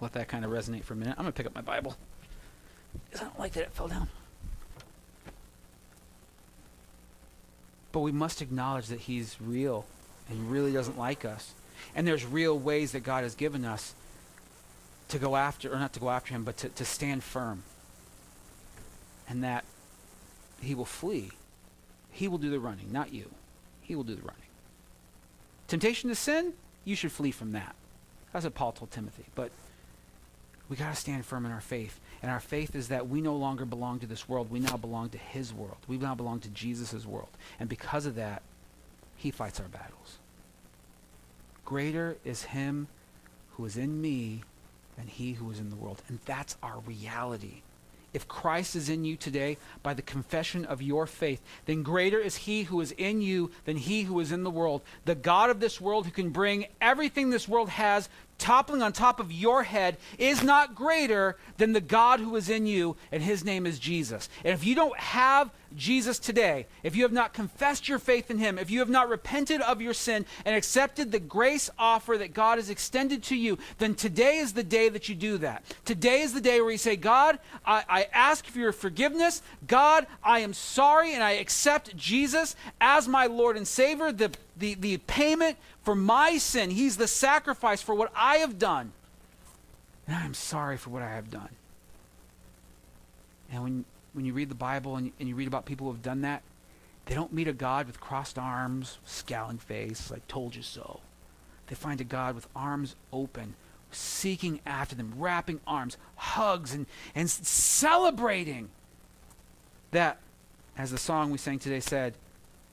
Let 0.00 0.12
that 0.12 0.28
kind 0.28 0.44
of 0.44 0.50
resonate 0.50 0.84
for 0.84 0.94
a 0.94 0.96
minute. 0.96 1.14
I'm 1.18 1.24
going 1.24 1.32
to 1.32 1.36
pick 1.36 1.46
up 1.46 1.54
my 1.54 1.62
Bible. 1.62 1.96
Because 3.04 3.22
I 3.22 3.24
don't 3.24 3.38
like 3.38 3.52
that 3.52 3.64
it 3.64 3.72
fell 3.72 3.88
down. 3.88 4.08
But 7.92 8.00
we 8.00 8.12
must 8.12 8.42
acknowledge 8.42 8.88
that 8.88 9.00
he's 9.00 9.36
real 9.40 9.86
and 10.28 10.50
really 10.50 10.72
doesn't 10.72 10.98
like 10.98 11.24
us. 11.24 11.54
And 11.94 12.06
there's 12.06 12.26
real 12.26 12.58
ways 12.58 12.92
that 12.92 13.00
God 13.00 13.22
has 13.22 13.34
given 13.34 13.64
us 13.64 13.94
to 15.08 15.18
go 15.18 15.36
after, 15.36 15.72
or 15.72 15.78
not 15.78 15.92
to 15.92 16.00
go 16.00 16.10
after 16.10 16.34
him, 16.34 16.44
but 16.44 16.56
to, 16.58 16.68
to 16.70 16.84
stand 16.84 17.22
firm. 17.22 17.62
And 19.28 19.42
that 19.44 19.64
he 20.60 20.74
will 20.74 20.84
flee. 20.84 21.30
He 22.10 22.28
will 22.28 22.38
do 22.38 22.50
the 22.50 22.60
running, 22.60 22.92
not 22.92 23.12
you. 23.12 23.30
He 23.80 23.94
will 23.94 24.04
do 24.04 24.14
the 24.14 24.22
running. 24.22 24.42
Temptation 25.68 26.08
to 26.08 26.14
sin, 26.14 26.54
you 26.84 26.96
should 26.96 27.12
flee 27.12 27.30
from 27.30 27.52
that. 27.52 27.74
That's 28.32 28.44
what 28.44 28.54
Paul 28.54 28.72
told 28.72 28.90
Timothy. 28.90 29.24
But 29.34 29.50
we 30.68 30.76
got 30.76 30.90
to 30.90 31.00
stand 31.00 31.24
firm 31.24 31.46
in 31.46 31.52
our 31.52 31.60
faith. 31.60 32.00
And 32.22 32.30
our 32.30 32.40
faith 32.40 32.74
is 32.74 32.88
that 32.88 33.08
we 33.08 33.20
no 33.20 33.36
longer 33.36 33.64
belong 33.64 34.00
to 34.00 34.06
this 34.06 34.28
world. 34.28 34.50
We 34.50 34.60
now 34.60 34.76
belong 34.76 35.10
to 35.10 35.18
his 35.18 35.52
world. 35.52 35.78
We 35.86 35.98
now 35.98 36.14
belong 36.14 36.40
to 36.40 36.48
Jesus' 36.48 37.06
world. 37.06 37.28
And 37.60 37.68
because 37.68 38.06
of 38.06 38.14
that, 38.16 38.42
he 39.16 39.30
fights 39.30 39.60
our 39.60 39.68
battles. 39.68 40.18
Greater 41.64 42.16
is 42.24 42.44
him 42.44 42.88
who 43.52 43.64
is 43.64 43.76
in 43.76 44.00
me 44.00 44.42
than 44.96 45.06
he 45.06 45.34
who 45.34 45.50
is 45.50 45.60
in 45.60 45.70
the 45.70 45.76
world. 45.76 46.02
And 46.08 46.18
that's 46.24 46.56
our 46.62 46.80
reality. 46.80 47.62
If 48.12 48.28
Christ 48.28 48.76
is 48.76 48.88
in 48.88 49.04
you 49.04 49.16
today 49.16 49.58
by 49.82 49.92
the 49.92 50.00
confession 50.00 50.64
of 50.64 50.80
your 50.80 51.06
faith, 51.06 51.42
then 51.66 51.82
greater 51.82 52.18
is 52.18 52.36
he 52.36 52.62
who 52.62 52.80
is 52.80 52.92
in 52.92 53.20
you 53.20 53.50
than 53.66 53.76
he 53.76 54.04
who 54.04 54.18
is 54.20 54.32
in 54.32 54.42
the 54.42 54.50
world. 54.50 54.80
The 55.04 55.14
God 55.14 55.50
of 55.50 55.60
this 55.60 55.82
world 55.82 56.06
who 56.06 56.12
can 56.12 56.30
bring 56.30 56.66
everything 56.80 57.28
this 57.28 57.46
world 57.46 57.68
has 57.68 58.08
toppling 58.38 58.82
on 58.82 58.92
top 58.92 59.20
of 59.20 59.32
your 59.32 59.62
head 59.62 59.96
is 60.18 60.42
not 60.42 60.74
greater 60.74 61.36
than 61.56 61.72
the 61.72 61.80
God 61.80 62.20
who 62.20 62.36
is 62.36 62.48
in 62.48 62.66
you, 62.66 62.96
and 63.10 63.22
his 63.22 63.44
name 63.44 63.66
is 63.66 63.78
Jesus. 63.78 64.28
And 64.44 64.52
if 64.52 64.64
you 64.64 64.74
don't 64.74 64.98
have 64.98 65.50
Jesus 65.74 66.18
today, 66.18 66.66
if 66.82 66.96
you 66.96 67.02
have 67.02 67.12
not 67.12 67.34
confessed 67.34 67.88
your 67.88 67.98
faith 67.98 68.30
in 68.30 68.38
him, 68.38 68.58
if 68.58 68.70
you 68.70 68.78
have 68.78 68.88
not 68.88 69.08
repented 69.08 69.60
of 69.62 69.80
your 69.80 69.94
sin 69.94 70.24
and 70.44 70.54
accepted 70.54 71.12
the 71.12 71.18
grace 71.18 71.70
offer 71.78 72.16
that 72.18 72.34
God 72.34 72.58
has 72.58 72.70
extended 72.70 73.22
to 73.24 73.36
you, 73.36 73.58
then 73.78 73.94
today 73.94 74.38
is 74.38 74.52
the 74.52 74.62
day 74.62 74.88
that 74.88 75.08
you 75.08 75.14
do 75.14 75.38
that. 75.38 75.64
Today 75.84 76.20
is 76.20 76.32
the 76.32 76.40
day 76.40 76.60
where 76.60 76.70
you 76.70 76.78
say, 76.78 76.96
God, 76.96 77.38
I, 77.64 77.84
I 77.88 78.06
ask 78.12 78.46
for 78.46 78.58
your 78.58 78.72
forgiveness. 78.72 79.42
God, 79.66 80.06
I 80.22 80.40
am 80.40 80.54
sorry, 80.54 81.14
and 81.14 81.22
I 81.22 81.32
accept 81.32 81.96
Jesus 81.96 82.56
as 82.80 83.08
my 83.08 83.26
Lord 83.26 83.56
and 83.56 83.66
Savior, 83.66 84.12
the, 84.12 84.30
the, 84.56 84.74
the 84.74 84.98
payment 84.98 85.58
for 85.86 85.94
my 85.94 86.36
sin. 86.36 86.70
He's 86.70 86.96
the 86.96 87.06
sacrifice 87.06 87.80
for 87.80 87.94
what 87.94 88.10
I 88.16 88.38
have 88.38 88.58
done. 88.58 88.90
And 90.08 90.16
I 90.16 90.24
am 90.24 90.34
sorry 90.34 90.76
for 90.76 90.90
what 90.90 91.00
I 91.00 91.10
have 91.10 91.30
done. 91.30 91.50
And 93.52 93.62
when, 93.62 93.84
when 94.12 94.24
you 94.24 94.32
read 94.32 94.48
the 94.48 94.56
Bible 94.56 94.96
and 94.96 95.06
you, 95.06 95.12
and 95.20 95.28
you 95.28 95.36
read 95.36 95.46
about 95.46 95.64
people 95.64 95.86
who 95.86 95.92
have 95.92 96.02
done 96.02 96.22
that, 96.22 96.42
they 97.04 97.14
don't 97.14 97.32
meet 97.32 97.46
a 97.46 97.52
God 97.52 97.86
with 97.86 98.00
crossed 98.00 98.36
arms, 98.36 98.98
scowling 99.04 99.58
face, 99.58 100.10
like 100.10 100.26
told 100.26 100.56
you 100.56 100.62
so. 100.62 100.98
They 101.68 101.76
find 101.76 102.00
a 102.00 102.04
God 102.04 102.34
with 102.34 102.48
arms 102.56 102.96
open, 103.12 103.54
seeking 103.92 104.58
after 104.66 104.96
them, 104.96 105.12
wrapping 105.16 105.60
arms, 105.68 105.98
hugs, 106.16 106.74
and, 106.74 106.86
and 107.14 107.30
celebrating 107.30 108.70
that, 109.92 110.18
as 110.76 110.90
the 110.90 110.98
song 110.98 111.30
we 111.30 111.38
sang 111.38 111.60
today 111.60 111.78
said, 111.78 112.14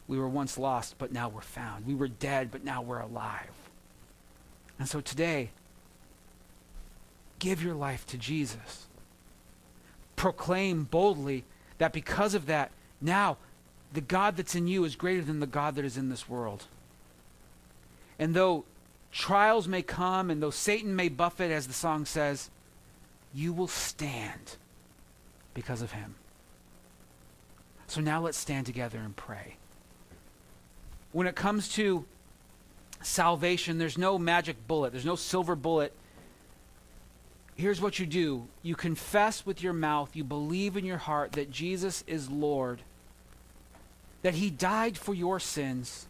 we 0.08 0.18
were 0.18 0.28
once 0.28 0.58
lost, 0.58 0.96
but 0.98 1.12
now 1.12 1.30
we're 1.30 1.42
found. 1.42 1.86
We 1.86 1.96
were 1.96 2.08
dead, 2.08 2.52
but 2.52 2.64
now 2.64 2.82
we're 2.82 3.00
alive. 3.00 3.50
And 4.78 4.88
so 4.88 5.02
today, 5.02 5.52
give 7.40 7.64
your 7.64 7.76
life 7.76 8.06
to 8.08 8.18
Jesus. 8.18 8.88
Proclaim 10.16 10.84
boldly 10.84 11.46
that 11.78 11.94
because 11.94 12.34
of 12.34 12.48
that, 12.48 12.72
now 13.00 13.38
the 13.94 14.02
God 14.02 14.36
that's 14.36 14.56
in 14.56 14.68
you 14.68 14.84
is 14.84 14.96
greater 14.96 15.22
than 15.22 15.40
the 15.40 15.48
God 15.48 15.76
that 15.76 15.86
is 15.86 15.98
in 15.98 16.10
this 16.10 16.28
world. 16.28 16.66
And 18.20 18.34
though 18.34 18.66
trials 19.12 19.68
may 19.68 19.82
come 19.82 20.30
and 20.30 20.42
though 20.42 20.50
Satan 20.50 20.96
may 20.96 21.10
buffet, 21.10 21.52
as 21.52 21.68
the 21.68 21.74
song 21.74 22.06
says, 22.06 22.50
you 23.34 23.54
will 23.54 23.68
stand 23.68 24.58
because 25.54 25.82
of 25.82 25.92
him. 25.92 26.16
So 27.88 28.02
now 28.02 28.22
let's 28.22 28.38
stand 28.38 28.66
together 28.66 29.00
and 29.00 29.16
pray 29.16 29.58
when 31.14 31.28
it 31.28 31.36
comes 31.36 31.70
to 31.70 32.06
salvation, 33.02 33.78
there's 33.78 33.98
no 33.98 34.18
magic 34.18 34.68
bullet, 34.68 34.92
there's 34.92 35.06
no 35.06 35.16
silver 35.16 35.56
bullet. 35.56 35.94
Here's 37.56 37.80
what 37.80 38.00
you 38.00 38.06
do 38.06 38.48
you 38.64 38.76
confess 38.76 39.46
with 39.46 39.64
your 39.64 39.74
mouth, 39.74 40.16
you 40.16 40.24
believe 40.24 40.76
in 40.76 40.84
your 40.86 40.98
heart 40.98 41.34
that 41.34 41.52
Jesus 41.52 42.04
is 42.08 42.30
Lord, 42.30 42.82
that 44.24 44.34
He 44.34 44.50
died 44.50 44.98
for 44.98 45.14
your 45.14 45.40
sins. 45.40 46.08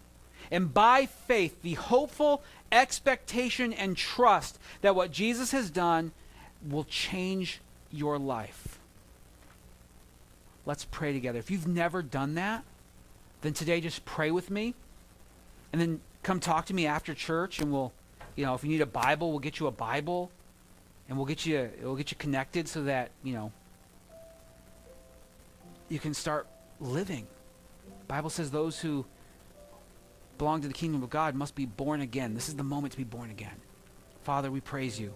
And 0.51 0.73
by 0.73 1.05
faith, 1.05 1.61
the 1.61 1.73
hopeful 1.73 2.43
expectation 2.71 3.71
and 3.71 3.95
trust 3.95 4.59
that 4.81 4.95
what 4.95 5.11
Jesus 5.11 5.51
has 5.51 5.69
done 5.69 6.11
will 6.67 6.83
change 6.83 7.59
your 7.91 8.19
life. 8.19 8.79
Let's 10.65 10.85
pray 10.85 11.13
together. 11.13 11.39
If 11.39 11.49
you've 11.49 11.67
never 11.67 12.01
done 12.01 12.35
that, 12.35 12.63
then 13.41 13.53
today 13.53 13.81
just 13.81 14.05
pray 14.05 14.31
with 14.31 14.49
me 14.49 14.75
and 15.73 15.81
then 15.81 15.99
come 16.21 16.39
talk 16.39 16.65
to 16.67 16.73
me 16.73 16.85
after 16.87 17.13
church 17.13 17.59
and 17.59 17.71
we'll 17.71 17.91
you 18.37 18.45
know 18.45 18.53
if 18.53 18.63
you 18.63 18.69
need 18.69 18.79
a 18.79 18.85
bible 18.85 19.31
we'll 19.31 19.39
get 19.39 19.59
you 19.59 19.67
a 19.67 19.71
bible 19.71 20.31
and 21.09 21.17
we'll 21.17 21.25
get 21.25 21.45
you 21.45 21.69
we'll 21.81 21.95
get 21.95 22.11
you 22.11 22.17
connected 22.17 22.69
so 22.69 22.83
that 22.83 23.11
you 23.23 23.33
know 23.33 23.51
you 25.89 25.99
can 25.99 26.13
start 26.13 26.47
living. 26.79 27.27
Bible 28.07 28.31
says 28.31 28.49
those 28.49 28.79
who 28.79 29.05
belong 30.39 30.61
to 30.61 30.67
the 30.67 30.73
kingdom 30.73 31.03
of 31.03 31.09
god 31.09 31.35
must 31.35 31.55
be 31.55 31.65
born 31.65 32.01
again. 32.01 32.33
This 32.33 32.49
is 32.49 32.55
the 32.55 32.63
moment 32.63 32.93
to 32.93 32.97
be 32.97 33.03
born 33.03 33.29
again. 33.29 33.55
Father 34.23 34.49
we 34.49 34.59
praise 34.59 34.99
you. 34.99 35.13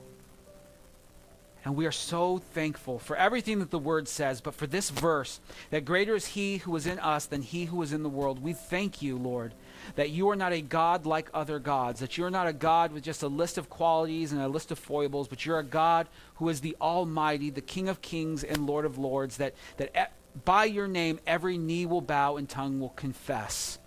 And 1.66 1.76
we 1.76 1.86
are 1.86 1.91
so 1.91 2.38
thankful 2.38 2.99
for 2.99 3.16
everything 3.18 3.60
that 3.60 3.72
the 3.72 3.80
word 3.80 4.08
says, 4.08 4.39
but 4.39 4.53
for 4.53 4.68
this 4.68 4.89
verse, 4.89 5.41
that 5.70 5.84
greater 5.84 6.16
is 6.16 6.28
he 6.28 6.58
who 6.58 6.76
is 6.76 6.86
in 6.86 6.99
us 6.99 7.26
than 7.26 7.41
he 7.41 7.66
who 7.66 7.82
is 7.82 7.91
in 7.91 8.03
the 8.03 8.10
world. 8.10 8.41
We 8.41 8.53
thank 8.53 9.01
you, 9.01 9.18
Lord, 9.18 9.53
that 9.95 10.09
you 10.09 10.29
are 10.29 10.35
not 10.35 10.53
a 10.53 10.61
God 10.61 11.05
like 11.05 11.29
other 11.33 11.59
gods, 11.59 11.99
that 11.99 12.17
you're 12.17 12.29
not 12.29 12.47
a 12.47 12.53
God 12.53 12.91
with 12.91 13.03
just 13.03 13.23
a 13.23 13.27
list 13.27 13.57
of 13.57 13.69
qualities 13.69 14.31
and 14.31 14.41
a 14.41 14.47
list 14.47 14.71
of 14.71 14.79
foibles, 14.79 15.27
but 15.27 15.45
you're 15.45 15.59
a 15.59 15.63
God 15.63 16.07
who 16.35 16.49
is 16.49 16.61
the 16.61 16.75
Almighty, 16.81 17.49
the 17.49 17.61
King 17.61 17.89
of 17.89 18.01
kings 18.01 18.43
and 18.43 18.67
Lord 18.67 18.85
of 18.85 18.97
lords, 18.97 19.38
that, 19.38 19.55
that 19.77 20.13
by 20.45 20.65
your 20.65 20.88
name 20.88 21.19
every 21.25 21.57
knee 21.57 21.85
will 21.85 22.01
bow 22.01 22.38
and 22.38 22.47
tongue 22.47 22.79
will 22.79 22.89
confess. 22.89 23.79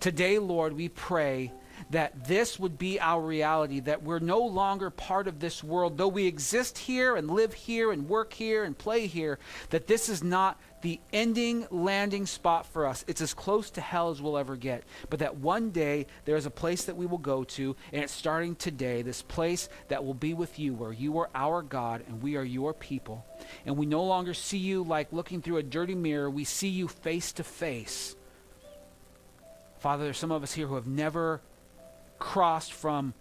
Today, 0.00 0.38
Lord, 0.38 0.74
we 0.74 0.88
pray 0.88 1.52
that 1.90 2.26
this 2.26 2.58
would 2.58 2.78
be 2.78 3.00
our 3.00 3.20
reality, 3.20 3.80
that 3.80 4.02
we're 4.02 4.18
no 4.18 4.40
longer 4.40 4.90
part 4.90 5.28
of 5.28 5.40
this 5.40 5.62
world. 5.62 5.96
Though 5.96 6.08
we 6.08 6.26
exist 6.26 6.78
here 6.78 7.16
and 7.16 7.30
live 7.30 7.54
here 7.54 7.92
and 7.92 8.08
work 8.08 8.32
here 8.32 8.64
and 8.64 8.76
play 8.76 9.06
here, 9.06 9.38
that 9.70 9.86
this 9.86 10.08
is 10.08 10.22
not 10.22 10.58
the 10.82 11.00
ending 11.12 11.66
landing 11.70 12.26
spot 12.26 12.66
for 12.66 12.86
us. 12.86 13.04
It's 13.08 13.20
as 13.20 13.34
close 13.34 13.70
to 13.70 13.80
hell 13.80 14.10
as 14.10 14.20
we'll 14.20 14.38
ever 14.38 14.56
get. 14.56 14.84
But 15.10 15.20
that 15.20 15.36
one 15.36 15.70
day 15.70 16.06
there 16.24 16.36
is 16.36 16.46
a 16.46 16.50
place 16.50 16.84
that 16.84 16.96
we 16.96 17.06
will 17.06 17.18
go 17.18 17.44
to, 17.44 17.76
and 17.92 18.02
it's 18.02 18.12
starting 18.12 18.54
today, 18.54 19.02
this 19.02 19.22
place 19.22 19.68
that 19.88 20.04
will 20.04 20.14
be 20.14 20.34
with 20.34 20.58
you, 20.58 20.74
where 20.74 20.92
you 20.92 21.18
are 21.18 21.30
our 21.34 21.62
God 21.62 22.04
and 22.06 22.22
we 22.22 22.36
are 22.36 22.44
your 22.44 22.72
people. 22.72 23.24
And 23.66 23.76
we 23.76 23.86
no 23.86 24.04
longer 24.04 24.34
see 24.34 24.58
you 24.58 24.82
like 24.82 25.12
looking 25.12 25.42
through 25.42 25.58
a 25.58 25.62
dirty 25.62 25.94
mirror, 25.94 26.30
we 26.30 26.44
see 26.44 26.68
you 26.68 26.88
face 26.88 27.32
to 27.32 27.44
face. 27.44 28.14
Father, 29.78 30.04
there's 30.04 30.18
some 30.18 30.32
of 30.32 30.42
us 30.42 30.52
here 30.52 30.66
who 30.66 30.74
have 30.74 30.88
never 30.88 31.40
crossed 32.18 32.72
from 32.72 33.14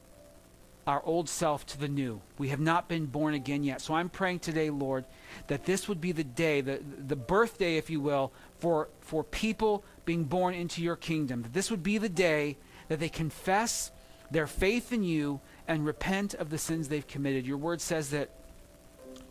our 0.87 1.03
old 1.03 1.27
self 1.27 1.65
to 1.65 1.77
the 1.77 1.89
new. 1.89 2.21
We 2.37 2.47
have 2.47 2.61
not 2.61 2.87
been 2.87 3.07
born 3.07 3.33
again 3.33 3.63
yet. 3.63 3.81
So 3.81 3.93
I'm 3.93 4.07
praying 4.07 4.39
today, 4.39 4.69
Lord, 4.69 5.03
that 5.47 5.65
this 5.65 5.89
would 5.89 5.99
be 5.99 6.13
the 6.13 6.23
day, 6.23 6.61
the, 6.61 6.81
the 6.81 7.17
birthday, 7.17 7.75
if 7.75 7.89
you 7.89 7.99
will, 7.99 8.31
for, 8.59 8.87
for 9.01 9.23
people 9.25 9.83
being 10.05 10.23
born 10.23 10.53
into 10.53 10.81
your 10.81 10.95
kingdom. 10.95 11.43
That 11.43 11.53
this 11.53 11.69
would 11.69 11.83
be 11.83 11.97
the 11.97 12.07
day 12.07 12.55
that 12.87 13.01
they 13.01 13.09
confess 13.09 13.91
their 14.31 14.47
faith 14.47 14.93
in 14.93 15.03
you 15.03 15.41
and 15.67 15.85
repent 15.85 16.33
of 16.33 16.49
the 16.49 16.57
sins 16.57 16.87
they've 16.87 17.05
committed. 17.05 17.45
Your 17.45 17.57
word 17.57 17.81
says 17.81 18.11
that 18.11 18.29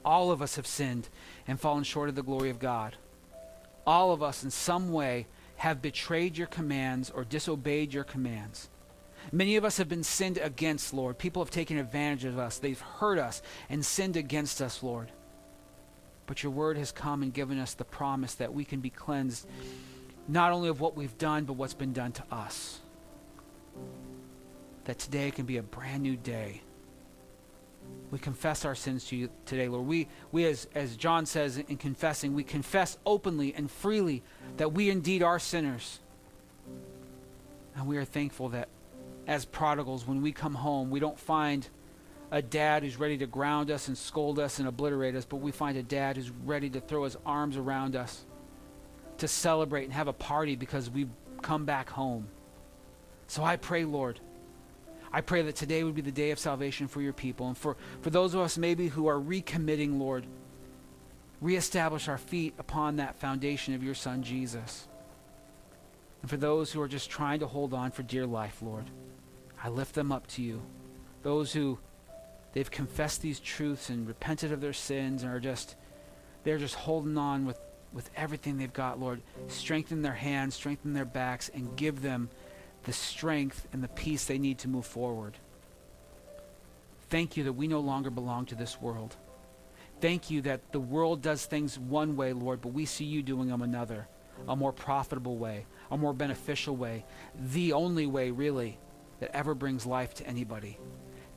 all 0.05 0.31
of 0.31 0.43
us 0.43 0.57
have 0.57 0.67
sinned 0.67 1.09
and 1.49 1.59
fallen 1.59 1.85
short 1.85 2.11
of 2.11 2.15
the 2.15 2.23
glory 2.23 2.51
of 2.51 2.59
God. 2.59 2.97
All 3.87 4.13
of 4.13 4.23
us, 4.23 4.45
in 4.45 4.51
some 4.51 4.93
way, 4.93 5.27
have 5.57 5.81
betrayed 5.81 6.37
your 6.37 6.49
commands 6.49 7.09
or 7.09 7.25
disobeyed 7.25 7.95
your 7.95 8.05
commands. 8.05 8.69
Many 9.33 9.57
of 9.57 9.65
us 9.65 9.79
have 9.79 9.89
been 9.89 10.05
sinned 10.05 10.39
against, 10.39 10.95
Lord. 10.95 11.19
People 11.19 11.43
have 11.43 11.51
taken 11.51 11.79
advantage 11.79 12.25
of 12.25 12.39
us. 12.39 12.59
They've 12.59 12.81
hurt 12.81 13.19
us 13.19 13.43
and 13.69 13.85
sinned 13.85 14.17
against 14.17 14.63
us, 14.63 14.83
Lord. 14.83 15.11
But 16.27 16.43
your 16.43 16.53
word 16.53 16.77
has 16.79 16.93
come 16.93 17.23
and 17.23 17.33
given 17.33 17.59
us 17.59 17.75
the 17.75 17.85
promise 17.85 18.35
that 18.35 18.53
we 18.53 18.65
can 18.65 18.81
be 18.81 18.91
cleansed 18.91 19.47
not 20.29 20.53
only 20.53 20.69
of 20.69 20.81
what 20.81 20.97
we've 20.97 21.17
done, 21.19 21.45
but 21.45 21.55
what's 21.55 21.75
been 21.75 21.93
done 21.93 22.13
to 22.13 22.25
us. 22.33 22.81
That 24.85 24.99
today 24.99 25.31
can 25.31 25.47
be 25.47 25.57
a 25.57 25.63
brand 25.63 26.03
new 26.03 26.17
day. 26.17 26.63
We 28.11 28.19
confess 28.19 28.65
our 28.65 28.75
sins 28.75 29.05
to 29.07 29.17
you 29.17 29.31
today, 29.45 29.69
Lord. 29.69 29.87
We, 29.87 30.09
we 30.33 30.45
as, 30.47 30.67
as 30.75 30.97
John 30.97 31.27
says 31.27 31.59
in 31.59 31.77
confessing, 31.77 32.35
we 32.35 32.45
confess 32.45 32.99
openly 33.07 33.55
and 33.55 33.71
freely 33.71 34.23
that 34.57 34.73
we 34.73 34.91
indeed 34.91 35.23
are 35.23 35.39
sinners. 35.39 36.01
And 37.77 37.87
we 37.87 37.97
are 37.97 38.05
thankful 38.05 38.49
that 38.51 38.69
as 39.27 39.45
prodigals, 39.45 40.07
when 40.07 40.23
we 40.23 40.33
come 40.33 40.55
home, 40.55 40.91
we 40.91 41.01
don't 41.01 41.19
find 41.19 41.69
a 42.31 42.43
dad 42.43 42.83
who's 42.83 42.97
ready 42.97 43.19
to 43.19 43.27
ground 43.27 43.71
us 43.71 43.89
and 43.89 43.97
scold 43.97 44.39
us 44.39 44.59
and 44.59 44.69
obliterate 44.69 45.15
us, 45.15 45.25
but 45.25 45.37
we 45.37 45.53
find 45.53 45.77
a 45.77 45.83
dad 45.83 46.17
who's 46.17 46.31
ready 46.31 46.69
to 46.71 46.81
throw 46.81 47.05
his 47.05 47.17
arms 47.25 47.57
around 47.57 47.97
us, 47.97 48.25
to 49.19 49.29
celebrate 49.29 49.85
and 49.85 49.93
have 49.93 50.09
a 50.09 50.13
party 50.13 50.57
because 50.57 50.91
we've 50.91 51.11
come 51.43 51.65
back 51.65 51.91
home. 51.91 52.27
So 53.29 53.43
I 53.43 53.57
pray, 53.57 53.85
Lord, 53.85 54.21
I 55.13 55.21
pray 55.21 55.43
that 55.43 55.57
today 55.57 55.83
would 55.85 55.95
be 55.95 56.03
the 56.03 56.13
day 56.13 56.31
of 56.31 56.39
salvation 56.39 56.89
for 56.89 57.01
your 57.01 57.13
people. 57.13 57.49
And 57.49 57.57
for, 57.57 57.77
for 58.03 58.11
those 58.11 58.35
of 58.35 58.41
us 58.41 58.59
maybe 58.59 58.89
who 58.89 59.07
are 59.07 59.19
recommitting, 59.19 59.99
Lord, 59.99 60.27
reestablish 61.41 62.09
our 62.09 62.19
feet 62.19 62.55
upon 62.59 62.97
that 62.97 63.17
foundation 63.17 63.75
of 63.75 63.83
your 63.83 63.95
Son, 63.95 64.23
Jesus. 64.23 64.89
And 66.23 66.31
for 66.31 66.37
those 66.37 66.73
who 66.73 66.81
are 66.81 66.89
just 66.89 67.11
trying 67.11 67.41
to 67.41 67.47
hold 67.47 67.73
on 67.73 67.91
for 67.91 68.03
dear 68.03 68.27
life, 68.27 68.61
Lord, 68.63 68.85
I 69.63 69.69
lift 69.69 69.95
them 69.95 70.13
up 70.13 70.27
to 70.29 70.43
you. 70.43 70.63
Those 71.23 71.53
who 71.53 71.79
they've 72.53 72.71
confessed 72.71 73.23
these 73.23 73.41
truths 73.41 73.91
and 73.91 74.07
repented 74.07 74.53
of 74.53 74.61
their 74.61 74.73
sins 74.73 75.23
and 75.23 75.33
are 75.33 75.41
just 75.41 75.77
they're 76.47 76.59
just 76.59 76.77
holding 76.77 77.19
on 77.19 77.45
with, 77.45 77.59
with 77.93 78.09
everything 78.17 78.57
they've 78.57 78.73
got, 78.73 79.01
Lord. 79.01 79.21
Strengthen 79.49 80.03
their 80.03 80.15
hands, 80.15 80.55
strengthen 80.55 80.93
their 80.93 81.05
backs, 81.05 81.51
and 81.53 81.77
give 81.77 82.03
them 82.03 82.31
the 82.85 82.93
strength 82.93 83.67
and 83.73 83.83
the 83.83 83.89
peace 83.89 84.27
they 84.27 84.39
need 84.39 84.59
to 84.59 84.69
move 84.69 84.87
forward. 84.87 85.37
Thank 87.11 87.37
you 87.37 87.43
that 87.45 87.55
we 87.55 87.67
no 87.67 87.81
longer 87.81 88.11
belong 88.11 88.47
to 88.47 88.55
this 88.55 88.81
world. 88.81 89.17
Thank 90.01 90.31
you 90.31 90.41
that 90.43 90.71
the 90.71 90.79
world 90.79 91.21
does 91.21 91.47
things 91.47 91.81
one 91.81 92.15
way, 92.15 92.33
Lord, 92.33 92.61
but 92.61 92.69
we 92.73 92.85
see 92.85 93.05
you 93.05 93.23
doing 93.23 93.49
them 93.49 93.63
another, 93.63 94.07
a 94.47 94.55
more 94.55 94.73
profitable 94.73 95.37
way, 95.37 95.67
a 95.91 95.97
more 95.97 96.13
beneficial 96.13 96.77
way, 96.77 97.05
the 97.35 97.73
only 97.73 98.07
way, 98.07 98.31
really, 98.31 98.79
that 99.21 99.31
ever 99.35 99.55
brings 99.55 99.87
life 99.87 100.15
to 100.15 100.27
anybody. 100.27 100.79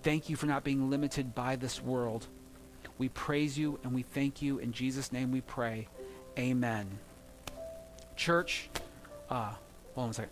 Thank 0.04 0.30
you 0.30 0.36
for 0.36 0.46
not 0.46 0.64
being 0.64 0.90
limited 0.90 1.36
by 1.36 1.56
this 1.56 1.82
world. 1.82 2.28
We 2.98 3.10
praise 3.10 3.58
you 3.58 3.80
and 3.84 3.94
we 3.94 4.04
thank 4.04 4.42
you. 4.42 4.60
In 4.60 4.72
Jesus' 4.72 5.12
name 5.12 5.32
we 5.32 5.42
pray. 5.42 5.88
Amen. 6.38 7.00
Church, 8.16 8.70
uh, 9.30 9.54
hold 9.96 10.06
on 10.06 10.10
a 10.10 10.14
second. 10.14 10.32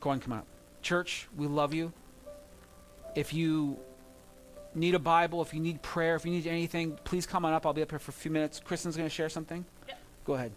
Go 0.00 0.10
on, 0.10 0.20
come 0.20 0.32
on. 0.32 0.42
Church, 0.82 1.28
we 1.36 1.46
love 1.46 1.74
you. 1.74 1.92
If 3.14 3.34
you 3.34 3.78
need 4.74 4.94
a 4.94 4.98
Bible, 4.98 5.42
if 5.42 5.52
you 5.52 5.60
need 5.60 5.82
prayer, 5.82 6.16
if 6.16 6.24
you 6.24 6.30
need 6.30 6.46
anything, 6.46 6.98
please 7.04 7.26
come 7.26 7.44
on 7.44 7.52
up. 7.52 7.66
I'll 7.66 7.72
be 7.72 7.82
up 7.82 7.90
here 7.90 7.98
for 7.98 8.10
a 8.10 8.14
few 8.14 8.30
minutes. 8.30 8.60
Kristen's 8.60 8.96
going 8.96 9.08
to 9.08 9.14
share 9.14 9.28
something. 9.28 9.64
Yep. 9.88 9.98
Go 10.24 10.34
ahead. 10.34 10.52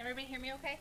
Everybody 0.00 0.26
hear 0.26 0.40
me 0.40 0.52
okay? 0.54 0.78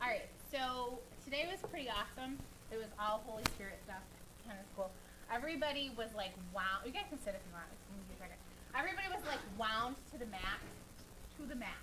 All 0.00 0.08
right. 0.08 0.22
So 0.50 0.98
today 1.24 1.46
was 1.50 1.60
pretty 1.70 1.88
awesome. 1.90 2.38
It 2.74 2.82
was 2.82 2.90
all 2.98 3.22
Holy 3.22 3.46
Spirit 3.54 3.78
stuff. 3.86 4.02
Kind 4.42 4.58
of 4.58 4.66
cool. 4.74 4.90
Everybody 5.30 5.94
was 5.94 6.10
like, 6.18 6.34
wow. 6.50 6.82
You 6.82 6.90
guys 6.90 7.06
can 7.06 7.22
sit 7.22 7.38
if 7.38 7.42
you 7.46 7.54
want. 7.54 7.70
It's 7.70 7.86
gonna 7.86 8.02
be 8.02 8.18
a. 8.18 8.34
Everybody 8.74 9.06
was 9.14 9.22
like 9.30 9.38
wound 9.54 9.94
to 10.10 10.18
the 10.18 10.26
max, 10.26 10.58
to 11.38 11.46
the 11.46 11.54
max. 11.54 11.78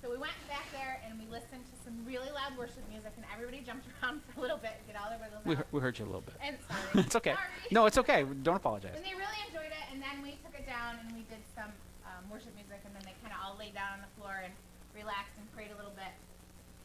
So 0.00 0.08
we 0.08 0.16
went 0.16 0.32
back 0.48 0.64
there 0.72 1.04
and 1.04 1.20
we 1.20 1.28
listened 1.28 1.68
to 1.68 1.76
some 1.84 1.92
really 2.08 2.32
loud 2.32 2.56
worship 2.56 2.80
music, 2.88 3.12
and 3.20 3.28
everybody 3.28 3.60
jumped 3.60 3.84
around 4.00 4.24
for 4.24 4.40
a 4.40 4.40
little 4.40 4.56
bit, 4.56 4.80
get 4.88 4.96
all 4.96 5.12
their 5.12 5.20
wiggles 5.20 5.44
We, 5.44 5.60
we 5.68 5.84
heard 5.84 6.00
you 6.00 6.08
a 6.08 6.10
little 6.10 6.24
bit. 6.24 6.40
And 6.40 6.56
sorry. 6.64 7.04
it's 7.04 7.16
okay. 7.20 7.36
Sorry. 7.36 7.68
No, 7.68 7.84
it's 7.84 8.00
okay. 8.00 8.24
Don't 8.24 8.56
apologize. 8.56 8.96
And 8.96 9.04
they 9.04 9.12
really 9.12 9.40
enjoyed 9.44 9.68
it, 9.68 9.84
and 9.92 10.00
then 10.00 10.24
we 10.24 10.40
took 10.40 10.56
it 10.56 10.64
down 10.64 10.96
and 10.96 11.12
we 11.12 11.28
did 11.28 11.44
some 11.52 11.68
um, 12.08 12.24
worship 12.32 12.56
music, 12.56 12.80
and 12.88 12.96
then 12.96 13.04
they 13.04 13.12
kind 13.20 13.36
of 13.36 13.38
all 13.44 13.60
laid 13.60 13.76
down 13.76 13.92
on 13.92 14.00
the 14.00 14.08
floor 14.16 14.40
and 14.40 14.56
relaxed 14.96 15.36
and 15.36 15.44
prayed 15.52 15.68
a 15.68 15.76
little 15.76 15.92
bit. 15.92 16.16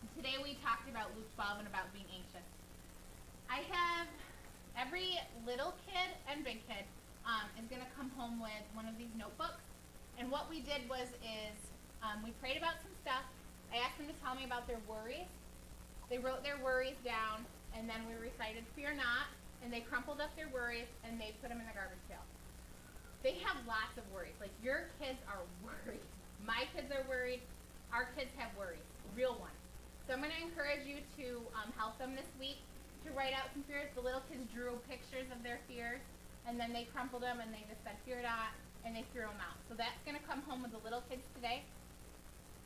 And 0.04 0.12
today 0.20 0.36
we 0.36 0.60
talked 0.60 0.92
about 0.92 1.16
Luke 1.16 1.32
12 1.40 1.64
and 1.64 1.68
about 1.72 1.88
being 1.96 2.12
anxious. 2.12 2.44
I 3.50 3.64
have 3.72 4.08
every 4.76 5.20
little 5.48 5.74
kid 5.88 6.12
and 6.28 6.44
big 6.44 6.60
kid 6.68 6.84
um, 7.24 7.48
is 7.56 7.68
going 7.72 7.82
to 7.82 7.92
come 7.96 8.12
home 8.20 8.40
with 8.40 8.64
one 8.76 8.88
of 8.88 8.98
these 9.00 9.12
notebooks, 9.16 9.64
and 10.20 10.32
what 10.32 10.50
we 10.50 10.60
did 10.60 10.84
was 10.90 11.08
is 11.24 11.56
um, 12.04 12.24
we 12.24 12.32
prayed 12.44 12.58
about 12.58 12.80
some 12.84 12.92
stuff. 13.02 13.24
I 13.72 13.80
asked 13.84 13.98
them 13.98 14.08
to 14.08 14.18
tell 14.24 14.36
me 14.36 14.44
about 14.44 14.68
their 14.68 14.80
worries. 14.88 15.32
They 16.12 16.20
wrote 16.20 16.44
their 16.44 16.60
worries 16.60 17.00
down, 17.04 17.44
and 17.76 17.88
then 17.88 18.04
we 18.08 18.16
recited 18.20 18.64
"Fear 18.76 18.96
not," 19.00 19.32
and 19.64 19.72
they 19.72 19.82
crumpled 19.82 20.20
up 20.20 20.32
their 20.36 20.48
worries 20.52 20.88
and 21.04 21.20
they 21.20 21.36
put 21.40 21.50
them 21.50 21.60
in 21.60 21.68
the 21.68 21.76
garbage 21.76 22.04
pail. 22.08 22.24
They 23.24 23.40
have 23.44 23.58
lots 23.68 23.96
of 23.98 24.04
worries. 24.14 24.38
Like 24.40 24.54
your 24.64 24.92
kids 25.00 25.20
are 25.28 25.44
worried. 25.64 26.04
My 26.44 26.68
kids 26.76 26.92
are 26.92 27.04
worried. 27.08 27.42
Our 27.92 28.12
kids 28.16 28.32
have 28.38 28.52
worries, 28.60 28.84
real 29.16 29.40
ones. 29.40 29.56
So 30.08 30.16
I'm 30.16 30.24
going 30.24 30.32
to 30.32 30.44
encourage 30.44 30.88
you 30.88 31.04
to 31.20 31.44
um, 31.56 31.72
help 31.76 32.00
them 32.00 32.16
this 32.16 32.28
week 32.40 32.64
to 33.08 33.16
write 33.16 33.32
out 33.32 33.48
some 33.56 33.64
fears. 33.64 33.88
The 33.96 34.04
little 34.04 34.22
kids 34.28 34.44
drew 34.52 34.76
pictures 34.92 35.32
of 35.32 35.40
their 35.42 35.64
fears, 35.72 36.04
and 36.44 36.60
then 36.60 36.76
they 36.76 36.84
crumpled 36.92 37.24
them 37.24 37.40
and 37.40 37.50
they 37.56 37.64
just 37.72 37.80
said 37.88 37.96
"Fear 38.04 38.28
not," 38.28 38.52
and 38.84 38.92
they 38.92 39.08
threw 39.16 39.24
them 39.24 39.40
out. 39.40 39.56
So 39.72 39.76
that's 39.80 39.98
going 40.04 40.20
to 40.20 40.26
come 40.28 40.44
home 40.44 40.62
with 40.62 40.76
the 40.76 40.84
little 40.84 41.04
kids 41.08 41.24
today. 41.36 41.64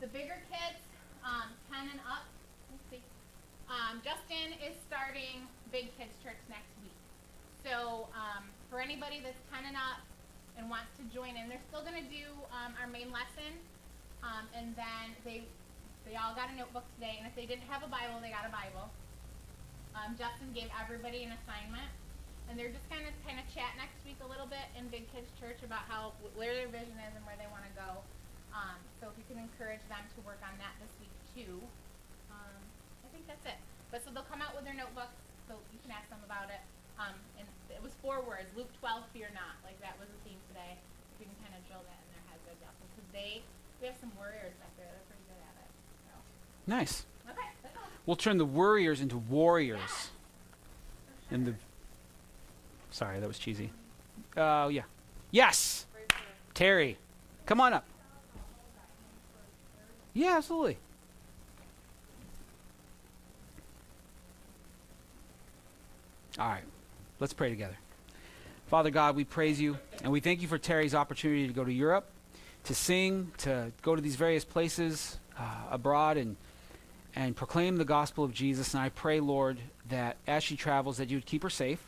The 0.02 0.10
bigger 0.10 0.42
kids, 0.50 0.82
um, 1.22 1.54
10 1.70 1.94
and 1.94 2.02
up. 2.02 2.26
Let's 2.70 2.86
see. 2.90 3.02
Um, 3.70 4.02
Justin 4.02 4.58
is 4.58 4.74
starting 4.90 5.46
Big 5.70 5.94
Kids 5.94 6.10
Church 6.26 6.42
next 6.50 6.74
week. 6.82 6.98
So 7.62 8.10
um, 8.10 8.50
for 8.66 8.82
anybody 8.82 9.22
that's 9.22 9.38
10 9.54 9.62
and 9.62 9.78
up 9.78 10.02
and 10.58 10.66
wants 10.66 10.90
to 10.98 11.06
join 11.14 11.38
in, 11.38 11.46
they're 11.46 11.62
still 11.70 11.86
going 11.86 11.98
to 11.98 12.10
do 12.10 12.26
um, 12.50 12.74
our 12.82 12.90
main 12.90 13.14
lesson. 13.14 13.54
Um, 14.26 14.50
and 14.54 14.74
then 14.74 15.14
they 15.22 15.46
they 16.02 16.18
all 16.18 16.34
got 16.34 16.50
a 16.50 16.54
notebook 16.58 16.82
today. 16.98 17.14
And 17.22 17.30
if 17.30 17.34
they 17.38 17.46
didn't 17.46 17.66
have 17.70 17.86
a 17.86 17.90
Bible, 17.90 18.18
they 18.18 18.34
got 18.34 18.42
a 18.42 18.50
Bible. 18.50 18.90
Um, 19.92 20.16
Justin 20.16 20.52
gave 20.56 20.72
everybody 20.72 21.24
an 21.24 21.36
assignment. 21.36 21.88
And 22.50 22.58
they're 22.58 22.72
just 22.74 22.84
kind 22.92 23.06
of 23.06 23.14
kind 23.24 23.38
of 23.40 23.46
chat 23.48 23.72
next 23.80 23.96
week 24.04 24.18
a 24.20 24.28
little 24.28 24.50
bit 24.50 24.66
in 24.76 24.90
Big 24.92 25.08
Kids 25.08 25.30
Church 25.40 25.62
about 25.64 25.88
how 25.88 26.12
where 26.36 26.52
their 26.52 26.68
vision 26.68 26.98
is 27.00 27.12
and 27.16 27.24
where 27.24 27.38
they 27.38 27.48
want 27.48 27.64
to 27.64 27.72
go. 27.72 28.02
Um, 28.52 28.76
so 29.00 29.08
if 29.08 29.16
you 29.16 29.24
can 29.24 29.40
encourage 29.40 29.80
them 29.88 30.04
to 30.12 30.18
work 30.20 30.42
on 30.44 30.52
that 30.60 30.76
this 30.82 30.92
week 31.00 31.14
too. 31.32 31.64
Um, 32.28 32.60
I 33.06 33.08
think 33.08 33.24
that's 33.24 33.46
it. 33.48 33.56
But 33.88 34.04
so 34.04 34.12
they'll 34.12 34.28
come 34.28 34.44
out 34.44 34.52
with 34.52 34.68
their 34.68 34.76
notebooks, 34.76 35.16
so 35.48 35.56
you 35.72 35.80
can 35.80 35.94
ask 35.96 36.04
them 36.12 36.20
about 36.28 36.52
it. 36.52 36.60
Um, 37.00 37.16
and 37.40 37.48
it 37.72 37.80
was 37.80 37.96
four 38.04 38.20
words: 38.20 38.52
Luke 38.52 38.68
12, 38.84 39.06
fear 39.16 39.32
not. 39.32 39.56
Like 39.64 39.80
that 39.80 39.96
was 39.96 40.12
the 40.12 40.20
theme 40.28 40.40
today. 40.52 40.76
If 41.16 41.24
you 41.24 41.26
can 41.32 41.38
kind 41.48 41.56
of 41.56 41.64
drill 41.70 41.84
that 41.88 42.00
in 42.04 42.08
their 42.12 42.24
heads, 42.28 42.42
good 42.44 42.58
job. 42.60 42.74
Because 42.84 43.08
they, 43.16 43.40
we 43.80 43.88
have 43.88 43.96
some 43.96 44.12
warriors 44.18 44.52
back 44.60 44.74
there. 44.76 44.92
They're 44.92 45.08
pretty 45.08 45.24
good 45.24 45.40
at 45.40 45.56
it. 45.62 45.70
So 46.04 46.12
Nice. 46.68 47.08
We'll 48.06 48.16
turn 48.16 48.38
the 48.38 48.44
worriers 48.44 49.00
into 49.00 49.16
warriors. 49.16 50.10
In 51.30 51.44
the. 51.44 51.54
Sorry, 52.90 53.20
that 53.20 53.26
was 53.26 53.38
cheesy. 53.38 53.70
Oh, 54.36 54.68
yeah. 54.68 54.82
Yes! 55.30 55.86
Terry, 56.54 56.98
come 57.46 57.60
on 57.60 57.72
up. 57.72 57.86
Yeah, 60.12 60.36
absolutely. 60.36 60.76
All 66.38 66.48
right, 66.48 66.62
let's 67.20 67.32
pray 67.32 67.50
together. 67.50 67.76
Father 68.68 68.90
God, 68.90 69.16
we 69.16 69.24
praise 69.24 69.60
you 69.60 69.78
and 70.02 70.10
we 70.10 70.20
thank 70.20 70.40
you 70.40 70.48
for 70.48 70.56
Terry's 70.58 70.94
opportunity 70.94 71.46
to 71.46 71.52
go 71.52 71.64
to 71.64 71.72
Europe, 71.72 72.06
to 72.64 72.74
sing, 72.74 73.32
to 73.38 73.70
go 73.82 73.94
to 73.94 74.00
these 74.00 74.16
various 74.16 74.44
places 74.44 75.18
uh, 75.38 75.42
abroad 75.70 76.16
and 76.16 76.36
and 77.14 77.36
proclaim 77.36 77.76
the 77.76 77.84
gospel 77.84 78.24
of 78.24 78.32
Jesus. 78.32 78.74
And 78.74 78.82
I 78.82 78.88
pray, 78.88 79.20
Lord, 79.20 79.58
that 79.88 80.16
as 80.26 80.42
she 80.42 80.56
travels, 80.56 80.96
that 80.96 81.10
you 81.10 81.16
would 81.16 81.26
keep 81.26 81.42
her 81.42 81.50
safe, 81.50 81.82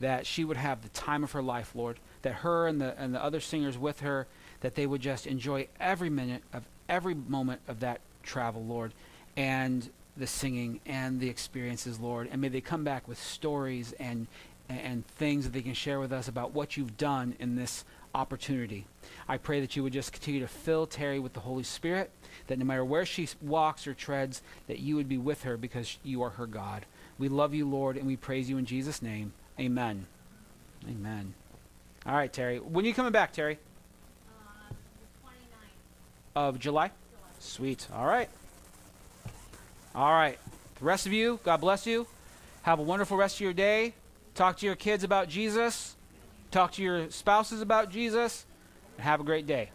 that 0.00 0.26
she 0.26 0.44
would 0.44 0.56
have 0.56 0.82
the 0.82 0.88
time 0.90 1.24
of 1.24 1.32
her 1.32 1.42
life, 1.42 1.74
Lord, 1.74 1.98
that 2.22 2.34
her 2.34 2.66
and 2.66 2.80
the 2.80 2.94
and 2.98 3.14
the 3.14 3.22
other 3.22 3.40
singers 3.40 3.78
with 3.78 4.00
her, 4.00 4.26
that 4.60 4.74
they 4.74 4.86
would 4.86 5.00
just 5.00 5.26
enjoy 5.26 5.68
every 5.80 6.10
minute 6.10 6.42
of 6.52 6.64
every 6.88 7.14
moment 7.14 7.60
of 7.68 7.80
that 7.80 8.00
travel, 8.22 8.64
Lord, 8.64 8.92
and 9.36 9.88
the 10.16 10.26
singing 10.26 10.80
and 10.86 11.20
the 11.20 11.28
experiences, 11.28 11.98
Lord. 11.98 12.28
And 12.30 12.40
may 12.40 12.48
they 12.48 12.60
come 12.60 12.84
back 12.84 13.08
with 13.08 13.22
stories 13.22 13.92
and 13.98 14.26
and 14.68 15.06
things 15.06 15.44
that 15.44 15.52
they 15.52 15.62
can 15.62 15.74
share 15.74 15.98
with 15.98 16.12
us 16.12 16.28
about 16.28 16.52
what 16.52 16.76
you've 16.76 16.98
done 16.98 17.34
in 17.38 17.56
this 17.56 17.84
opportunity. 18.14 18.86
I 19.26 19.38
pray 19.38 19.60
that 19.60 19.76
you 19.76 19.82
would 19.82 19.92
just 19.92 20.12
continue 20.12 20.40
to 20.40 20.48
fill 20.48 20.86
Terry 20.86 21.18
with 21.18 21.32
the 21.32 21.40
Holy 21.40 21.62
Spirit, 21.62 22.10
that 22.46 22.58
no 22.58 22.64
matter 22.64 22.84
where 22.84 23.06
she 23.06 23.28
walks 23.40 23.86
or 23.86 23.94
treads, 23.94 24.42
that 24.66 24.78
you 24.78 24.96
would 24.96 25.08
be 25.08 25.18
with 25.18 25.44
her 25.44 25.56
because 25.56 25.98
you 26.02 26.22
are 26.22 26.30
her 26.30 26.46
God. 26.46 26.86
We 27.18 27.28
love 27.28 27.54
you, 27.54 27.68
Lord, 27.68 27.96
and 27.96 28.06
we 28.06 28.16
praise 28.16 28.48
you 28.48 28.58
in 28.58 28.64
Jesus' 28.64 29.02
name. 29.02 29.32
Amen. 29.58 30.06
Amen. 30.88 31.34
All 32.06 32.14
right, 32.14 32.32
Terry. 32.32 32.58
When 32.58 32.84
are 32.84 32.88
you 32.88 32.94
coming 32.94 33.12
back, 33.12 33.32
Terry? 33.32 33.58
Uh, 34.28 34.70
the 34.70 35.28
29th. 35.28 36.48
Of 36.48 36.58
July? 36.58 36.90
Sweet. 37.40 37.88
All 37.92 38.06
right. 38.06 38.28
All 39.94 40.12
right. 40.12 40.38
The 40.78 40.84
rest 40.84 41.06
of 41.06 41.12
you, 41.12 41.40
God 41.42 41.60
bless 41.60 41.86
you. 41.86 42.06
Have 42.62 42.78
a 42.78 42.82
wonderful 42.82 43.16
rest 43.16 43.36
of 43.36 43.40
your 43.40 43.52
day. 43.52 43.94
Talk 44.34 44.58
to 44.58 44.66
your 44.66 44.76
kids 44.76 45.02
about 45.02 45.28
Jesus. 45.28 45.96
Talk 46.50 46.72
to 46.72 46.82
your 46.82 47.10
spouses 47.10 47.60
about 47.60 47.90
Jesus. 47.90 48.46
And 48.96 49.04
have 49.04 49.20
a 49.20 49.24
great 49.24 49.46
day. 49.46 49.70